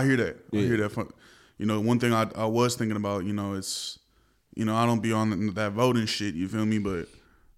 I 0.00 0.04
hear 0.04 0.16
that. 0.16 0.36
I 0.52 0.56
hear 0.56 0.76
that. 0.78 0.90
From, 0.90 1.12
you 1.58 1.66
know, 1.66 1.80
one 1.80 1.98
thing 1.98 2.12
I 2.12 2.26
I 2.34 2.46
was 2.46 2.74
thinking 2.76 2.96
about, 2.96 3.24
you 3.24 3.32
know, 3.32 3.54
it's 3.54 3.98
you 4.54 4.64
know, 4.64 4.76
I 4.76 4.86
don't 4.86 5.02
be 5.02 5.12
on 5.12 5.54
that 5.54 5.72
voting 5.72 6.06
shit, 6.06 6.34
you 6.34 6.48
feel 6.48 6.64
me? 6.64 6.78
But 6.78 7.08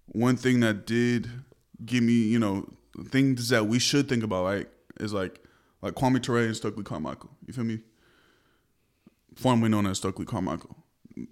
one 0.07 0.35
thing 0.35 0.61
that 0.61 0.85
did 0.87 1.29
give 1.85 2.03
me, 2.03 2.13
you 2.13 2.39
know, 2.39 2.67
things 3.05 3.49
that 3.49 3.67
we 3.67 3.79
should 3.79 4.09
think 4.09 4.23
about, 4.23 4.45
right, 4.45 4.67
is 4.99 5.13
like 5.13 5.41
like 5.81 5.93
Kwame 5.93 6.21
Ture 6.21 6.39
and 6.39 6.55
Stokely 6.55 6.83
Carmichael. 6.83 7.29
You 7.45 7.53
feel 7.53 7.63
me? 7.63 7.79
Formerly 9.35 9.69
known 9.69 9.85
as 9.85 9.97
Stokely 9.97 10.25
Carmichael. 10.25 10.75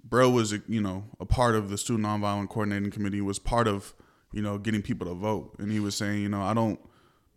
Bro 0.04 0.32
was, 0.32 0.54
you 0.68 0.82
know, 0.82 1.06
a 1.20 1.26
part 1.26 1.56
of 1.56 1.70
the 1.70 1.78
Student 1.78 2.06
Nonviolent 2.08 2.50
Coordinating 2.50 2.92
Committee, 2.92 3.22
was 3.22 3.40
part 3.40 3.68
of, 3.68 3.94
you 4.32 4.42
know, 4.42 4.58
getting 4.58 4.82
people 4.82 5.08
to 5.08 5.14
vote. 5.14 5.56
And 5.60 5.72
he 5.72 5.80
was 5.80 5.96
saying, 5.96 6.22
you 6.22 6.30
know, 6.30 6.42
I 6.42 6.54
don't 6.54 6.80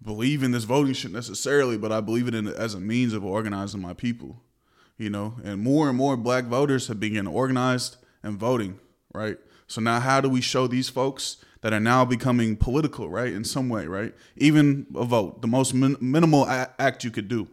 believe 0.02 0.42
in 0.42 0.52
this 0.52 0.64
voting 0.64 0.94
shit 0.94 1.12
necessarily, 1.12 1.76
but 1.76 1.92
I 1.92 2.00
believe 2.00 2.28
it 2.28 2.34
in 2.34 2.46
as 2.46 2.74
a 2.74 2.80
means 2.80 3.12
of 3.12 3.24
organizing 3.24 3.80
my 3.80 3.94
people. 3.94 4.42
You 4.96 5.10
know, 5.10 5.36
and 5.44 5.62
more 5.62 5.88
and 5.88 5.96
more 5.96 6.16
black 6.16 6.46
voters 6.46 6.88
have 6.88 6.98
begun 6.98 7.28
organized 7.28 7.98
and 8.24 8.36
voting, 8.36 8.80
right? 9.14 9.38
So 9.68 9.80
now 9.80 10.00
how 10.00 10.20
do 10.20 10.28
we 10.28 10.40
show 10.40 10.66
these 10.66 10.88
folks 10.88 11.36
that 11.60 11.72
are 11.72 11.80
now 11.80 12.04
becoming 12.04 12.56
political, 12.56 13.08
right, 13.10 13.32
in 13.32 13.44
some 13.44 13.68
way, 13.68 13.86
right? 13.86 14.14
Even 14.36 14.86
a 14.94 15.04
vote, 15.04 15.42
the 15.42 15.48
most 15.48 15.74
min- 15.74 15.96
minimal 16.00 16.44
a- 16.46 16.70
act 16.78 17.04
you 17.04 17.10
could 17.10 17.28
do. 17.28 17.48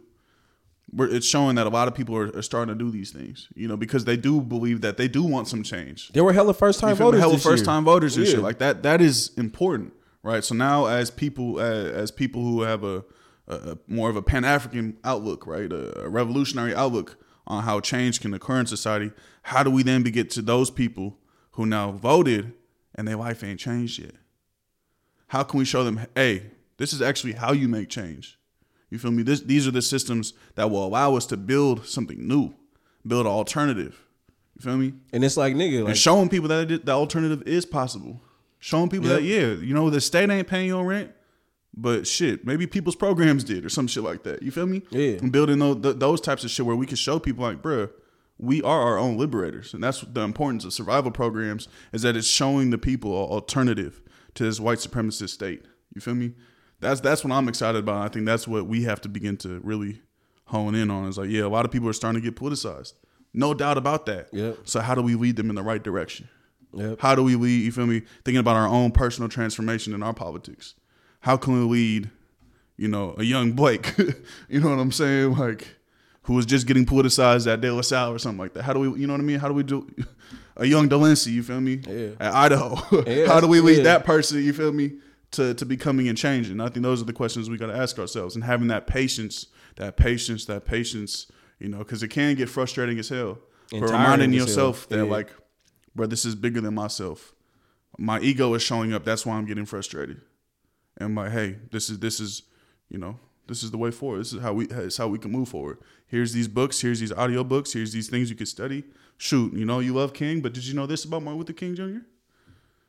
We're, 0.92 1.08
it's 1.12 1.26
showing 1.26 1.56
that 1.56 1.66
a 1.66 1.70
lot 1.70 1.88
of 1.88 1.94
people 1.94 2.16
are, 2.16 2.36
are 2.36 2.42
starting 2.42 2.76
to 2.78 2.84
do 2.84 2.90
these 2.92 3.10
things, 3.10 3.48
you 3.56 3.66
know, 3.66 3.76
because 3.76 4.04
they 4.04 4.16
do 4.16 4.40
believe 4.40 4.80
that 4.82 4.96
they 4.96 5.08
do 5.08 5.22
want 5.24 5.48
some 5.48 5.62
change. 5.64 6.10
there 6.12 6.22
were 6.22 6.32
hella 6.32 6.54
first 6.54 6.78
time 6.78 6.90
You 6.90 6.96
feel 6.96 7.06
me? 7.06 7.18
voters 7.18 7.20
Hella 7.20 7.38
first 7.38 7.64
time 7.64 7.84
voters 7.84 8.16
and 8.16 8.24
Yeah. 8.26 8.34
shit 8.34 8.42
like 8.42 8.58
that. 8.58 8.84
That 8.84 9.00
is 9.00 9.32
important, 9.36 9.92
right? 10.22 10.44
So 10.44 10.54
now, 10.54 10.86
as 10.86 11.10
people, 11.10 11.58
as, 11.60 11.86
as 11.92 12.10
people 12.12 12.42
who 12.42 12.62
have 12.62 12.84
a, 12.84 13.04
a, 13.48 13.76
more 13.88 14.08
of 14.08 14.14
a 14.16 14.22
Pan 14.22 14.44
African 14.44 14.96
outlook, 15.02 15.44
right, 15.46 15.70
a, 15.72 16.02
a 16.04 16.08
revolutionary 16.08 16.74
outlook 16.74 17.16
on 17.48 17.64
how 17.64 17.80
change 17.80 18.20
can 18.20 18.32
occur 18.32 18.60
in 18.60 18.66
society, 18.66 19.10
how 19.42 19.64
do 19.64 19.70
we 19.72 19.82
then 19.82 20.02
get 20.04 20.30
to 20.30 20.42
those 20.42 20.70
people 20.70 21.18
who 21.52 21.66
now 21.66 21.90
voted 21.90 22.52
and 22.96 23.06
their 23.06 23.16
life 23.16 23.44
ain't 23.44 23.60
changed 23.60 24.00
yet? 24.00 24.14
How 25.28 25.42
can 25.42 25.58
we 25.58 25.64
show 25.64 25.84
them, 25.84 26.00
hey, 26.14 26.42
this 26.78 26.92
is 26.92 27.02
actually 27.02 27.34
how 27.34 27.52
you 27.52 27.68
make 27.68 27.88
change? 27.88 28.38
You 28.90 28.98
feel 28.98 29.10
me? 29.10 29.22
This, 29.22 29.40
these 29.40 29.66
are 29.66 29.72
the 29.72 29.82
systems 29.82 30.32
that 30.54 30.70
will 30.70 30.84
allow 30.84 31.16
us 31.16 31.26
to 31.26 31.36
build 31.36 31.86
something 31.86 32.26
new, 32.26 32.54
build 33.06 33.26
an 33.26 33.32
alternative. 33.32 34.02
You 34.56 34.62
feel 34.62 34.76
me? 34.76 34.94
and 35.12 35.22
it's 35.22 35.36
like 35.36 35.54
nigga 35.54 35.80
like 35.80 35.88
and 35.88 35.98
showing 35.98 36.30
people 36.30 36.48
that 36.48 36.70
it, 36.70 36.86
the 36.86 36.92
alternative 36.92 37.42
is 37.46 37.66
possible. 37.66 38.20
Showing 38.58 38.88
people 38.88 39.08
that 39.08 39.22
yeah, 39.22 39.52
you 39.52 39.74
know 39.74 39.90
the 39.90 40.00
state 40.00 40.30
ain't 40.30 40.48
paying 40.48 40.68
your 40.68 40.84
rent, 40.84 41.12
but 41.76 42.06
shit, 42.06 42.46
maybe 42.46 42.66
people's 42.66 42.96
programs 42.96 43.44
did 43.44 43.66
or 43.66 43.68
some 43.68 43.86
shit 43.86 44.02
like 44.02 44.22
that. 44.22 44.42
You 44.42 44.50
feel 44.50 44.66
me? 44.66 44.82
Yeah. 44.90 45.18
And 45.18 45.30
building 45.30 45.58
those 45.58 45.98
those 45.98 46.20
types 46.22 46.42
of 46.42 46.50
shit 46.50 46.64
where 46.64 46.74
we 46.74 46.86
can 46.86 46.96
show 46.96 47.18
people 47.18 47.44
like, 47.44 47.60
bruh, 47.60 47.90
we 48.38 48.62
are 48.62 48.82
our 48.82 48.98
own 48.98 49.16
liberators, 49.16 49.72
and 49.72 49.82
that's 49.82 50.02
the 50.02 50.20
importance 50.20 50.64
of 50.64 50.72
survival 50.72 51.10
programs 51.10 51.68
is 51.92 52.02
that 52.02 52.16
it's 52.16 52.26
showing 52.26 52.70
the 52.70 52.78
people 52.78 53.12
an 53.12 53.30
alternative 53.30 54.02
to 54.34 54.44
this 54.44 54.60
white 54.60 54.78
supremacist 54.78 55.30
state. 55.30 55.64
You 55.94 56.00
feel 56.00 56.14
me? 56.14 56.34
That's 56.80 57.00
that's 57.00 57.24
what 57.24 57.32
I'm 57.32 57.48
excited 57.48 57.78
about. 57.78 58.04
I 58.04 58.08
think 58.08 58.26
that's 58.26 58.46
what 58.46 58.66
we 58.66 58.82
have 58.82 59.00
to 59.02 59.08
begin 59.08 59.36
to 59.38 59.60
really 59.60 60.02
hone 60.46 60.74
in 60.74 60.90
on. 60.90 61.08
Is 61.08 61.16
like, 61.18 61.30
yeah, 61.30 61.44
a 61.44 61.48
lot 61.48 61.64
of 61.64 61.70
people 61.70 61.88
are 61.88 61.94
starting 61.94 62.20
to 62.20 62.24
get 62.30 62.38
politicized, 62.38 62.92
no 63.32 63.54
doubt 63.54 63.78
about 63.78 64.06
that. 64.06 64.28
Yep. 64.32 64.58
So 64.64 64.80
how 64.80 64.94
do 64.94 65.02
we 65.02 65.14
lead 65.14 65.36
them 65.36 65.48
in 65.48 65.56
the 65.56 65.62
right 65.62 65.82
direction? 65.82 66.28
Yep. 66.74 67.00
How 67.00 67.14
do 67.14 67.22
we 67.22 67.36
lead? 67.36 67.64
You 67.64 67.72
feel 67.72 67.86
me? 67.86 68.02
Thinking 68.24 68.38
about 68.40 68.56
our 68.56 68.68
own 68.68 68.90
personal 68.90 69.30
transformation 69.30 69.94
in 69.94 70.02
our 70.02 70.12
politics. 70.12 70.74
How 71.20 71.38
can 71.38 71.54
we 71.54 71.60
lead? 71.60 72.10
You 72.76 72.88
know, 72.88 73.14
a 73.16 73.24
young 73.24 73.52
Blake. 73.52 73.96
you 74.48 74.60
know 74.60 74.68
what 74.68 74.78
I'm 74.78 74.92
saying? 74.92 75.36
Like, 75.36 75.76
who 76.26 76.34
was 76.34 76.46
just 76.46 76.66
getting 76.66 76.84
politicized 76.86 77.50
at 77.50 77.60
De 77.60 77.72
La 77.72 77.80
Salle 77.80 78.12
or 78.12 78.18
something 78.18 78.38
like 78.38 78.52
that. 78.54 78.62
How 78.62 78.72
do 78.72 78.80
we? 78.80 79.00
You 79.00 79.06
know 79.06 79.14
what 79.14 79.20
I 79.20 79.24
mean? 79.24 79.38
How 79.38 79.48
do 79.48 79.54
we 79.54 79.62
do? 79.62 79.88
A 80.58 80.64
young 80.64 80.88
Delency. 80.88 81.32
You 81.32 81.42
feel 81.42 81.60
me? 81.60 81.80
Yeah. 81.86 82.08
At 82.20 82.34
Idaho. 82.34 83.02
Yeah, 83.06 83.26
How 83.26 83.40
do 83.40 83.46
we 83.46 83.60
lead 83.60 83.78
yeah. 83.78 83.82
that 83.84 84.04
person? 84.04 84.42
You 84.42 84.52
feel 84.52 84.72
me? 84.72 84.92
To 85.32 85.54
to 85.54 85.66
becoming 85.66 86.08
and 86.08 86.16
changing. 86.16 86.60
I 86.60 86.68
think 86.68 86.82
those 86.84 87.02
are 87.02 87.04
the 87.04 87.12
questions 87.12 87.50
we 87.50 87.56
got 87.58 87.66
to 87.66 87.76
ask 87.76 87.98
ourselves 87.98 88.36
and 88.36 88.44
having 88.44 88.68
that 88.68 88.86
patience, 88.86 89.46
that 89.76 89.96
patience, 89.96 90.44
that 90.46 90.64
patience. 90.64 91.26
You 91.58 91.68
know, 91.68 91.78
because 91.78 92.02
it 92.02 92.08
can 92.08 92.34
get 92.36 92.48
frustrating 92.48 92.98
as 92.98 93.08
hell. 93.08 93.38
And 93.72 93.80
but 93.80 93.90
reminding 93.90 94.30
as 94.34 94.36
hell. 94.38 94.46
yourself 94.46 94.88
that 94.88 94.96
Yeah. 95.04 95.10
like 95.10 95.28
bro, 95.94 96.06
this 96.06 96.24
is 96.24 96.34
bigger 96.34 96.60
than 96.60 96.74
myself. 96.74 97.34
My 97.98 98.20
ego 98.20 98.52
is 98.54 98.62
showing 98.62 98.92
up. 98.92 99.04
That's 99.04 99.24
why 99.26 99.36
I'm 99.36 99.46
getting 99.46 99.64
frustrated. 99.66 100.20
And 100.98 101.06
I'm 101.08 101.14
like, 101.14 101.32
hey, 101.32 101.56
this 101.70 101.88
is 101.90 101.98
this 101.98 102.20
is, 102.20 102.42
you 102.88 102.98
know, 102.98 103.18
this 103.48 103.62
is 103.62 103.70
the 103.70 103.78
way 103.78 103.90
forward. 103.90 104.20
This 104.20 104.32
is 104.32 104.40
how 104.40 104.52
we 104.54 104.66
it's 104.66 104.96
how 104.96 105.08
we 105.08 105.18
can 105.18 105.30
move 105.32 105.48
forward. 105.48 105.78
Here's 106.06 106.32
these 106.32 106.48
books. 106.48 106.80
Here's 106.80 107.00
these 107.00 107.12
audio 107.12 107.42
books. 107.42 107.72
Here's 107.72 107.92
these 107.92 108.08
things 108.08 108.30
you 108.30 108.36
could 108.36 108.48
study. 108.48 108.84
Shoot, 109.18 109.54
you 109.54 109.64
know, 109.64 109.80
you 109.80 109.94
love 109.94 110.12
King, 110.12 110.40
but 110.40 110.52
did 110.52 110.66
you 110.66 110.74
know 110.74 110.86
this 110.86 111.04
about 111.04 111.22
Martin 111.22 111.38
Luther 111.38 111.52
King 111.52 111.74
Jr.? 111.74 112.04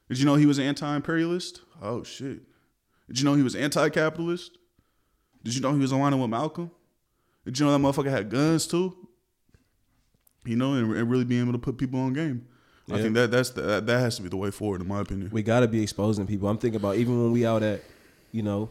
Did 0.09 0.19
you 0.19 0.25
know 0.25 0.35
he 0.35 0.45
was 0.45 0.57
an 0.57 0.65
anti-imperialist? 0.65 1.61
Oh 1.81 2.03
shit. 2.03 2.41
Did 3.07 3.19
you 3.19 3.25
know 3.25 3.35
he 3.35 3.43
was 3.43 3.55
anti-capitalist? 3.55 4.57
Did 5.43 5.55
you 5.55 5.61
know 5.61 5.73
he 5.73 5.79
was 5.79 5.91
aligning 5.91 6.19
with 6.19 6.29
Malcolm? 6.29 6.71
Did 7.45 7.57
you 7.57 7.65
know 7.65 7.71
that 7.71 7.79
motherfucker 7.79 8.09
had 8.09 8.29
guns 8.29 8.67
too? 8.67 8.95
You 10.45 10.57
know, 10.57 10.73
and, 10.73 10.93
and 10.95 11.09
really 11.09 11.23
being 11.23 11.41
able 11.41 11.53
to 11.53 11.59
put 11.59 11.77
people 11.77 11.99
on 11.99 12.13
game. 12.13 12.45
I 12.91 13.01
think 13.01 13.15
that 13.15 13.31
that's 13.31 13.49
the, 13.49 13.61
that, 13.61 13.85
that 13.85 13.99
has 13.99 14.15
to 14.15 14.21
be 14.21 14.29
the 14.29 14.37
way 14.37 14.49
forward, 14.49 14.81
in 14.81 14.87
my 14.87 15.01
opinion. 15.01 15.29
we 15.31 15.43
got 15.43 15.59
to 15.59 15.67
be 15.67 15.81
exposing 15.83 16.25
people. 16.25 16.47
I'm 16.47 16.57
thinking 16.57 16.79
about 16.79 16.95
even 16.95 17.21
when 17.21 17.31
we 17.33 17.45
out 17.45 17.61
at, 17.61 17.81
you 18.31 18.43
know, 18.43 18.69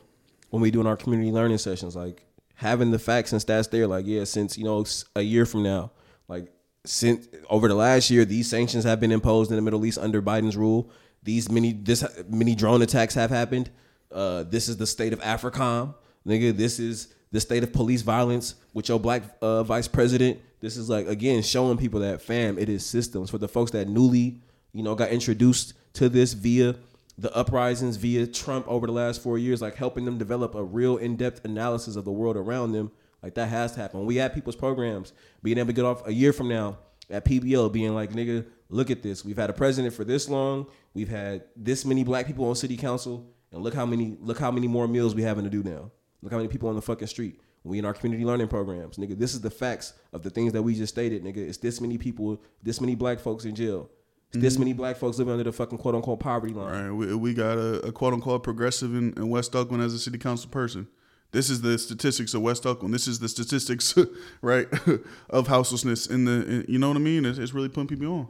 when 0.49 0.63
we 0.63 0.71
doing 0.71 0.87
our 0.87 0.97
community 0.97 1.31
learning 1.31 1.59
sessions, 1.59 1.97
like 1.97 2.26
having 2.57 2.91
the 2.91 2.99
facts 2.99 3.33
and 3.33 3.41
stats 3.41 3.71
there. 3.71 3.87
Like, 3.87 4.07
yeah, 4.07 4.25
since 4.25 4.59
you 4.59 4.65
know 4.65 4.85
a 5.15 5.23
year 5.23 5.47
from 5.47 5.63
now, 5.63 5.93
like 6.29 6.53
since 6.85 7.29
over 7.49 7.69
the 7.69 7.75
last 7.75 8.11
year, 8.11 8.25
these 8.25 8.49
sanctions 8.49 8.85
have 8.85 9.01
been 9.01 9.13
imposed 9.13 9.51
in 9.51 9.57
the 9.57 9.63
Middle 9.63 9.85
East 9.87 9.99
under 9.99 10.21
Biden's 10.21 10.57
rule. 10.57 10.91
These 11.23 11.51
many 11.51 11.73
this 11.73 12.05
many 12.29 12.55
drone 12.55 12.83
attacks 12.83 13.15
have 13.15 13.31
happened. 13.31 13.71
Uh, 14.11 14.45
this 14.45 14.69
is 14.69 14.77
the 14.77 14.87
state 14.87 15.13
of 15.13 15.21
AFRICOM, 15.21 15.95
nigga. 16.27 16.57
This 16.57 16.79
is 16.79 17.15
the 17.33 17.41
state 17.41 17.63
of 17.63 17.73
police 17.73 18.03
violence 18.03 18.55
with 18.73 18.89
your 18.89 19.01
black 19.01 19.23
uh, 19.43 19.63
vice 19.63 19.89
president. 19.89 20.41
This 20.61 20.77
is 20.77 20.89
like 20.89 21.07
again 21.07 21.43
showing 21.43 21.77
people 21.77 22.01
that 22.01 22.23
fam, 22.23 22.59
it 22.59 22.69
is 22.69 22.85
systems 22.85 23.31
for 23.31 23.39
the 23.39 23.49
folks 23.49 23.73
that 23.73 23.89
newly, 23.89 24.41
you 24.73 24.83
know, 24.83 24.95
got 24.95 25.11
introduced 25.11 25.75
to 25.95 26.09
this 26.09 26.33
via 26.33 26.77
the 27.19 27.35
uprisings, 27.35 27.97
via 27.97 28.27
Trump 28.27 28.67
over 28.69 28.87
the 28.87 28.93
last 28.93 29.23
four 29.23 29.39
years, 29.39 29.63
like 29.63 29.77
helping 29.77 30.05
them 30.05 30.19
develop 30.19 30.55
a 30.55 30.63
real 30.63 30.97
in-depth 30.97 31.45
analysis 31.45 31.97
of 31.97 32.05
the 32.05 32.13
world 32.13 32.37
around 32.37 32.73
them. 32.73 32.91
Like 33.23 33.35
that 33.35 33.49
has 33.49 33.73
to 33.73 33.81
happen. 33.81 34.05
We 34.07 34.17
had 34.17 34.35
people's 34.35 34.57
programs 34.57 35.13
being 35.43 35.59
able 35.59 35.69
to 35.69 35.73
get 35.73 35.85
off 35.85 36.07
a 36.07 36.13
year 36.13 36.33
from 36.33 36.49
now 36.49 36.79
at 37.11 37.25
PBL, 37.25 37.73
being 37.73 37.95
like, 37.95 38.13
nigga, 38.13 38.47
look 38.69 38.91
at 38.91 39.03
this. 39.03 39.25
We've 39.25 39.37
had 39.37 39.51
a 39.51 39.55
president 39.55 39.95
for 39.95 40.05
this 40.05 40.29
long. 40.29 40.67
We've 40.95 41.09
had 41.09 41.45
this 41.57 41.85
many 41.85 42.05
black 42.05 42.27
people 42.27 42.49
on 42.49 42.55
city 42.55 42.77
council, 42.77 43.27
and 43.53 43.63
look 43.63 43.75
how 43.75 43.87
many 43.87 44.17
look 44.21 44.39
how 44.39 44.51
many 44.51 44.69
more 44.69 44.87
meals 44.87 45.15
we 45.15 45.23
having 45.23 45.45
to 45.45 45.51
do 45.51 45.63
now. 45.63 45.91
Look 46.23 46.33
how 46.33 46.39
many 46.39 46.49
people 46.49 46.69
on 46.69 46.75
the 46.75 46.83
fucking 46.83 47.09
street. 47.09 47.41
We 47.65 47.79
in 47.79 47.85
our 47.85 47.95
community 47.95 48.25
learning 48.25 48.49
programs, 48.49 48.97
nigga. 48.97 49.19
This 49.19 49.35
is 49.35 49.41
the 49.41 49.51
facts 49.51 49.95
of 50.13 50.23
the 50.23 50.31
things 50.31 50.53
that 50.53 50.63
we 50.63 50.75
just 50.75 50.95
stated, 50.95 51.25
nigga. 51.25 51.39
It's 51.39 51.59
this 51.59 51.81
many 51.81 51.99
people, 51.99 52.41
this 52.63 52.81
many 52.81 52.95
black 52.95 53.19
folks 53.19 53.45
in 53.45 53.55
jail. 53.55 53.91
It's 54.33 54.43
this 54.43 54.59
many 54.59 54.73
black 54.73 54.97
folks 54.97 55.19
living 55.19 55.33
under 55.33 55.45
the 55.45 55.53
fucking 55.53 55.79
quote 55.79 55.95
unquote 55.95 56.21
poverty 56.21 56.53
line. 56.53 56.89
Right, 56.89 56.91
we, 56.91 57.15
we 57.15 57.35
got 57.35 57.59
a, 57.59 57.87
a 57.87 57.93
quote 57.93 58.13
unquote 58.13 58.43
progressive 58.43 58.95
in, 58.95 59.13
in 59.17 59.29
West 59.29 59.55
Oakland 59.55 59.83
as 59.83 59.95
a 59.95 59.99
city 59.99 60.19
council 60.19 60.51
person. 60.51 60.89
This 61.33 61.51
is 61.51 61.61
the 61.61 61.79
statistics 61.79 62.35
of 62.35 62.43
West 62.43 62.67
Oakland. 62.67 62.95
This 62.95 63.09
is 63.09 63.19
the 63.19 63.29
statistics, 63.29 63.95
right, 64.43 64.69
of 65.31 65.49
houselessness 65.49 66.07
in 66.07 66.25
the. 66.25 66.47
In, 66.47 66.65
you 66.69 66.79
know 66.79 66.89
what 66.89 66.97
I 66.97 67.01
mean? 67.01 67.25
It's, 67.25 67.39
it's 67.39 67.55
really 67.55 67.69
putting 67.69 67.89
people 67.89 68.13
on. 68.13 68.29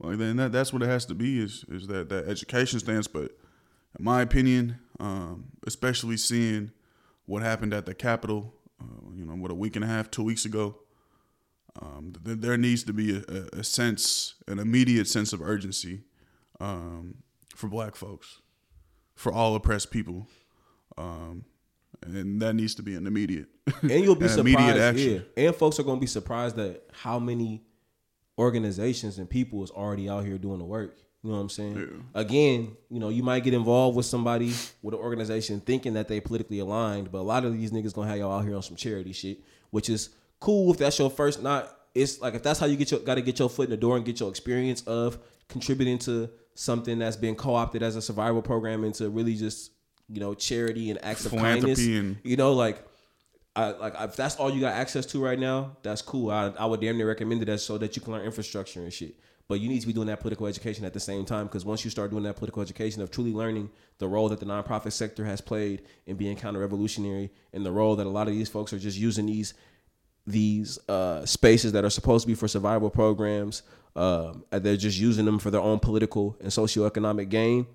Like 0.00 0.18
then 0.18 0.36
that 0.36 0.52
that's 0.52 0.72
what 0.72 0.82
it 0.82 0.86
has 0.86 1.04
to 1.06 1.14
be 1.14 1.42
is 1.42 1.64
is 1.68 1.86
that 1.88 2.08
that 2.08 2.26
education 2.26 2.80
stance. 2.80 3.06
But 3.06 3.32
in 3.98 4.04
my 4.04 4.22
opinion, 4.22 4.78
um, 4.98 5.46
especially 5.66 6.16
seeing 6.16 6.72
what 7.26 7.42
happened 7.42 7.74
at 7.74 7.86
the 7.86 7.94
Capitol, 7.94 8.54
uh, 8.80 9.10
you 9.14 9.24
know, 9.24 9.34
what 9.34 9.50
a 9.50 9.54
week 9.54 9.76
and 9.76 9.84
a 9.84 9.88
half, 9.88 10.10
two 10.10 10.22
weeks 10.22 10.44
ago, 10.44 10.76
um, 11.80 12.12
th- 12.24 12.38
there 12.40 12.56
needs 12.56 12.82
to 12.84 12.92
be 12.92 13.16
a, 13.16 13.58
a- 13.58 13.64
sense, 13.64 14.34
an 14.48 14.58
immediate 14.58 15.06
sense 15.06 15.32
of 15.32 15.40
urgency 15.42 16.00
um, 16.60 17.16
for 17.54 17.68
Black 17.68 17.94
folks, 17.96 18.40
for 19.14 19.32
all 19.32 19.54
oppressed 19.54 19.90
people, 19.90 20.26
um, 20.98 21.44
and 22.02 22.40
that 22.42 22.54
needs 22.54 22.74
to 22.76 22.82
be 22.82 22.94
an 22.94 23.06
immediate, 23.06 23.46
and 23.82 23.90
you'll 23.90 24.14
be 24.14 24.26
surprised. 24.56 24.76
Yeah, 25.36 25.46
and 25.46 25.54
folks 25.54 25.78
are 25.78 25.82
gonna 25.84 26.00
be 26.00 26.06
surprised 26.06 26.58
at 26.58 26.82
how 26.92 27.18
many 27.18 27.62
organizations 28.38 29.18
and 29.18 29.28
people 29.28 29.62
is 29.62 29.70
already 29.70 30.08
out 30.08 30.24
here 30.24 30.38
doing 30.38 30.58
the 30.58 30.64
work. 30.64 30.96
You 31.22 31.28
know 31.30 31.36
what 31.36 31.42
I'm 31.42 31.48
saying? 31.50 32.04
Again, 32.14 32.76
you 32.88 32.98
know, 32.98 33.10
you 33.10 33.22
might 33.22 33.44
get 33.44 33.52
involved 33.52 33.94
with 33.94 34.06
somebody 34.06 34.54
with 34.82 34.94
an 34.94 35.00
organization 35.00 35.60
thinking 35.60 35.92
that 35.92 36.08
they 36.08 36.18
politically 36.20 36.60
aligned, 36.60 37.12
but 37.12 37.18
a 37.18 37.22
lot 37.22 37.44
of 37.44 37.52
these 37.52 37.70
niggas 37.72 37.92
gonna 37.94 38.08
have 38.08 38.16
y'all 38.18 38.38
out 38.38 38.44
here 38.46 38.56
on 38.56 38.62
some 38.62 38.76
charity 38.76 39.12
shit, 39.12 39.40
which 39.70 39.90
is 39.90 40.08
cool 40.40 40.72
if 40.72 40.78
that's 40.78 40.98
your 40.98 41.10
first. 41.10 41.42
Not 41.42 41.74
it's 41.94 42.20
like 42.20 42.34
if 42.34 42.42
that's 42.42 42.58
how 42.58 42.66
you 42.66 42.76
get 42.76 42.90
your 42.90 43.00
got 43.00 43.16
to 43.16 43.22
get 43.22 43.38
your 43.38 43.48
foot 43.50 43.64
in 43.64 43.70
the 43.70 43.76
door 43.76 43.96
and 43.96 44.04
get 44.04 44.20
your 44.20 44.28
experience 44.30 44.82
of 44.82 45.18
contributing 45.48 45.98
to 45.98 46.30
something 46.54 46.98
that's 46.98 47.16
been 47.16 47.34
co-opted 47.34 47.82
as 47.82 47.96
a 47.96 48.02
survival 48.02 48.42
program 48.42 48.84
into 48.84 49.08
really 49.08 49.34
just 49.34 49.72
you 50.08 50.20
know 50.20 50.34
charity 50.34 50.90
and 50.90 51.02
acts 51.04 51.24
of 51.26 51.32
kindness. 51.32 51.78
And- 51.86 52.16
you 52.24 52.36
know, 52.36 52.52
like 52.52 52.84
I 53.56 53.70
like 53.72 53.94
if 54.00 54.16
that's 54.16 54.36
all 54.36 54.50
you 54.50 54.60
got 54.60 54.74
access 54.74 55.06
to 55.06 55.22
right 55.22 55.38
now, 55.38 55.76
that's 55.82 56.02
cool. 56.02 56.30
I 56.30 56.48
I 56.58 56.66
would 56.66 56.80
damn 56.80 56.96
near 56.96 57.08
recommend 57.08 57.42
it 57.42 57.48
as 57.48 57.64
so 57.64 57.78
that 57.78 57.96
you 57.96 58.02
can 58.02 58.12
learn 58.12 58.24
infrastructure 58.24 58.80
and 58.80 58.92
shit. 58.92 59.16
But 59.48 59.58
you 59.58 59.68
need 59.68 59.80
to 59.80 59.86
be 59.88 59.92
doing 59.92 60.06
that 60.06 60.20
political 60.20 60.46
education 60.46 60.84
at 60.84 60.92
the 60.92 61.00
same 61.00 61.24
time 61.24 61.46
because 61.46 61.64
once 61.64 61.84
you 61.84 61.90
start 61.90 62.12
doing 62.12 62.22
that 62.22 62.36
political 62.36 62.62
education 62.62 63.02
of 63.02 63.10
truly 63.10 63.32
learning 63.32 63.68
the 63.98 64.06
role 64.06 64.28
that 64.28 64.38
the 64.38 64.46
nonprofit 64.46 64.92
sector 64.92 65.24
has 65.24 65.40
played 65.40 65.82
in 66.06 66.14
being 66.14 66.36
counter 66.36 66.60
revolutionary 66.60 67.32
and 67.52 67.66
the 67.66 67.72
role 67.72 67.96
that 67.96 68.06
a 68.06 68.10
lot 68.10 68.28
of 68.28 68.32
these 68.34 68.48
folks 68.48 68.72
are 68.72 68.78
just 68.78 68.96
using 68.96 69.26
these 69.26 69.54
these 70.30 70.78
uh, 70.88 71.24
spaces 71.26 71.72
that 71.72 71.84
are 71.84 71.90
supposed 71.90 72.24
to 72.24 72.28
be 72.28 72.34
for 72.34 72.48
survival 72.48 72.90
programs, 72.90 73.62
um, 73.96 74.44
they're 74.50 74.76
just 74.76 74.98
using 74.98 75.24
them 75.24 75.38
for 75.38 75.50
their 75.50 75.60
own 75.60 75.78
political 75.78 76.36
and 76.40 76.50
socioeconomic 76.50 77.28
gain, 77.28 77.66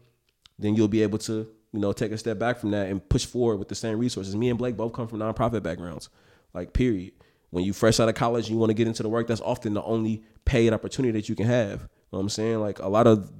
then 0.57 0.75
you'll 0.75 0.87
be 0.87 1.03
able 1.03 1.17
to, 1.19 1.47
you 1.71 1.79
know, 1.79 1.91
take 1.91 2.11
a 2.11 2.17
step 2.17 2.39
back 2.39 2.57
from 2.57 2.71
that 2.71 2.87
and 2.89 3.07
push 3.09 3.25
forward 3.25 3.57
with 3.57 3.67
the 3.67 3.75
same 3.75 3.99
resources. 3.99 4.35
Me 4.35 4.49
and 4.49 4.57
Blake 4.57 4.77
both 4.77 4.93
come 4.93 5.07
from 5.07 5.19
nonprofit 5.19 5.63
backgrounds, 5.63 6.09
like 6.53 6.73
period. 6.73 7.11
When 7.51 7.63
you 7.63 7.73
fresh 7.73 7.99
out 7.99 8.09
of 8.09 8.15
college 8.15 8.45
and 8.45 8.53
you 8.53 8.59
want 8.59 8.69
to 8.69 8.73
get 8.73 8.87
into 8.87 9.03
the 9.03 9.09
work, 9.09 9.27
that's 9.27 9.41
often 9.41 9.73
the 9.73 9.83
only 9.83 10.23
paid 10.45 10.73
opportunity 10.73 11.11
that 11.19 11.29
you 11.29 11.35
can 11.35 11.45
have. 11.45 11.81
You 11.81 11.87
know 12.11 12.17
what 12.17 12.19
I'm 12.19 12.29
saying? 12.29 12.59
Like 12.59 12.79
a 12.79 12.87
lot 12.87 13.07
of 13.07 13.31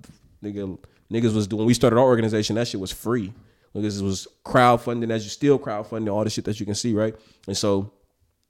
nigga, 0.43 0.77
niggas 1.11 1.33
was 1.33 1.47
doing. 1.47 1.65
We 1.65 1.73
started 1.73 1.97
our 1.97 2.05
organization, 2.05 2.55
that 2.55 2.67
shit 2.67 2.79
was 2.79 2.91
free. 2.91 3.33
This 3.73 3.99
was 3.99 4.25
crowdfunding, 4.45 5.11
as 5.11 5.25
you 5.25 5.29
still 5.29 5.59
crowdfunding 5.59 6.13
all 6.13 6.23
the 6.23 6.29
shit 6.29 6.45
that 6.45 6.61
you 6.61 6.65
can 6.65 6.75
see, 6.75 6.93
right? 6.93 7.13
And 7.45 7.57
so 7.57 7.91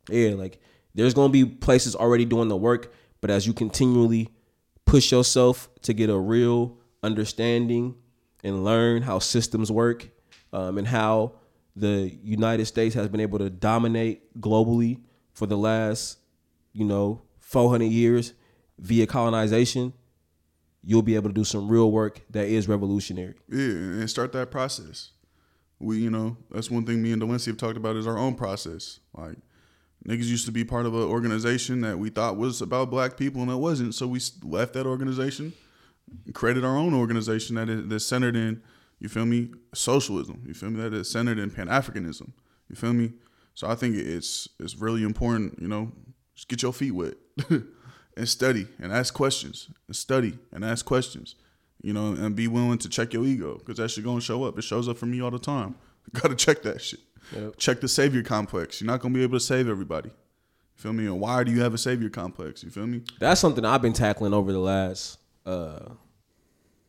yeah, 0.10 0.32
like 0.32 0.60
there's 0.94 1.14
gonna 1.14 1.30
be 1.30 1.46
places 1.46 1.96
already 1.96 2.26
doing 2.26 2.48
the 2.48 2.58
work, 2.58 2.94
but 3.22 3.30
as 3.30 3.46
you 3.46 3.54
continually 3.54 4.30
push 4.86 5.12
yourself 5.12 5.70
to 5.82 5.94
get 5.94 6.10
a 6.10 6.18
real 6.18 6.78
understanding 7.04 7.96
and 8.44 8.64
learn 8.64 9.02
how 9.02 9.20
systems 9.20 9.72
work 9.72 10.10
um, 10.54 10.78
and 10.78 10.88
how 10.88 11.34
the 11.76 12.18
United 12.24 12.66
States 12.66 12.96
has 12.96 13.08
been 13.08 13.20
able 13.20 13.40
to 13.40 13.50
dominate 13.50 14.40
globally 14.40 15.02
for 15.34 15.46
the 15.46 15.58
last, 15.58 16.20
you 16.72 16.86
know, 16.86 17.22
400 17.40 17.86
years 17.86 18.34
via 18.80 19.06
colonization, 19.06 19.94
you'll 20.84 21.02
be 21.02 21.16
able 21.16 21.30
to 21.30 21.34
do 21.34 21.44
some 21.44 21.68
real 21.68 21.92
work 21.92 22.22
that 22.30 22.48
is 22.48 22.68
revolutionary. 22.68 23.36
Yeah, 23.50 23.58
and 23.58 24.10
start 24.10 24.32
that 24.34 24.52
process. 24.52 25.12
We, 25.80 25.98
you 25.98 26.10
know, 26.10 26.38
that's 26.52 26.72
one 26.72 26.86
thing 26.86 27.02
me 27.02 27.12
and 27.12 27.22
Delency 27.22 27.48
have 27.48 27.58
talked 27.58 27.78
about 27.78 27.98
is 27.98 28.08
our 28.08 28.18
own 28.18 28.36
process. 28.36 29.00
Like, 29.14 29.38
niggas 30.08 30.26
used 30.26 30.46
to 30.46 30.52
be 30.52 30.64
part 30.64 30.86
of 30.86 30.94
an 30.94 31.04
organization 31.04 31.82
that 31.82 31.98
we 31.98 32.10
thought 32.10 32.38
was 32.38 32.62
about 32.62 32.90
black 32.90 33.18
people, 33.18 33.42
and 33.42 33.52
it 33.52 33.56
wasn't. 33.56 33.96
So 33.96 34.08
we 34.08 34.20
left 34.44 34.74
that 34.74 34.86
organization, 34.86 35.54
created 36.34 36.64
our 36.64 36.78
own 36.78 36.94
organization 36.94 37.56
that 37.56 37.70
is 37.70 37.88
that's 37.88 38.06
centered 38.06 38.36
in, 38.36 38.62
you 39.00 39.10
feel 39.10 39.26
me, 39.26 39.52
socialism. 39.74 40.44
You 40.46 40.54
feel 40.54 40.70
me, 40.70 40.82
that 40.82 40.94
is 40.94 41.10
centered 41.10 41.40
in 41.40 41.50
Pan 41.52 41.68
Africanism. 41.68 42.32
You 42.70 42.76
feel 42.76 42.94
me. 42.94 43.14
So 43.54 43.68
I 43.68 43.76
think 43.76 43.96
it's 43.96 44.48
it's 44.60 44.76
really 44.76 45.04
important, 45.04 45.60
you 45.62 45.68
know, 45.68 45.92
Just 46.36 46.50
get 46.50 46.62
your 46.62 46.74
feet 46.74 46.92
wet 46.92 47.16
and 47.50 48.30
study 48.30 48.68
and 48.80 48.92
ask 48.92 49.14
questions. 49.14 49.70
And 49.88 49.96
study 49.96 50.38
and 50.52 50.64
ask 50.64 50.86
questions. 50.86 51.36
You 51.82 51.94
know, 51.94 52.14
and 52.14 52.36
be 52.36 52.48
willing 52.48 52.80
to 52.80 52.90
check 52.90 53.14
your 53.14 53.26
ego 53.26 53.58
because 53.60 53.78
that 53.78 53.90
shit 53.90 54.04
gonna 54.04 54.22
show 54.22 54.44
up. 54.44 54.58
It 54.58 54.64
shows 54.64 54.88
up 54.88 54.98
for 54.98 55.06
me 55.06 55.22
all 55.22 55.32
the 55.32 55.40
time. 55.40 55.76
gotta 56.14 56.36
check 56.36 56.64
that 56.64 56.82
shit. 56.82 57.00
Yep. 57.34 57.58
Check 57.58 57.82
the 57.82 57.88
savior 57.88 58.24
complex. 58.24 58.82
You're 58.82 58.88
not 58.88 59.00
gonna 59.00 59.14
be 59.14 59.24
able 59.24 59.38
to 59.38 59.44
save 59.44 59.70
everybody. 59.70 60.10
You 60.10 60.82
feel 60.82 60.94
me? 60.94 61.06
And 61.06 61.20
why 61.20 61.44
do 61.44 61.52
you 61.52 61.62
have 61.62 61.74
a 61.74 61.78
savior 61.78 62.10
complex? 62.10 62.64
You 62.64 62.70
feel 62.70 62.88
me? 62.88 63.02
That's 63.20 63.40
something 63.40 63.66
I've 63.66 63.82
been 63.82 63.94
tackling 63.94 64.34
over 64.34 64.52
the 64.52 64.60
last, 64.60 65.20
uh, 65.46 65.90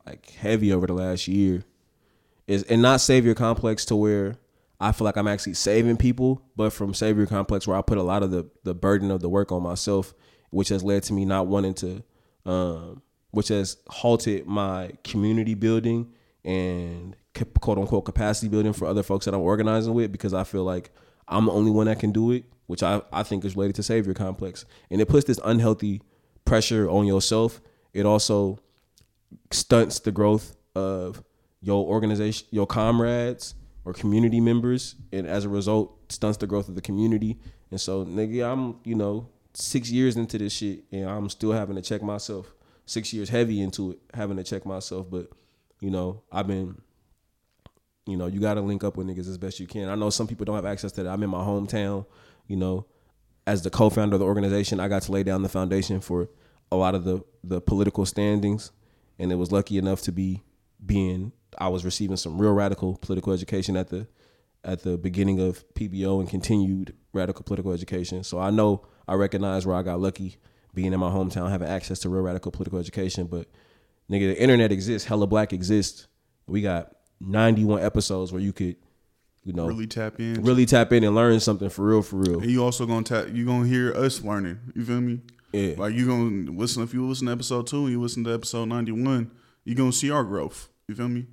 like 0.05 0.31
heavy 0.31 0.73
over 0.73 0.87
the 0.87 0.93
last 0.95 1.29
year, 1.29 1.65
is 2.47 2.63
and 2.65 2.83
not 2.83 3.01
savior 3.01 3.35
complex 3.35 3.85
to 3.87 3.97
where 3.97 4.37
I 4.81 4.93
feel 4.93 5.05
like 5.05 5.17
I'm 5.17 5.29
actually 5.29 5.55
saving 5.55 5.97
people, 5.97 6.43
but 6.55 6.73
from 6.73 6.93
savior 6.95 7.27
complex 7.27 7.67
where 7.67 7.77
I 7.77 7.83
put 7.83 7.99
a 7.99 8.03
lot 8.03 8.23
of 8.23 8.31
the 8.31 8.49
the 8.65 8.75
burden 8.75 9.11
of 9.11 9.21
the 9.21 9.29
work 9.29 9.53
on 9.53 9.63
myself, 9.63 10.15
which 10.51 10.69
has 10.69 10.83
led 10.85 11.03
to 11.05 11.13
me 11.13 11.25
not 11.25 11.47
wanting 11.47 11.75
to, 11.75 12.03
um, 12.45 13.03
which 13.31 13.49
has 13.49 13.79
halted 13.89 14.47
my 14.47 14.93
community 15.03 15.55
building 15.55 16.13
and 16.45 17.17
quote 17.61 17.79
unquote 17.79 18.05
capacity 18.05 18.49
building 18.49 18.73
for 18.73 18.87
other 18.87 19.03
folks 19.03 19.25
that 19.25 19.35
I'm 19.35 19.41
organizing 19.41 19.95
with 19.95 20.13
because 20.13 20.35
I 20.35 20.45
feel 20.45 20.65
like 20.65 20.91
I'm 21.29 21.47
the 21.47 21.53
only 21.53 21.71
one 21.71 21.87
that 21.87 21.99
can 21.99 22.13
do 22.13 22.31
it, 22.33 22.45
which 22.67 22.83
I, 22.83 23.03
I 23.13 23.23
think 23.23 23.45
is 23.45 23.57
related 23.57 23.77
to 23.77 23.83
savior 23.83 24.15
complex. 24.15 24.65
And 24.91 25.01
it 25.01 25.09
puts 25.09 25.27
this 25.27 25.41
unhealthy 25.45 26.03
pressure 26.45 26.89
on 26.89 27.07
yourself. 27.07 27.61
It 27.93 28.07
also 28.07 28.59
stunts 29.51 30.01
the 30.01 30.13
growth 30.13 30.57
of 30.75 31.23
your 31.61 31.87
organization, 31.87 32.47
your 32.51 32.67
comrades 32.67 33.55
or 33.85 33.93
community 33.93 34.41
members, 34.41 34.97
and 35.13 35.27
as 35.27 35.45
a 35.45 35.49
result, 35.49 36.13
stunts 36.13 36.39
the 36.39 36.47
growth 36.47 36.69
of 36.69 36.75
the 36.75 36.81
community. 36.81 37.39
And 37.71 37.81
so, 37.81 38.05
nigga, 38.05 38.51
I'm 38.51 38.77
you 38.85 38.95
know 38.95 39.29
six 39.55 39.91
years 39.91 40.17
into 40.17 40.39
this 40.39 40.53
shit, 40.53 40.85
and 40.93 41.09
I'm 41.09 41.29
still 41.29 41.53
having 41.53 41.77
to 41.77 41.83
check 41.83 42.03
myself. 42.03 42.53
Six 42.85 43.13
years 43.13 43.29
heavy 43.29 43.61
into 43.61 43.93
it, 43.93 43.99
having 44.15 44.37
to 44.37 44.45
check 44.45 44.65
myself. 44.67 45.11
But 45.11 45.31
you 45.81 45.91
know, 45.91 46.23
I've 46.31 46.47
been, 46.47 46.81
you 48.07 48.17
know, 48.17 48.27
you 48.27 48.41
got 48.41 48.55
to 48.55 48.61
link 48.61 48.85
up 48.85 48.97
with 48.97 49.07
niggas 49.07 49.29
as 49.29 49.39
best 49.39 49.61
you 49.61 49.67
can. 49.67 49.89
I 49.89 49.95
know 49.95 50.11
some 50.11 50.27
people 50.27 50.45
don't 50.45 50.57
have 50.57 50.65
access 50.67 50.93
to 50.93 51.03
that. 51.03 51.11
I'm 51.11 51.23
in 51.23 51.31
my 51.31 51.43
hometown. 51.43 52.07
You 52.47 52.57
know, 52.57 52.87
as 53.47 53.63
the 53.63 53.71
co-founder 53.71 54.15
of 54.15 54.21
the 54.21 54.27
organization, 54.27 54.81
I 54.81 54.89
got 54.89 55.03
to 55.03 55.13
lay 55.13 55.23
down 55.23 55.43
the 55.43 55.49
foundation 55.49 56.01
for 56.01 56.29
a 56.71 56.77
lot 56.77 56.95
of 56.95 57.05
the 57.05 57.21
the 57.43 57.61
political 57.61 58.07
standings, 58.07 58.71
and 59.19 59.31
it 59.31 59.37
was 59.37 59.53
lucky 59.53 59.79
enough 59.79 60.03
to 60.03 60.13
be 60.13 60.43
being 60.85 61.33
I 61.59 61.69
was 61.69 61.85
receiving 61.85 62.17
some 62.17 62.41
real 62.41 62.53
radical 62.53 62.97
political 62.97 63.33
education 63.33 63.77
at 63.77 63.89
the 63.89 64.07
at 64.65 64.83
the 64.83 64.99
beginning 64.99 65.41
of 65.41 65.65
PBO 65.75 66.19
and 66.21 66.29
continued 66.29 66.95
radical 67.13 67.45
political 67.45 67.73
education. 67.73 68.25
So 68.25 68.39
I 68.39 68.51
know 68.51 68.87
I 69.07 69.15
recognize 69.15 69.65
where 69.65 69.77
I 69.77 69.83
got 69.83 70.01
lucky 70.01 70.37
being 70.75 70.93
in 70.93 71.01
my 71.01 71.11
hometown, 71.11 71.51
having 71.51 71.69
access 71.69 72.01
to 72.01 72.09
real 72.09 72.23
radical 72.23 72.51
political 72.51 72.79
education. 72.79 73.27
But 73.27 73.49
nigga, 74.11 74.35
the 74.35 74.41
internet 74.41 74.73
exists, 74.73 75.07
hella 75.07 75.27
black 75.27 75.53
exists. 75.53 76.09
We 76.47 76.63
got 76.63 76.96
91 77.21 77.83
episodes 77.83 78.33
where 78.33 78.41
you 78.43 78.53
could, 78.53 78.77
you 79.45 79.53
know, 79.53 79.67
Really 79.67 79.87
tap 79.87 80.19
in. 80.21 80.43
really 80.43 80.67
tap 80.67 80.93
in 80.93 81.05
and 81.05 81.15
learn 81.15 81.39
something 81.41 81.69
for 81.71 81.85
real, 81.87 82.03
for 82.03 82.17
real. 82.17 82.41
And 82.41 82.51
you 82.51 82.63
also 82.65 82.85
gonna 82.87 83.03
tap. 83.05 83.29
You 83.33 83.45
gonna 83.47 83.67
hear 83.67 83.93
us 83.95 84.23
learning. 84.23 84.59
You 84.75 84.85
feel 84.85 85.01
me? 85.01 85.21
Yeah. 85.53 85.75
Like 85.79 85.95
you 85.95 86.07
gonna 86.07 86.51
listen 86.51 86.83
if 86.83 86.93
you 86.93 87.07
listen 87.07 87.27
to 87.27 87.33
episode 87.33 87.67
two 87.67 87.85
and 87.85 87.91
you 87.91 88.01
listen 88.01 88.25
to 88.25 88.35
episode 88.35 88.67
ninety 88.67 88.93
one. 88.93 89.31
You 89.65 89.75
gonna 89.75 89.93
see 89.93 90.11
our 90.11 90.25
growth. 90.25 90.69
You 90.89 90.95
feel 90.95 91.09
me? 91.09 91.27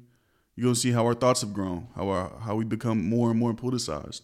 You 0.55 0.63
gonna 0.63 0.75
see 0.75 0.91
how 0.91 1.05
our 1.05 1.15
thoughts 1.15 1.41
have 1.41 1.53
grown. 1.53 1.87
How 1.95 2.07
our, 2.09 2.31
how 2.39 2.55
we 2.55 2.63
become 2.65 3.03
more 3.09 3.31
and 3.31 3.39
more 3.39 3.53
politicized. 3.53 4.21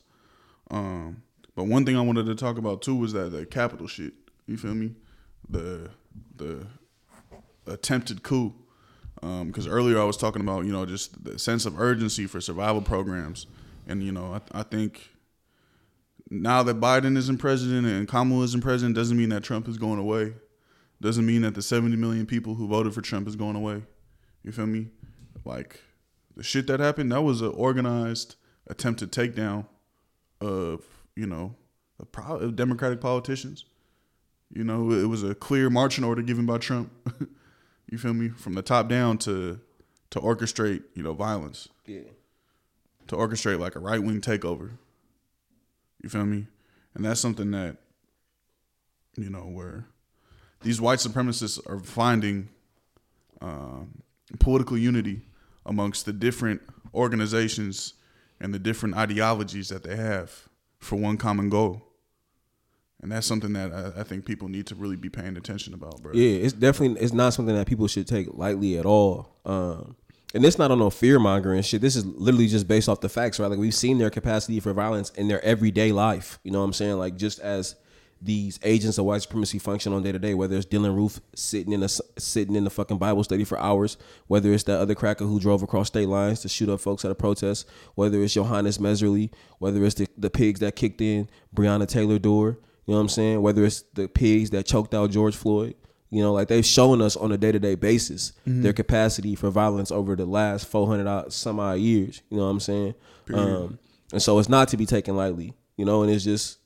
Um, 0.71 1.23
but 1.55 1.65
one 1.65 1.85
thing 1.85 1.97
I 1.97 2.01
wanted 2.01 2.27
to 2.27 2.35
talk 2.35 2.57
about 2.57 2.81
too 2.81 2.95
was 2.95 3.13
that 3.13 3.31
the 3.31 3.45
Capitol 3.45 3.87
shit. 3.87 4.13
You 4.45 4.55
feel 4.57 4.75
me? 4.75 4.93
The 5.49 5.89
the 6.35 6.67
attempted 7.67 8.23
coup. 8.23 8.53
Um, 9.21 9.47
because 9.47 9.67
earlier 9.67 9.99
I 9.99 10.05
was 10.05 10.17
talking 10.17 10.41
about 10.41 10.65
you 10.65 10.71
know 10.71 10.85
just 10.85 11.23
the 11.23 11.37
sense 11.37 11.65
of 11.65 11.79
urgency 11.79 12.25
for 12.25 12.39
survival 12.39 12.81
programs, 12.81 13.47
and 13.87 14.01
you 14.01 14.11
know 14.11 14.33
I, 14.33 14.59
I 14.59 14.63
think 14.63 15.09
now 16.29 16.63
that 16.63 16.79
Biden 16.79 17.17
isn't 17.17 17.37
president 17.37 17.87
and 17.87 18.07
Kamala 18.07 18.43
isn't 18.45 18.61
president 18.61 18.95
doesn't 18.95 19.17
mean 19.17 19.29
that 19.29 19.43
Trump 19.43 19.67
is 19.67 19.77
going 19.77 19.99
away. 19.99 20.33
Doesn't 21.01 21.25
mean 21.25 21.41
that 21.43 21.55
the 21.55 21.61
70 21.61 21.95
million 21.95 22.25
people 22.25 22.55
who 22.55 22.67
voted 22.67 22.93
for 22.93 23.01
Trump 23.01 23.27
is 23.27 23.35
going 23.35 23.55
away. 23.55 23.83
You 24.43 24.51
feel 24.51 24.67
me? 24.67 24.87
Like 25.45 25.81
the 26.35 26.43
shit 26.43 26.67
that 26.67 26.79
happened, 26.79 27.11
that 27.11 27.21
was 27.21 27.41
an 27.41 27.51
organized 27.51 28.35
attempted 28.67 29.11
takedown 29.11 29.65
of, 30.41 30.83
you 31.15 31.25
know, 31.25 31.55
of 31.99 32.55
Democratic 32.55 33.01
politicians. 33.01 33.65
You 34.51 34.63
know, 34.63 34.91
it 34.91 35.05
was 35.05 35.23
a 35.23 35.35
clear 35.35 35.69
marching 35.69 36.03
order 36.03 36.21
given 36.21 36.45
by 36.45 36.57
Trump. 36.57 36.91
you 37.91 37.97
feel 37.97 38.13
me? 38.13 38.29
From 38.29 38.53
the 38.53 38.61
top 38.61 38.87
down 38.89 39.17
to 39.19 39.59
to 40.11 40.19
orchestrate, 40.19 40.83
you 40.95 41.03
know, 41.03 41.13
violence 41.13 41.67
Yeah. 41.85 42.01
to 43.07 43.15
orchestrate 43.15 43.59
like 43.59 43.75
a 43.75 43.79
right 43.79 44.01
wing 44.01 44.21
takeover. 44.21 44.71
You 46.01 46.09
feel 46.09 46.25
me? 46.25 46.47
And 46.95 47.05
that's 47.05 47.19
something 47.19 47.51
that, 47.51 47.77
you 49.15 49.29
know, 49.29 49.41
where 49.43 49.85
these 50.61 50.81
white 50.81 50.97
supremacists 50.99 51.59
are 51.69 51.79
finding 51.79 52.49
um, 53.41 54.01
political 54.39 54.77
unity 54.77 55.21
amongst 55.65 56.05
the 56.05 56.13
different 56.13 56.61
organizations 56.93 57.93
and 58.39 58.51
the 58.53 58.59
different 58.59 58.95
ideologies 58.95 59.69
that 59.69 59.83
they 59.83 59.95
have 59.95 60.47
for 60.79 60.95
one 60.95 61.17
common 61.17 61.49
goal. 61.49 61.85
And 63.01 63.11
that's 63.11 63.25
something 63.25 63.53
that 63.53 63.71
I, 63.71 64.01
I 64.01 64.03
think 64.03 64.25
people 64.25 64.49
need 64.49 64.67
to 64.67 64.75
really 64.75 64.97
be 64.97 65.09
paying 65.09 65.37
attention 65.37 65.73
about, 65.73 66.01
bro. 66.01 66.11
Yeah, 66.13 66.39
it's 66.39 66.53
definitely 66.53 67.01
it's 67.01 67.13
not 67.13 67.33
something 67.33 67.55
that 67.55 67.67
people 67.67 67.87
should 67.87 68.07
take 68.07 68.27
lightly 68.33 68.77
at 68.77 68.85
all. 68.85 69.29
Um, 69.45 69.95
and 70.33 70.45
it's 70.45 70.57
not 70.57 70.69
on 70.69 70.79
no 70.79 70.89
fear 70.89 71.17
mongering 71.17 71.61
shit. 71.63 71.81
This 71.81 71.95
is 71.95 72.05
literally 72.05 72.47
just 72.47 72.67
based 72.67 72.87
off 72.87 73.01
the 73.01 73.09
facts, 73.09 73.39
right? 73.39 73.49
Like 73.49 73.59
we've 73.59 73.73
seen 73.73 73.97
their 73.97 74.09
capacity 74.09 74.59
for 74.59 74.73
violence 74.73 75.09
in 75.11 75.27
their 75.27 75.43
everyday 75.43 75.91
life. 75.91 76.39
You 76.43 76.51
know 76.51 76.59
what 76.59 76.65
I'm 76.65 76.73
saying? 76.73 76.97
Like 76.97 77.15
just 77.15 77.39
as 77.39 77.75
these 78.21 78.59
agents 78.63 78.97
of 78.97 79.05
white 79.05 79.21
supremacy 79.21 79.59
function 79.59 79.93
on 79.93 80.03
day 80.03 80.11
to 80.11 80.19
day, 80.19 80.33
whether 80.33 80.57
it's 80.57 80.65
Dylann 80.65 80.93
Roof 80.95 81.19
sitting 81.33 81.71
in 81.71 81.81
a 81.81 81.89
sitting 81.89 82.55
in 82.55 82.63
the 82.63 82.69
fucking 82.69 82.97
Bible 82.97 83.23
study 83.23 83.43
for 83.43 83.57
hours, 83.59 83.97
whether 84.27 84.53
it's 84.53 84.63
that 84.63 84.79
other 84.79 84.93
cracker 84.93 85.25
who 85.25 85.39
drove 85.39 85.63
across 85.63 85.87
state 85.87 86.07
lines 86.07 86.41
to 86.41 86.49
shoot 86.49 86.69
up 86.69 86.81
folks 86.81 87.05
at 87.05 87.11
a 87.11 87.15
protest, 87.15 87.67
whether 87.95 88.21
it's 88.21 88.33
Johannes 88.33 88.77
Mehserle, 88.77 89.31
whether 89.59 89.83
it's 89.85 89.95
the, 89.95 90.07
the 90.17 90.29
pigs 90.29 90.59
that 90.59 90.75
kicked 90.75 91.01
in 91.01 91.29
Breonna 91.55 91.87
Taylor 91.87 92.19
door, 92.19 92.59
you 92.89 92.93
know 92.95 92.97
what 92.97 93.01
I'm 93.03 93.09
saying? 93.09 93.41
Whether 93.43 93.65
it's 93.65 93.83
the 93.93 94.07
pigs 94.07 94.49
that 94.49 94.65
choked 94.65 94.95
out 94.95 95.11
George 95.11 95.35
Floyd, 95.35 95.75
you 96.09 96.23
know, 96.23 96.33
like 96.33 96.47
they've 96.47 96.65
shown 96.65 97.03
us 97.03 97.15
on 97.15 97.31
a 97.31 97.37
day 97.37 97.51
to 97.51 97.59
day 97.59 97.75
basis 97.75 98.33
their 98.63 98.73
capacity 98.73 99.35
for 99.35 99.51
violence 99.51 99.91
over 99.91 100.15
the 100.15 100.25
last 100.25 100.65
400 100.67 101.31
some 101.31 101.59
odd 101.59 101.77
years. 101.77 102.23
You 102.31 102.37
know 102.37 102.45
what 102.45 102.49
I'm 102.49 102.59
saying? 102.59 102.95
Um, 103.31 103.79
and 104.11 104.21
so 104.21 104.39
it's 104.39 104.49
not 104.49 104.69
to 104.69 104.77
be 104.77 104.87
taken 104.87 105.15
lightly, 105.15 105.53
you 105.77 105.85
know, 105.85 106.01
and 106.01 106.11
it's 106.11 106.23
just. 106.23 106.57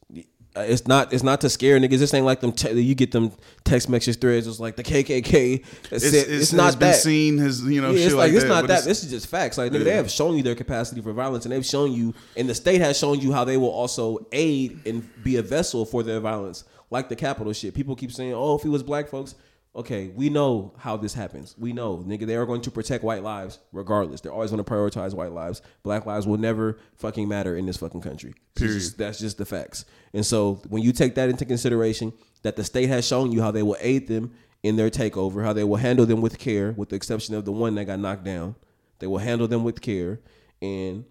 Uh, 0.56 0.62
it's 0.62 0.88
not. 0.88 1.12
It's 1.12 1.24
not 1.24 1.42
to 1.42 1.50
scare 1.50 1.80
niggas. 1.80 1.98
This 1.98 2.14
ain't 2.14 2.26
like 2.28 2.40
them. 2.40 2.52
Te- 2.52 2.80
you 2.80 2.94
get 2.94 3.12
them 3.12 3.32
text 3.64 3.90
message 3.90 4.20
threads. 4.20 4.46
It's 4.46 4.60
like 4.60 4.76
the 4.76 4.84
KKK. 4.84 5.66
It's, 5.90 5.92
It's, 5.92 6.14
it's, 6.14 6.28
it's, 6.30 6.54
not 6.54 6.74
been 6.80 6.90
that. 6.92 6.96
seen 6.98 7.40
has 7.40 7.62
you 7.64 7.82
know 7.82 7.90
Yeah, 7.92 8.06
it's 8.06 8.14
like, 8.14 8.28
like 8.28 8.34
it's 8.34 8.44
that. 8.44 8.50
not 8.50 8.68
that. 8.68 8.74
it's- 8.82 8.86
This 8.86 9.04
is 9.04 9.10
just 9.10 9.28
facts. 9.28 9.58
Like 9.58 9.72
nigga, 9.72 9.80
Yeah. 9.80 9.84
they 9.86 9.96
have 9.96 10.12
shown 10.12 10.38
you 10.38 10.44
their 10.44 10.54
capacity 10.56 11.02
for 11.02 11.12
violence, 11.12 11.46
and 11.46 11.52
they've 11.52 11.66
shown 11.66 11.92
you, 11.92 12.14
and 12.38 12.48
the 12.48 12.54
state 12.54 12.82
has 12.82 12.98
shown 13.00 13.20
you 13.20 13.32
how 13.32 13.44
they 13.44 13.58
will 13.58 13.70
also 13.72 14.26
aid 14.32 14.80
and 14.86 15.08
be 15.24 15.38
a 15.38 15.42
vessel 15.42 15.86
for 15.86 16.04
their 16.04 16.20
violence, 16.20 16.66
like 16.92 17.10
the 17.10 17.16
Capitol 17.16 17.52
shit. 17.54 17.74
People 17.74 17.96
keep 17.96 18.12
saying, 18.12 18.34
"Oh, 18.34 18.56
if 18.56 18.64
it 18.64 18.70
was 18.70 18.84
black 18.84 19.08
folks." 19.10 19.34
Okay, 19.76 20.10
we 20.10 20.30
know 20.30 20.74
how 20.78 20.98
this 20.98 21.16
happens. 21.16 21.56
We 21.58 21.74
know, 21.74 21.98
nigga, 21.98 22.28
they 22.28 22.36
are 22.36 22.46
going 22.46 22.62
to 22.62 22.70
protect 22.70 23.04
white 23.04 23.24
lives 23.24 23.58
regardless. 23.72 24.22
They're 24.22 24.32
always 24.32 24.52
going 24.52 24.64
to 24.64 24.70
prioritize 24.72 25.16
white 25.16 25.32
lives. 25.32 25.64
Black 25.82 26.06
lives 26.06 26.28
will 26.28 26.38
never 26.38 26.78
fucking 26.96 27.28
matter 27.28 27.58
in 27.58 27.66
this 27.66 27.78
fucking 27.78 28.02
country. 28.02 28.36
Period. 28.54 28.76
just- 28.76 28.98
that's 29.00 29.18
just 29.20 29.40
the 29.40 29.46
facts. 29.46 29.86
And 30.14 30.24
so 30.24 30.62
when 30.70 30.84
you 30.84 30.92
take 30.92 31.16
that 31.16 31.30
into 31.30 31.44
consideration, 31.44 32.14
that 32.44 32.56
the 32.56 32.64
state 32.64 32.88
has 32.90 33.08
shown 33.08 33.32
you 33.32 33.42
how 33.42 33.50
they 33.50 33.64
will 33.64 33.78
aid 33.80 34.08
them 34.08 34.34
in 34.62 34.76
their 34.76 34.92
takeover, 34.92 35.44
how 35.44 35.54
they 35.54 35.64
will 35.64 35.78
handle 35.78 36.06
them 36.06 36.22
with 36.22 36.38
care, 36.38 36.74
with 36.74 36.90
the 36.90 36.96
exception 36.96 37.34
of 37.34 37.44
the 37.46 37.52
one 37.52 37.74
that 37.76 37.86
got 37.86 38.00
knocked 38.00 38.24
down. 38.26 38.56
They 39.00 39.08
will 39.08 39.18
handle 39.18 39.48
them 39.48 39.64
with 39.64 39.82
care, 39.82 40.20
and 40.62 41.04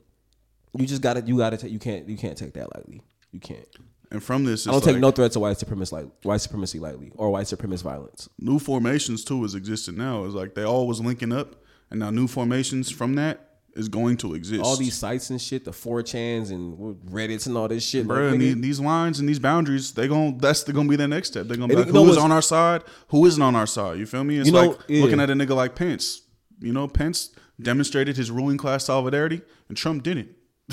you 0.79 0.87
just 0.87 1.03
gotta, 1.03 1.21
you 1.23 1.37
gotta, 1.37 1.57
take, 1.59 1.71
you 1.73 1.79
can't, 1.79 2.09
you 2.09 2.17
can't 2.17 2.39
take 2.39 2.55
that 2.55 2.75
lightly. 2.75 3.03
You 3.33 3.41
can't. 3.41 3.67
And 4.13 4.23
from 4.23 4.45
this, 4.45 4.61
it's 4.61 4.69
I 4.69 4.73
don't 4.73 4.81
take 4.85 4.93
like- 4.95 5.01
no 5.01 5.11
threats 5.11 5.35
of 5.37 5.43
white 5.43 5.59
supremacy, 5.59 5.95
like 5.97 6.07
white 6.23 6.41
supremacy 6.41 6.79
lightly, 6.79 7.11
or 7.17 7.31
white 7.31 7.47
supremacist 7.47 7.83
violence. 7.83 8.29
new 8.39 8.59
formations 8.59 9.25
too 9.25 9.45
is 9.45 9.55
existing 9.55 9.97
now. 9.97 10.25
It's 10.25 10.35
like 10.35 10.55
they 10.55 10.65
all 10.65 10.87
was 10.87 11.01
linking 11.01 11.33
up, 11.33 11.57
and 11.91 11.99
now 12.01 12.11
new 12.11 12.29
formations 12.29 12.91
from 12.91 13.15
that 13.15 13.49
is 13.75 13.89
going 13.89 14.19
to 14.19 14.35
exist. 14.35 14.63
All 14.63 14.77
these 14.77 14.95
sites 14.95 15.31
and 15.31 15.41
shit, 15.41 15.65
the 15.65 15.71
4chans 15.71 16.51
and 16.51 16.77
Reddits 17.07 17.47
and 17.47 17.57
all 17.57 17.69
this 17.69 17.83
shit, 17.83 18.07
bro, 18.07 18.29
like, 18.29 18.39
these, 18.39 18.57
these 18.57 18.81
lines 18.81 19.19
and 19.19 19.27
these 19.27 19.39
boundaries, 19.39 19.93
they 19.93 20.09
gon' 20.09 20.37
that's 20.37 20.63
the, 20.65 20.75
gonna 20.75 20.91
be 20.91 20.97
the 20.97 21.09
next 21.09 21.29
step. 21.29 21.47
They're 21.47 21.57
gonna 21.57 21.69
be 21.69 21.77
like, 21.77 21.89
who 21.89 22.11
is 22.11 22.19
on 22.19 22.31
our 22.31 22.43
side, 22.43 22.83
who 23.09 23.25
isn't 23.25 23.41
on 23.43 23.57
our 23.57 23.67
side. 23.67 23.99
You 23.99 24.05
feel 24.05 24.25
me? 24.25 24.37
It's 24.39 24.47
You 24.49 24.53
know, 24.53 24.69
like 24.69 24.79
yeah. 24.89 25.03
looking 25.03 25.21
at 25.21 25.31
a 25.31 25.33
nigga 25.33 25.57
like 25.57 25.75
Pence. 25.75 26.21
You 26.61 26.73
know, 26.75 26.87
Pence 26.87 27.31
demonstrated 27.61 28.17
his 28.17 28.31
ruling 28.31 28.59
class 28.59 28.85
solidarity, 28.85 29.41
and 29.69 29.77
Trump 29.77 30.03
didn't. 30.03 30.29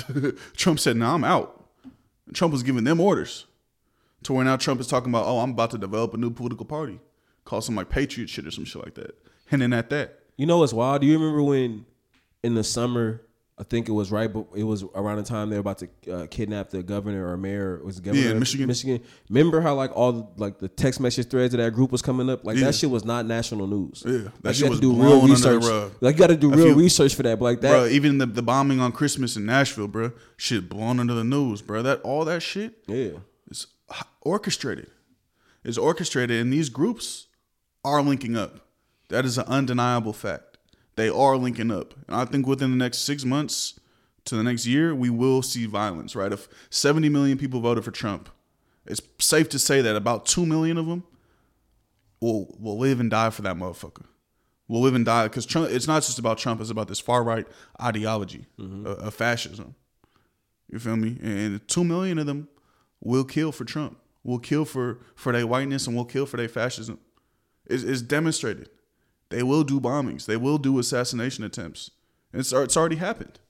Trump 0.56 0.78
said, 0.78 0.96
"No, 0.96 1.14
I'm 1.14 1.24
out." 1.24 1.59
Trump 2.34 2.52
was 2.52 2.62
giving 2.62 2.84
them 2.84 3.00
orders 3.00 3.46
To 4.24 4.32
where 4.32 4.44
now 4.44 4.56
Trump 4.56 4.80
is 4.80 4.86
talking 4.86 5.10
about, 5.10 5.26
oh, 5.26 5.40
I'm 5.40 5.50
about 5.52 5.70
to 5.70 5.78
develop 5.78 6.14
a 6.14 6.16
new 6.16 6.30
political 6.30 6.66
party. 6.66 7.00
Call 7.44 7.60
some 7.60 7.74
like 7.74 7.88
patriot 7.88 8.28
shit 8.28 8.46
or 8.46 8.50
some 8.50 8.64
shit 8.64 8.82
like 8.84 8.94
that. 8.94 9.16
Hinting 9.46 9.72
at 9.72 9.90
that. 9.90 10.20
You 10.36 10.46
know 10.46 10.58
what's 10.58 10.72
wild? 10.72 11.00
Do 11.00 11.06
you 11.06 11.18
remember 11.18 11.42
when 11.42 11.86
in 12.42 12.54
the 12.54 12.64
summer? 12.64 13.22
I 13.60 13.62
think 13.64 13.90
it 13.90 13.92
was 13.92 14.10
right, 14.10 14.32
but 14.32 14.46
it 14.56 14.62
was 14.64 14.84
around 14.94 15.18
the 15.18 15.22
time 15.22 15.50
they 15.50 15.56
were 15.56 15.60
about 15.60 15.78
to 15.78 15.88
uh, 16.10 16.26
kidnap 16.28 16.70
the 16.70 16.82
governor 16.82 17.28
or 17.30 17.36
mayor. 17.36 17.78
Was 17.84 17.96
the 17.96 18.02
governor 18.02 18.24
Yeah, 18.24 18.30
of 18.30 18.38
Michigan. 18.38 18.66
Michigan. 18.66 19.02
Remember 19.28 19.60
how 19.60 19.74
like 19.74 19.94
all 19.94 20.12
the, 20.12 20.26
like 20.38 20.58
the 20.60 20.68
text 20.68 20.98
message 20.98 21.28
threads 21.28 21.52
of 21.52 21.58
that 21.58 21.72
group 21.72 21.92
was 21.92 22.00
coming 22.00 22.30
up? 22.30 22.42
Like 22.42 22.56
Yeah. 22.56 22.64
that 22.66 22.74
shit 22.74 22.88
was 22.88 23.04
not 23.04 23.26
national 23.26 23.66
news. 23.66 24.02
Yeah, 24.06 24.12
that 24.12 24.32
like, 24.44 24.54
shit 24.54 24.64
you 24.64 24.70
was 24.70 24.80
do 24.80 24.92
blown 24.94 25.04
real 25.06 25.12
under 25.20 25.26
the 25.26 25.32
research. 25.58 25.64
rug. 25.70 25.92
Like 26.00 26.14
you 26.14 26.18
got 26.20 26.26
to 26.28 26.36
do 26.36 26.50
real 26.50 26.64
few- 26.68 26.74
research 26.74 27.14
for 27.14 27.22
that. 27.24 27.38
But 27.38 27.44
like 27.44 27.60
that, 27.60 27.70
Bro, 27.70 27.86
even 27.88 28.16
the, 28.16 28.24
the 28.24 28.42
bombing 28.42 28.80
on 28.80 28.92
Christmas 28.92 29.36
in 29.36 29.44
Nashville, 29.44 29.88
bro, 29.88 30.12
shit 30.38 30.68
blown 30.70 30.98
under 30.98 31.12
the 31.12 31.22
news, 31.24 31.60
bro. 31.60 31.82
That 31.82 32.00
all 32.00 32.24
that 32.24 32.42
shit 32.42 32.78
yeah. 32.86 33.18
is 33.50 33.66
h- 33.94 34.02
orchestrated. 34.22 34.88
It's 35.64 35.76
orchestrated, 35.76 36.40
and 36.40 36.50
these 36.50 36.70
groups 36.70 37.26
are 37.84 38.00
linking 38.00 38.36
up. 38.38 38.66
That 39.10 39.26
is 39.26 39.36
an 39.36 39.44
undeniable 39.48 40.14
fact. 40.14 40.49
They 41.00 41.08
are 41.08 41.38
linking 41.38 41.70
up, 41.70 41.94
and 42.08 42.14
I 42.14 42.26
think 42.26 42.46
within 42.46 42.70
the 42.72 42.76
next 42.76 42.98
six 42.98 43.24
months 43.24 43.80
to 44.26 44.36
the 44.36 44.42
next 44.42 44.66
year, 44.66 44.94
we 44.94 45.08
will 45.08 45.40
see 45.40 45.64
violence. 45.64 46.14
Right? 46.14 46.30
If 46.30 46.46
seventy 46.68 47.08
million 47.08 47.38
people 47.38 47.58
voted 47.60 47.84
for 47.84 47.90
Trump, 47.90 48.28
it's 48.84 49.00
safe 49.18 49.48
to 49.48 49.58
say 49.58 49.80
that 49.80 49.96
about 49.96 50.26
two 50.26 50.44
million 50.44 50.76
of 50.76 50.86
them 50.86 51.04
will 52.20 52.54
will 52.58 52.76
live 52.76 53.00
and 53.00 53.10
die 53.10 53.30
for 53.30 53.40
that 53.40 53.56
motherfucker. 53.56 54.04
Will 54.68 54.82
live 54.82 54.94
and 54.94 55.06
die 55.06 55.24
because 55.26 55.46
Trump. 55.46 55.70
It's 55.70 55.86
not 55.86 56.02
just 56.02 56.18
about 56.18 56.36
Trump. 56.36 56.60
It's 56.60 56.68
about 56.70 56.88
this 56.88 57.00
far 57.00 57.24
right 57.24 57.46
ideology 57.80 58.44
mm-hmm. 58.58 58.84
of, 58.84 58.98
of 58.98 59.14
fascism. 59.14 59.76
You 60.70 60.80
feel 60.80 60.96
me? 60.96 61.18
And 61.22 61.66
two 61.66 61.82
million 61.82 62.18
of 62.18 62.26
them 62.26 62.48
will 63.00 63.24
kill 63.24 63.52
for 63.52 63.64
Trump. 63.64 63.96
Will 64.22 64.38
kill 64.38 64.66
for 64.66 65.00
for 65.14 65.32
their 65.32 65.46
whiteness 65.46 65.86
and 65.86 65.96
will 65.96 66.04
kill 66.04 66.26
for 66.26 66.36
their 66.36 66.50
fascism. 66.50 66.98
It's, 67.64 67.84
it's 67.84 68.02
demonstrated. 68.02 68.68
They 69.30 69.42
will 69.42 69.64
do 69.64 69.80
bombings. 69.80 70.26
They 70.26 70.36
will 70.36 70.58
do 70.58 70.78
assassination 70.78 71.44
attempts. 71.44 71.90
It's 72.32 72.52
it's 72.52 72.76
already 72.76 72.96
happened. 72.96 73.40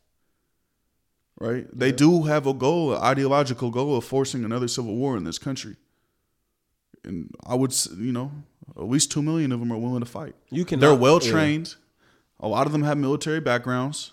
Right? 1.39 1.67
They 1.73 1.91
do 1.91 2.25
have 2.25 2.47
a 2.47 2.53
goal, 2.53 2.95
an 2.95 3.03
ideological 3.03 3.71
goal 3.71 3.97
of 3.97 4.05
forcing 4.05 4.45
another 4.45 4.69
civil 4.69 4.95
war 4.95 5.17
in 5.17 5.25
this 5.25 5.39
country. 5.39 5.77
And 7.03 7.35
I 7.47 7.55
would, 7.55 7.75
you 7.97 8.13
know, 8.13 8.31
at 8.77 8.85
least 8.85 9.11
two 9.11 9.23
million 9.23 9.51
of 9.53 9.61
them 9.61 9.73
are 9.73 9.79
willing 9.79 10.01
to 10.01 10.07
fight. 10.07 10.35
You 10.51 10.67
can. 10.67 10.81
They're 10.81 10.95
well 10.95 11.19
trained. 11.19 11.77
A 12.41 12.49
lot 12.49 12.67
of 12.67 12.73
them 12.73 12.83
have 12.83 12.99
military 12.99 13.41
backgrounds. 13.41 14.13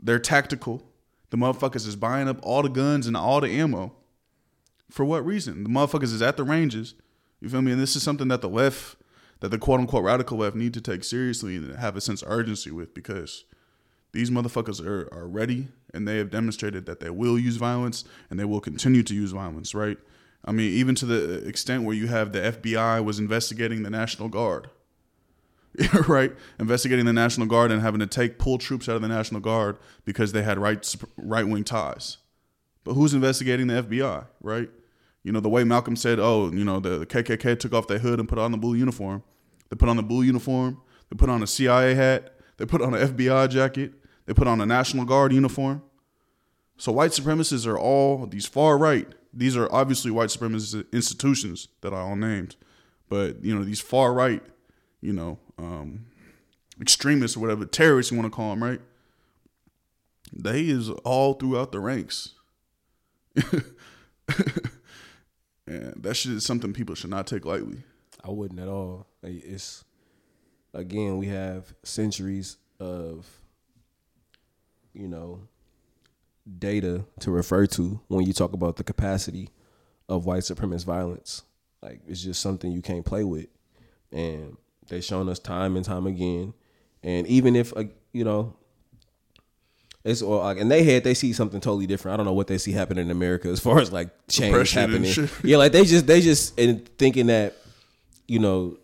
They're 0.00 0.18
tactical. 0.18 0.82
The 1.30 1.36
motherfuckers 1.36 1.86
is 1.86 1.96
buying 1.96 2.28
up 2.28 2.38
all 2.42 2.62
the 2.62 2.68
guns 2.68 3.06
and 3.06 3.16
all 3.16 3.40
the 3.40 3.50
ammo. 3.50 3.92
For 4.90 5.04
what 5.04 5.24
reason? 5.24 5.64
The 5.64 5.70
motherfuckers 5.70 6.12
is 6.12 6.22
at 6.22 6.36
the 6.36 6.44
ranges. 6.44 6.94
You 7.40 7.48
feel 7.48 7.62
me? 7.62 7.72
And 7.72 7.80
this 7.80 7.96
is 7.96 8.02
something 8.02 8.28
that 8.28 8.40
the 8.40 8.48
left, 8.48 8.96
that 9.40 9.50
the 9.50 9.58
quote 9.58 9.80
unquote 9.80 10.04
radical 10.04 10.38
left 10.38 10.56
need 10.56 10.74
to 10.74 10.80
take 10.80 11.04
seriously 11.04 11.56
and 11.56 11.76
have 11.76 11.96
a 11.96 12.00
sense 12.00 12.22
of 12.22 12.30
urgency 12.30 12.70
with 12.70 12.94
because 12.94 13.44
these 14.12 14.30
motherfuckers 14.30 14.84
are, 14.84 15.12
are 15.12 15.26
ready 15.26 15.68
and 15.92 16.06
they 16.06 16.18
have 16.18 16.30
demonstrated 16.30 16.86
that 16.86 17.00
they 17.00 17.10
will 17.10 17.38
use 17.38 17.56
violence 17.56 18.04
and 18.30 18.38
they 18.38 18.44
will 18.44 18.60
continue 18.60 19.02
to 19.02 19.14
use 19.14 19.32
violence, 19.32 19.74
right? 19.74 19.98
I 20.44 20.52
mean, 20.52 20.72
even 20.72 20.94
to 20.96 21.06
the 21.06 21.46
extent 21.46 21.84
where 21.84 21.94
you 21.94 22.06
have 22.06 22.32
the 22.32 22.40
FBI 22.40 23.04
was 23.04 23.18
investigating 23.18 23.82
the 23.82 23.90
National 23.90 24.28
Guard. 24.28 24.70
right? 26.08 26.32
Investigating 26.58 27.04
the 27.04 27.12
National 27.12 27.46
Guard 27.46 27.72
and 27.72 27.82
having 27.82 28.00
to 28.00 28.06
take 28.06 28.38
pull 28.38 28.58
troops 28.58 28.88
out 28.88 28.96
of 28.96 29.02
the 29.02 29.08
National 29.08 29.40
Guard 29.40 29.78
because 30.04 30.32
they 30.32 30.42
had 30.42 30.58
right 30.58 30.94
right 31.16 31.46
wing 31.46 31.64
ties. 31.64 32.18
But 32.84 32.94
who's 32.94 33.14
investigating 33.14 33.66
the 33.66 33.82
FBI, 33.82 34.26
right? 34.40 34.70
You 35.24 35.32
know, 35.32 35.40
the 35.40 35.48
way 35.48 35.64
Malcolm 35.64 35.96
said, 35.96 36.20
oh, 36.20 36.52
you 36.52 36.64
know, 36.64 36.78
the, 36.78 36.98
the 36.98 37.06
KKK 37.06 37.58
took 37.58 37.72
off 37.72 37.88
their 37.88 37.98
hood 37.98 38.20
and 38.20 38.28
put 38.28 38.38
on 38.38 38.52
the 38.52 38.58
blue 38.58 38.74
uniform. 38.74 39.22
They 39.70 39.76
put 39.76 39.88
on 39.88 39.96
the 39.96 40.02
blue 40.02 40.22
uniform. 40.22 40.80
They 41.10 41.16
put 41.16 41.30
on 41.30 41.42
a 41.42 41.46
CIA 41.46 41.94
hat. 41.94 42.34
They 42.58 42.66
put 42.66 42.82
on 42.82 42.94
an 42.94 43.08
FBI 43.08 43.48
jacket. 43.48 43.94
They 44.26 44.34
put 44.34 44.46
on 44.46 44.60
a 44.60 44.66
National 44.66 45.04
Guard 45.04 45.32
uniform. 45.32 45.82
So 46.76 46.92
white 46.92 47.12
supremacists 47.12 47.66
are 47.66 47.78
all 47.78 48.26
these 48.26 48.46
far 48.46 48.76
right. 48.76 49.08
These 49.32 49.56
are 49.56 49.72
obviously 49.72 50.10
white 50.10 50.28
supremacist 50.28 50.90
institutions 50.92 51.68
that 51.80 51.94
I 51.94 51.98
all 51.98 52.16
named. 52.16 52.56
But, 53.08 53.42
you 53.44 53.54
know, 53.54 53.64
these 53.64 53.80
far 53.80 54.12
right, 54.12 54.42
you 55.00 55.12
know, 55.12 55.38
um, 55.58 56.06
extremists 56.80 57.36
or 57.36 57.40
whatever, 57.40 57.64
terrorists 57.64 58.12
you 58.12 58.18
want 58.18 58.30
to 58.30 58.36
call 58.36 58.50
them, 58.50 58.62
right? 58.62 58.80
They 60.32 60.62
is 60.62 60.90
all 60.90 61.34
throughout 61.34 61.72
the 61.72 61.80
ranks. 61.80 62.34
and 65.74 66.02
that 66.02 66.14
shit 66.14 66.32
is 66.32 66.44
something 66.44 66.72
people 66.72 66.94
should 66.94 67.10
not 67.10 67.26
take 67.26 67.44
lightly. 67.44 67.82
I 68.22 68.30
wouldn't 68.30 68.60
at 68.60 68.68
all. 68.68 69.06
It's 69.22 69.84
again, 70.72 71.18
we 71.18 71.26
have 71.28 71.74
centuries 71.82 72.56
of 72.80 73.26
you 74.92 75.08
know 75.08 75.48
data 76.58 77.04
to 77.20 77.30
refer 77.30 77.66
to 77.66 78.00
when 78.08 78.26
you 78.26 78.32
talk 78.32 78.52
about 78.52 78.76
the 78.76 78.84
capacity 78.84 79.50
of 80.08 80.26
white 80.26 80.42
supremacist 80.42 80.84
violence. 80.84 81.42
Like 81.82 82.00
it's 82.06 82.22
just 82.22 82.40
something 82.40 82.70
you 82.70 82.82
can't 82.82 83.04
play 83.04 83.24
with, 83.24 83.48
and 84.12 84.56
they've 84.88 85.04
shown 85.04 85.28
us 85.28 85.38
time 85.38 85.76
and 85.76 85.84
time 85.84 86.06
again. 86.06 86.54
And 87.02 87.26
even 87.26 87.56
if 87.56 87.76
uh, 87.76 87.84
you 88.12 88.24
know. 88.24 88.56
It's 90.04 90.20
all 90.20 90.38
like 90.38 90.58
in 90.58 90.68
their 90.68 90.84
head 90.84 91.02
they 91.04 91.14
see 91.14 91.32
something 91.32 91.60
totally 91.60 91.86
different. 91.86 92.12
I 92.14 92.16
don't 92.18 92.26
know 92.26 92.34
what 92.34 92.46
they 92.46 92.58
see 92.58 92.72
happening 92.72 93.06
in 93.06 93.10
America 93.10 93.48
as 93.48 93.58
far 93.60 93.78
as 93.80 93.90
like 93.92 94.10
change 94.28 94.72
happening. 94.72 95.12
Yeah, 95.42 95.56
like 95.56 95.72
they 95.72 95.84
just 95.84 96.06
they 96.06 96.20
just 96.20 96.58
and 96.60 96.86
thinking 96.98 97.26
that 97.28 97.54
you 98.28 98.38
know 98.38 98.76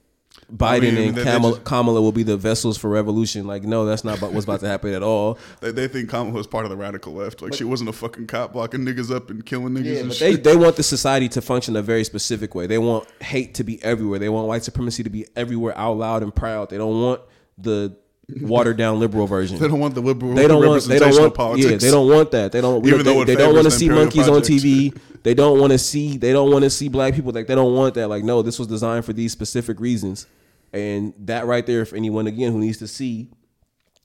Biden 0.51 0.81
mean, 0.81 0.97
and 0.97 1.17
they- 1.17 1.23
they 1.23 1.31
Kamala, 1.31 1.53
just- 1.55 1.65
Kamala 1.65 2.01
will 2.03 2.11
be 2.11 2.23
the 2.25 2.37
vessels 2.37 2.77
for 2.77 2.89
revolution. 2.91 3.47
Like, 3.47 3.63
no, 3.63 3.85
that's 3.85 4.03
not 4.03 4.21
what's 4.21 4.45
about 4.45 4.61
to 4.61 4.67
happen 4.69 4.93
at 4.95 5.03
all. 5.03 5.39
They, 5.61 5.71
they 5.71 5.87
think 5.89 6.09
Kamala 6.09 6.33
was 6.33 6.47
part 6.49 6.65
of 6.65 6.71
the 6.71 6.77
radical 6.77 7.13
left. 7.13 7.43
Like 7.43 7.55
she 7.55 7.65
wasn't 7.65 7.91
a 7.91 7.93
fucking 7.93 8.27
cop 8.27 8.55
blocking 8.55 8.81
niggas 8.81 9.15
up 9.15 9.29
and 9.31 9.45
killing 9.45 9.75
niggas 9.75 9.85
Yeah, 9.85 9.99
and 10.01 10.09
but 10.09 10.19
they, 10.19 10.33
shit. 10.33 10.45
they 10.45 10.57
want 10.57 10.77
the 10.77 10.83
society 10.83 11.29
to 11.29 11.43
function 11.43 11.77
a 11.77 11.83
very 11.83 12.03
specific 12.03 12.55
way. 12.55 12.67
They 12.67 12.79
want 12.79 13.07
hate 13.23 13.55
to 13.57 13.65
be 13.65 13.81
everywhere. 13.85 14.19
They 14.19 14.29
want 14.31 14.49
white 14.49 14.65
supremacy 14.65 15.03
to 15.05 15.11
be 15.11 15.27
everywhere, 15.37 15.77
out 15.79 15.99
loud 15.99 16.23
and 16.23 16.35
proud. 16.35 16.71
They 16.71 16.79
don't 16.79 17.01
want 17.01 17.21
the 17.59 17.95
watered 18.41 18.77
down 18.77 18.99
liberal 18.99 19.27
version. 19.27 19.59
They 19.59 19.69
don't 19.69 19.81
want 19.81 19.95
the 19.95 20.01
liberal 20.01 20.35
They 20.35 20.47
don't 20.47 20.67
want. 20.67 20.85
They 20.85 20.99
don't 20.99 21.19
want. 21.19 21.35
politics. 21.35 21.71
Yeah, 21.71 21.77
they 21.77 21.91
don't 21.91 22.09
want 22.09 22.31
that. 22.33 22.53
They 22.53 22.61
don't. 22.61 22.85
Even 22.87 23.05
don't 23.05 23.05
though 23.05 23.25
they, 23.25 23.35
they 23.35 23.43
don't 23.43 23.55
want 23.55 23.65
to 23.65 23.71
see 23.71 23.89
monkeys 23.89 24.29
on. 24.29 24.43
TV. 24.43 24.97
They 25.23 25.35
don't 25.35 25.61
want 25.61 25.71
to 25.73 25.79
see. 25.79 26.17
They 26.17 26.33
don't 26.33 26.51
want 26.51 26.65
to 26.65 26.71
see 26.71 26.89
black 26.89 27.15
people. 27.15 27.31
Like 27.33 27.47
they 27.47 27.55
don't 27.55 27.75
want 27.75 27.93
that. 27.97 28.09
Like 28.09 28.25
no, 28.25 28.41
this 28.41 28.59
was 28.59 28.69
designed 28.69 29.05
for 29.05 29.13
these 29.13 29.33
specific 29.33 29.79
reasons. 29.79 30.27
And 30.73 31.13
that 31.19 31.45
right 31.45 31.67
there, 31.67 31.85
for 31.85 31.97
anyone 31.97 32.27
again 32.27 32.53
who 32.53 32.59
needs 32.59 32.79
to 32.79 32.89
see 32.89 33.29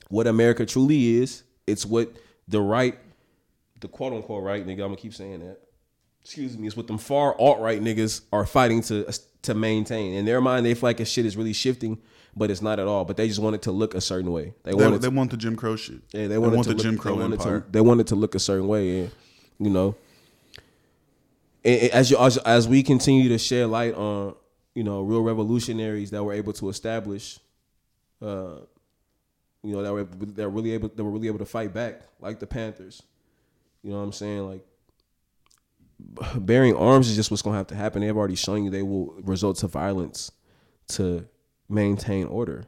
what 0.10 0.28
America 0.28 0.66
truly 0.66 1.18
is, 1.18 1.44
it's 1.68 1.86
what 1.86 2.12
the 2.48 2.60
right, 2.60 2.98
the 3.80 3.88
quote 3.88 4.12
unquote 4.14 4.44
right 4.44 4.66
nigga. 4.66 4.72
I'm 4.72 4.90
gonna 4.90 4.98
keep 4.98 5.14
saying 5.14 5.40
that. 5.40 5.60
Excuse 6.22 6.58
me. 6.58 6.68
It's 6.68 6.76
what 6.76 6.88
them 6.88 6.98
far 6.98 7.40
alt 7.40 7.60
right 7.60 7.82
niggas 7.82 8.22
are 8.34 8.46
fighting 8.46 8.82
to 8.84 9.10
to 9.44 9.54
maintain. 9.54 10.14
In 10.14 10.26
their 10.26 10.42
mind, 10.42 10.66
they 10.66 10.74
feel 10.74 10.90
like 10.90 11.06
shit 11.06 11.26
is 11.26 11.38
really 11.38 11.54
shifting, 11.54 12.00
but 12.36 12.52
it's 12.52 12.62
not 12.62 12.80
at 12.80 12.88
all. 12.88 13.06
But 13.06 13.18
they 13.18 13.28
just 13.28 13.40
want 13.40 13.56
it 13.56 13.62
to 13.64 13.72
look 13.72 13.96
a 13.96 14.02
certain 14.02 14.32
way. 14.32 14.54
They, 14.64 14.72
they, 14.72 14.76
want, 14.76 15.02
they 15.02 15.08
to, 15.08 15.16
want 15.16 15.32
the 15.32 15.38
Jim 15.38 15.56
Crow 15.56 15.76
shit. 15.76 16.02
yeah, 16.12 16.28
they, 16.28 16.38
want, 16.38 16.54
want 16.54 16.68
to 16.68 16.74
the 16.74 16.84
Jim 16.84 16.98
Crow 16.98 17.18
they 17.18 17.24
empire. 17.24 17.62
To, 17.62 17.72
they 17.72 17.82
want 17.82 18.02
it 18.02 18.08
to 18.08 18.16
look 18.16 18.36
a 18.36 18.40
certain 18.40 18.68
way, 18.68 19.02
and 19.02 19.12
you 19.60 19.70
know, 19.70 19.96
and, 21.64 21.82
and 21.82 21.92
as 21.92 22.12
you 22.12 22.18
as, 22.18 22.38
as 22.38 22.68
we 22.68 22.84
continue 22.84 23.30
to 23.30 23.38
shed 23.38 23.68
light 23.68 23.94
on 23.96 24.36
you 24.74 24.84
know 24.84 25.02
real 25.02 25.22
revolutionaries 25.22 26.12
that 26.12 26.24
were 26.24 26.34
able 26.34 26.54
to 26.54 26.70
establish, 26.70 27.40
uh, 28.22 28.58
you 29.64 29.74
know 29.74 29.82
that 29.82 29.94
were 29.94 30.04
that 30.04 30.44
were 30.44 30.50
really 30.50 30.74
able 30.74 30.90
that 30.90 31.04
were 31.04 31.12
really 31.12 31.28
able 31.28 31.40
to 31.40 31.46
fight 31.46 31.74
back 31.74 32.02
like 32.20 32.40
the 32.40 32.48
Panthers. 32.48 33.02
You 33.82 33.92
know 33.92 33.98
what 33.98 34.04
I'm 34.04 34.14
saying? 34.14 34.48
Like 34.48 34.66
bearing 36.36 36.76
arms 36.76 37.08
is 37.08 37.16
just 37.16 37.32
what's 37.32 37.42
gonna 37.42 37.58
have 37.58 37.68
to 37.68 37.76
happen. 37.76 38.02
They've 38.02 38.16
already 38.16 38.36
shown 38.36 38.64
you 38.66 38.70
they 38.70 38.84
will 38.84 39.14
result 39.22 39.58
to 39.58 39.68
violence 39.68 40.32
to 40.88 41.28
maintain 41.70 42.26
order. 42.28 42.66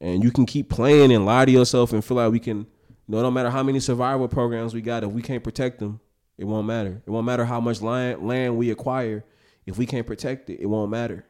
And 0.00 0.22
you 0.22 0.30
can 0.30 0.46
keep 0.46 0.68
playing 0.68 1.12
and 1.12 1.26
lie 1.26 1.44
to 1.44 1.50
yourself 1.50 1.92
and 1.92 2.04
feel 2.04 2.16
like 2.18 2.30
we 2.30 2.38
can, 2.38 2.58
you 2.58 2.66
know, 3.08 3.22
no 3.22 3.30
matter 3.30 3.50
how 3.50 3.62
many 3.62 3.80
survival 3.80 4.28
programs 4.28 4.74
we 4.74 4.80
got, 4.80 5.02
if 5.02 5.10
we 5.10 5.22
can't 5.22 5.42
protect 5.42 5.78
them, 5.80 6.00
it 6.36 6.44
won't 6.44 6.66
matter. 6.66 7.02
It 7.04 7.10
won't 7.10 7.26
matter 7.26 7.44
how 7.44 7.60
much 7.60 7.82
land, 7.82 8.26
land 8.26 8.56
we 8.56 8.70
acquire. 8.70 9.24
If 9.66 9.76
we 9.76 9.86
can't 9.86 10.06
protect 10.06 10.48
it, 10.50 10.60
it 10.60 10.66
won't 10.66 10.90
matter. 10.90 11.26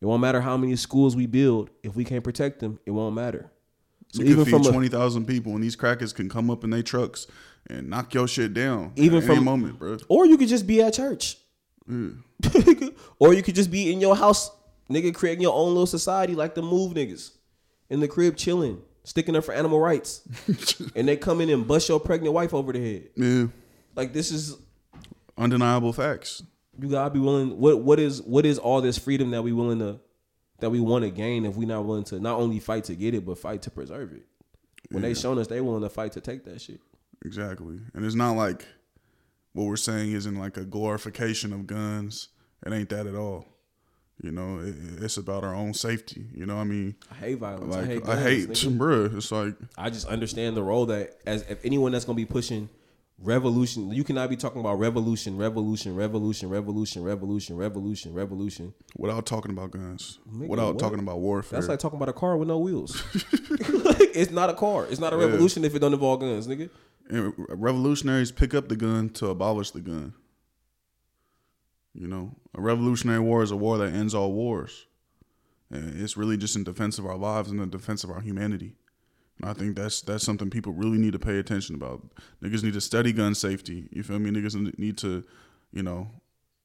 It 0.00 0.04
won't 0.04 0.20
matter 0.20 0.42
how 0.42 0.56
many 0.58 0.76
schools 0.76 1.16
we 1.16 1.26
build. 1.26 1.70
If 1.82 1.96
we 1.96 2.04
can't 2.04 2.22
protect 2.22 2.60
them, 2.60 2.78
it 2.84 2.90
won't 2.90 3.14
matter. 3.14 3.50
So 4.12 4.22
You 4.22 4.30
even 4.32 4.44
can 4.44 4.52
from 4.52 4.62
feed 4.62 4.72
twenty 4.72 4.88
thousand 4.88 5.26
people, 5.26 5.54
and 5.54 5.64
these 5.64 5.74
crackers 5.74 6.12
can 6.12 6.28
come 6.28 6.50
up 6.50 6.62
in 6.64 6.70
their 6.70 6.82
trucks 6.82 7.26
and 7.68 7.88
knock 7.88 8.12
your 8.14 8.28
shit 8.28 8.52
down. 8.54 8.92
Even 8.96 9.20
from- 9.22 9.42
moment, 9.42 9.78
bro. 9.78 9.96
or 10.08 10.26
you 10.26 10.36
could 10.36 10.48
just 10.48 10.66
be 10.66 10.80
at 10.82 10.92
church, 10.92 11.38
or 13.18 13.34
you 13.34 13.42
could 13.42 13.54
just 13.54 13.70
be 13.70 13.92
in 13.92 14.00
your 14.00 14.14
house, 14.14 14.50
nigga, 14.90 15.14
creating 15.14 15.42
your 15.42 15.54
own 15.54 15.68
little 15.68 15.86
society 15.86 16.34
like 16.34 16.54
the 16.54 16.62
move 16.62 16.94
niggas 16.94 17.32
in 17.90 18.00
the 18.00 18.08
crib 18.08 18.36
chilling, 18.36 18.82
sticking 19.04 19.36
up 19.36 19.44
for 19.44 19.54
animal 19.54 19.80
rights, 19.80 20.22
and 20.96 21.06
they 21.08 21.16
come 21.16 21.40
in 21.40 21.50
and 21.50 21.66
bust 21.66 21.88
your 21.88 22.00
pregnant 22.00 22.34
wife 22.34 22.52
over 22.54 22.72
the 22.72 22.80
head. 22.80 23.08
Yeah, 23.16 23.46
Like 23.94 24.12
this 24.12 24.30
is 24.30 24.56
undeniable 25.38 25.92
facts. 25.92 26.42
You 26.78 26.88
gotta 26.88 27.10
be 27.10 27.20
willing. 27.20 27.58
What 27.58 27.80
what 27.82 27.98
is 27.98 28.22
what 28.22 28.44
is 28.44 28.58
all 28.58 28.80
this 28.80 28.98
freedom 28.98 29.30
that 29.30 29.42
we 29.42 29.52
willing 29.52 29.78
to 29.78 30.00
that 30.60 30.70
we 30.70 30.80
want 30.80 31.04
to 31.04 31.10
gain 31.10 31.44
if 31.44 31.56
we 31.56 31.66
not 31.66 31.84
willing 31.84 32.04
to 32.04 32.20
not 32.20 32.38
only 32.38 32.60
fight 32.60 32.84
to 32.84 32.94
get 32.94 33.14
it 33.14 33.24
but 33.24 33.38
fight 33.38 33.62
to 33.62 33.70
preserve 33.70 34.12
it? 34.12 34.26
When 34.90 35.02
they 35.02 35.14
shown 35.14 35.38
us 35.38 35.46
they 35.46 35.60
willing 35.60 35.82
to 35.82 35.88
fight 35.88 36.12
to 36.12 36.20
take 36.20 36.44
that 36.44 36.60
shit. 36.60 36.80
Exactly. 37.24 37.80
And 37.94 38.04
it's 38.04 38.14
not 38.14 38.36
like 38.36 38.66
what 39.52 39.64
we're 39.64 39.76
saying 39.76 40.12
isn't 40.12 40.36
like 40.38 40.56
a 40.58 40.64
glorification 40.64 41.52
of 41.52 41.66
guns. 41.66 42.28
It 42.64 42.72
ain't 42.72 42.90
that 42.90 43.06
at 43.06 43.14
all. 43.14 43.46
You 44.22 44.32
know, 44.32 44.60
it, 44.60 44.74
it's 45.02 45.18
about 45.18 45.44
our 45.44 45.54
own 45.54 45.74
safety. 45.74 46.26
You 46.34 46.46
know, 46.46 46.56
what 46.56 46.62
I 46.62 46.64
mean, 46.64 46.96
I 47.10 47.14
hate 47.14 47.38
violence. 47.38 47.74
like 47.74 47.84
I 47.84 47.86
hate. 47.86 48.08
I 48.08 48.22
hate, 48.22 48.48
bruh. 48.48 49.14
It's 49.16 49.30
like 49.30 49.54
I 49.76 49.90
just 49.90 50.06
understand 50.08 50.56
the 50.56 50.62
role 50.62 50.86
that 50.86 51.18
as 51.26 51.42
if 51.42 51.64
anyone 51.64 51.92
that's 51.92 52.04
gonna 52.04 52.16
be 52.16 52.24
pushing 52.24 52.68
revolution, 53.18 53.90
you 53.92 54.04
cannot 54.04 54.28
be 54.30 54.36
talking 54.36 54.60
about 54.60 54.78
revolution, 54.78 55.36
revolution, 55.36 55.94
revolution, 55.94 56.48
revolution, 56.50 57.02
revolution, 57.02 57.56
revolution, 57.56 58.14
revolution. 58.14 58.74
without 58.96 59.26
talking 59.26 59.50
about 59.50 59.70
guns, 59.70 60.18
Nigga, 60.30 60.48
without 60.48 60.74
what? 60.74 60.78
talking 60.78 60.98
about 60.98 61.18
warfare. 61.18 61.58
That's 61.58 61.68
like 61.68 61.78
talking 61.78 61.96
about 61.96 62.08
a 62.08 62.12
car 62.12 62.36
with 62.36 62.48
no 62.48 62.58
wheels. 62.58 63.02
like, 63.14 64.10
it's 64.14 64.30
not 64.30 64.50
a 64.50 64.54
car. 64.54 64.86
It's 64.90 65.00
not 65.00 65.12
a 65.12 65.16
revolution 65.16 65.64
if 65.64 65.74
it 65.74 65.78
don't 65.78 65.92
involve 65.92 66.20
guns, 66.20 66.46
nigga. 66.46 66.70
And 67.08 67.32
revolutionaries 67.36 68.32
pick 68.32 68.54
up 68.54 68.68
the 68.68 68.76
gun 68.76 69.10
to 69.10 69.28
abolish 69.28 69.70
the 69.70 69.80
gun. 69.80 70.14
You 71.98 72.08
know, 72.08 72.36
a 72.54 72.60
revolutionary 72.60 73.20
war 73.20 73.42
is 73.42 73.50
a 73.50 73.56
war 73.56 73.78
that 73.78 73.94
ends 73.94 74.14
all 74.14 74.32
wars. 74.32 74.86
And 75.70 76.00
it's 76.00 76.16
really 76.16 76.36
just 76.36 76.54
in 76.54 76.62
defense 76.62 76.98
of 76.98 77.06
our 77.06 77.16
lives 77.16 77.50
and 77.50 77.60
in 77.60 77.70
defense 77.70 78.04
of 78.04 78.10
our 78.10 78.20
humanity. 78.20 78.76
And 79.40 79.50
I 79.50 79.54
think 79.54 79.76
that's 79.76 80.02
that's 80.02 80.24
something 80.24 80.50
people 80.50 80.72
really 80.72 80.98
need 80.98 81.12
to 81.12 81.18
pay 81.18 81.38
attention 81.38 81.74
about. 81.74 82.02
Niggas 82.42 82.62
need 82.62 82.74
to 82.74 82.80
study 82.80 83.12
gun 83.12 83.34
safety. 83.34 83.88
You 83.90 84.02
feel 84.02 84.18
me? 84.18 84.30
Niggas 84.30 84.78
need 84.78 84.98
to, 84.98 85.24
you 85.72 85.82
know, 85.82 86.10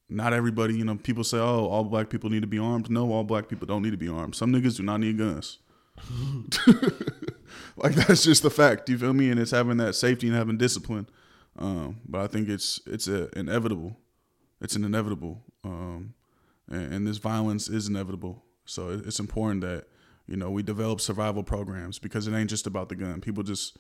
not 0.09 0.33
everybody, 0.33 0.75
you 0.75 0.83
know, 0.83 0.95
people 0.95 1.23
say, 1.23 1.37
oh, 1.37 1.67
all 1.67 1.85
black 1.85 2.09
people 2.09 2.29
need 2.29 2.41
to 2.41 2.47
be 2.47 2.59
armed. 2.59 2.89
No, 2.89 3.11
all 3.11 3.23
black 3.23 3.47
people 3.47 3.65
don't 3.65 3.81
need 3.81 3.91
to 3.91 3.97
be 3.97 4.09
armed. 4.09 4.35
Some 4.35 4.51
niggas 4.51 4.77
do 4.77 4.83
not 4.83 4.99
need 4.99 5.17
guns. 5.17 5.59
like 7.77 7.95
that's 7.95 8.23
just 8.23 8.43
the 8.43 8.49
fact. 8.49 8.89
You 8.89 8.97
feel 8.97 9.13
me? 9.13 9.29
And 9.29 9.39
it's 9.39 9.51
having 9.51 9.77
that 9.77 9.95
safety 9.95 10.27
and 10.27 10.35
having 10.35 10.57
discipline. 10.57 11.07
Um, 11.57 12.01
but 12.07 12.21
I 12.21 12.27
think 12.27 12.49
it's 12.49 12.79
it's 12.85 13.07
a, 13.07 13.29
inevitable. 13.37 13.97
It's 14.61 14.75
an 14.75 14.83
inevitable, 14.83 15.43
um, 15.63 16.13
and, 16.69 16.93
and 16.93 17.07
this 17.07 17.17
violence 17.17 17.67
is 17.67 17.87
inevitable. 17.87 18.43
So 18.65 18.91
it, 18.91 19.07
it's 19.07 19.19
important 19.19 19.61
that 19.61 19.85
you 20.27 20.37
know 20.37 20.51
we 20.51 20.61
develop 20.61 21.01
survival 21.01 21.43
programs 21.43 21.99
because 21.99 22.27
it 22.27 22.33
ain't 22.33 22.49
just 22.49 22.67
about 22.67 22.89
the 22.89 22.95
gun. 22.95 23.21
People 23.21 23.43
just 23.43 23.77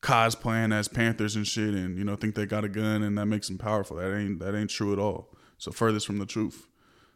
cosplaying 0.00 0.72
as 0.72 0.88
panthers 0.88 1.36
and 1.36 1.46
shit, 1.46 1.74
and 1.74 1.98
you 1.98 2.04
know 2.04 2.16
think 2.16 2.34
they 2.34 2.46
got 2.46 2.64
a 2.64 2.68
gun 2.68 3.02
and 3.02 3.18
that 3.18 3.26
makes 3.26 3.48
them 3.48 3.58
powerful. 3.58 3.96
That 3.96 4.16
ain't 4.16 4.38
that 4.38 4.54
ain't 4.54 4.70
true 4.70 4.92
at 4.92 4.98
all. 4.98 5.34
So 5.58 5.72
furthest 5.72 6.06
from 6.06 6.18
the 6.18 6.26
truth. 6.26 6.68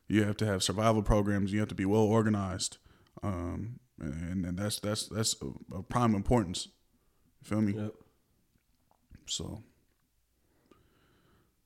You 0.09 0.25
have 0.25 0.37
to 0.39 0.47
have 0.47 0.63
survival 0.63 1.03
programs. 1.03 1.53
You 1.53 1.61
have 1.61 1.69
to 1.69 1.75
be 1.75 1.85
well 1.85 2.03
organized, 2.03 2.79
um, 3.23 3.81
and, 4.01 4.45
and 4.45 4.59
that's 4.59 4.81
that's 4.81 5.09
that's 5.09 5.35
of 5.35 5.57
of 5.73 5.89
prime 5.89 6.15
importance. 6.15 6.69
You 7.43 7.49
feel 7.49 7.61
me? 7.61 7.73
Yep. 7.73 7.93
So 9.27 9.63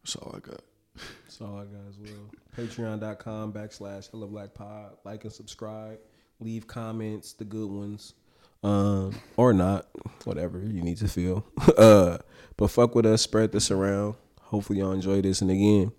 that's 0.02 0.16
all 0.16 0.34
I 0.34 0.40
got. 0.40 0.60
That's 0.96 1.40
all 1.40 1.56
I 1.56 1.64
got 1.64 1.88
as 1.88 1.98
well. 1.98 2.30
Patreon.com 2.56 3.52
backslash 3.52 4.10
Hella 4.10 4.26
Black 4.26 4.54
Pod. 4.54 4.96
Like 5.04 5.24
and 5.24 5.32
subscribe. 5.32 5.98
Leave 6.40 6.66
comments, 6.66 7.32
the 7.34 7.44
good 7.44 7.70
ones. 7.70 8.14
Um, 8.62 9.18
or 9.36 9.52
not. 9.52 9.88
Whatever 10.24 10.60
you 10.60 10.82
need 10.82 10.98
to 10.98 11.08
feel. 11.08 11.46
uh, 11.78 12.18
but 12.56 12.68
fuck 12.68 12.94
with 12.94 13.06
us, 13.06 13.22
spread 13.22 13.52
this 13.52 13.70
around. 13.70 14.14
Hopefully 14.40 14.80
y'all 14.80 14.92
enjoy 14.92 15.20
this. 15.22 15.40
And 15.40 15.50
again, 15.50 15.92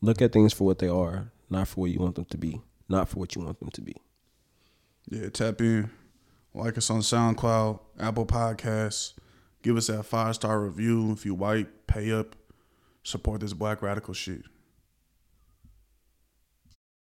look 0.00 0.22
at 0.22 0.32
things 0.32 0.52
for 0.52 0.64
what 0.64 0.78
they 0.78 0.88
are, 0.88 1.30
not 1.50 1.68
for 1.68 1.82
what 1.82 1.90
you 1.90 2.00
want 2.00 2.14
them 2.14 2.24
to 2.26 2.38
be. 2.38 2.60
Not 2.88 3.08
for 3.08 3.18
what 3.18 3.34
you 3.34 3.42
want 3.42 3.58
them 3.60 3.70
to 3.70 3.80
be. 3.80 3.96
Yeah, 5.08 5.28
tap 5.28 5.60
in. 5.60 5.90
Like 6.54 6.76
us 6.76 6.90
on 6.90 7.00
SoundCloud, 7.00 7.80
Apple 7.98 8.26
Podcasts. 8.26 9.14
Give 9.62 9.76
us 9.76 9.86
that 9.86 10.02
five 10.02 10.34
star 10.34 10.60
review. 10.60 11.12
If 11.12 11.24
you 11.24 11.34
white, 11.34 11.86
pay 11.86 12.12
up. 12.12 12.34
Support 13.04 13.40
this 13.40 13.52
black 13.52 13.82
radical 13.82 14.14
shit. 14.14 14.42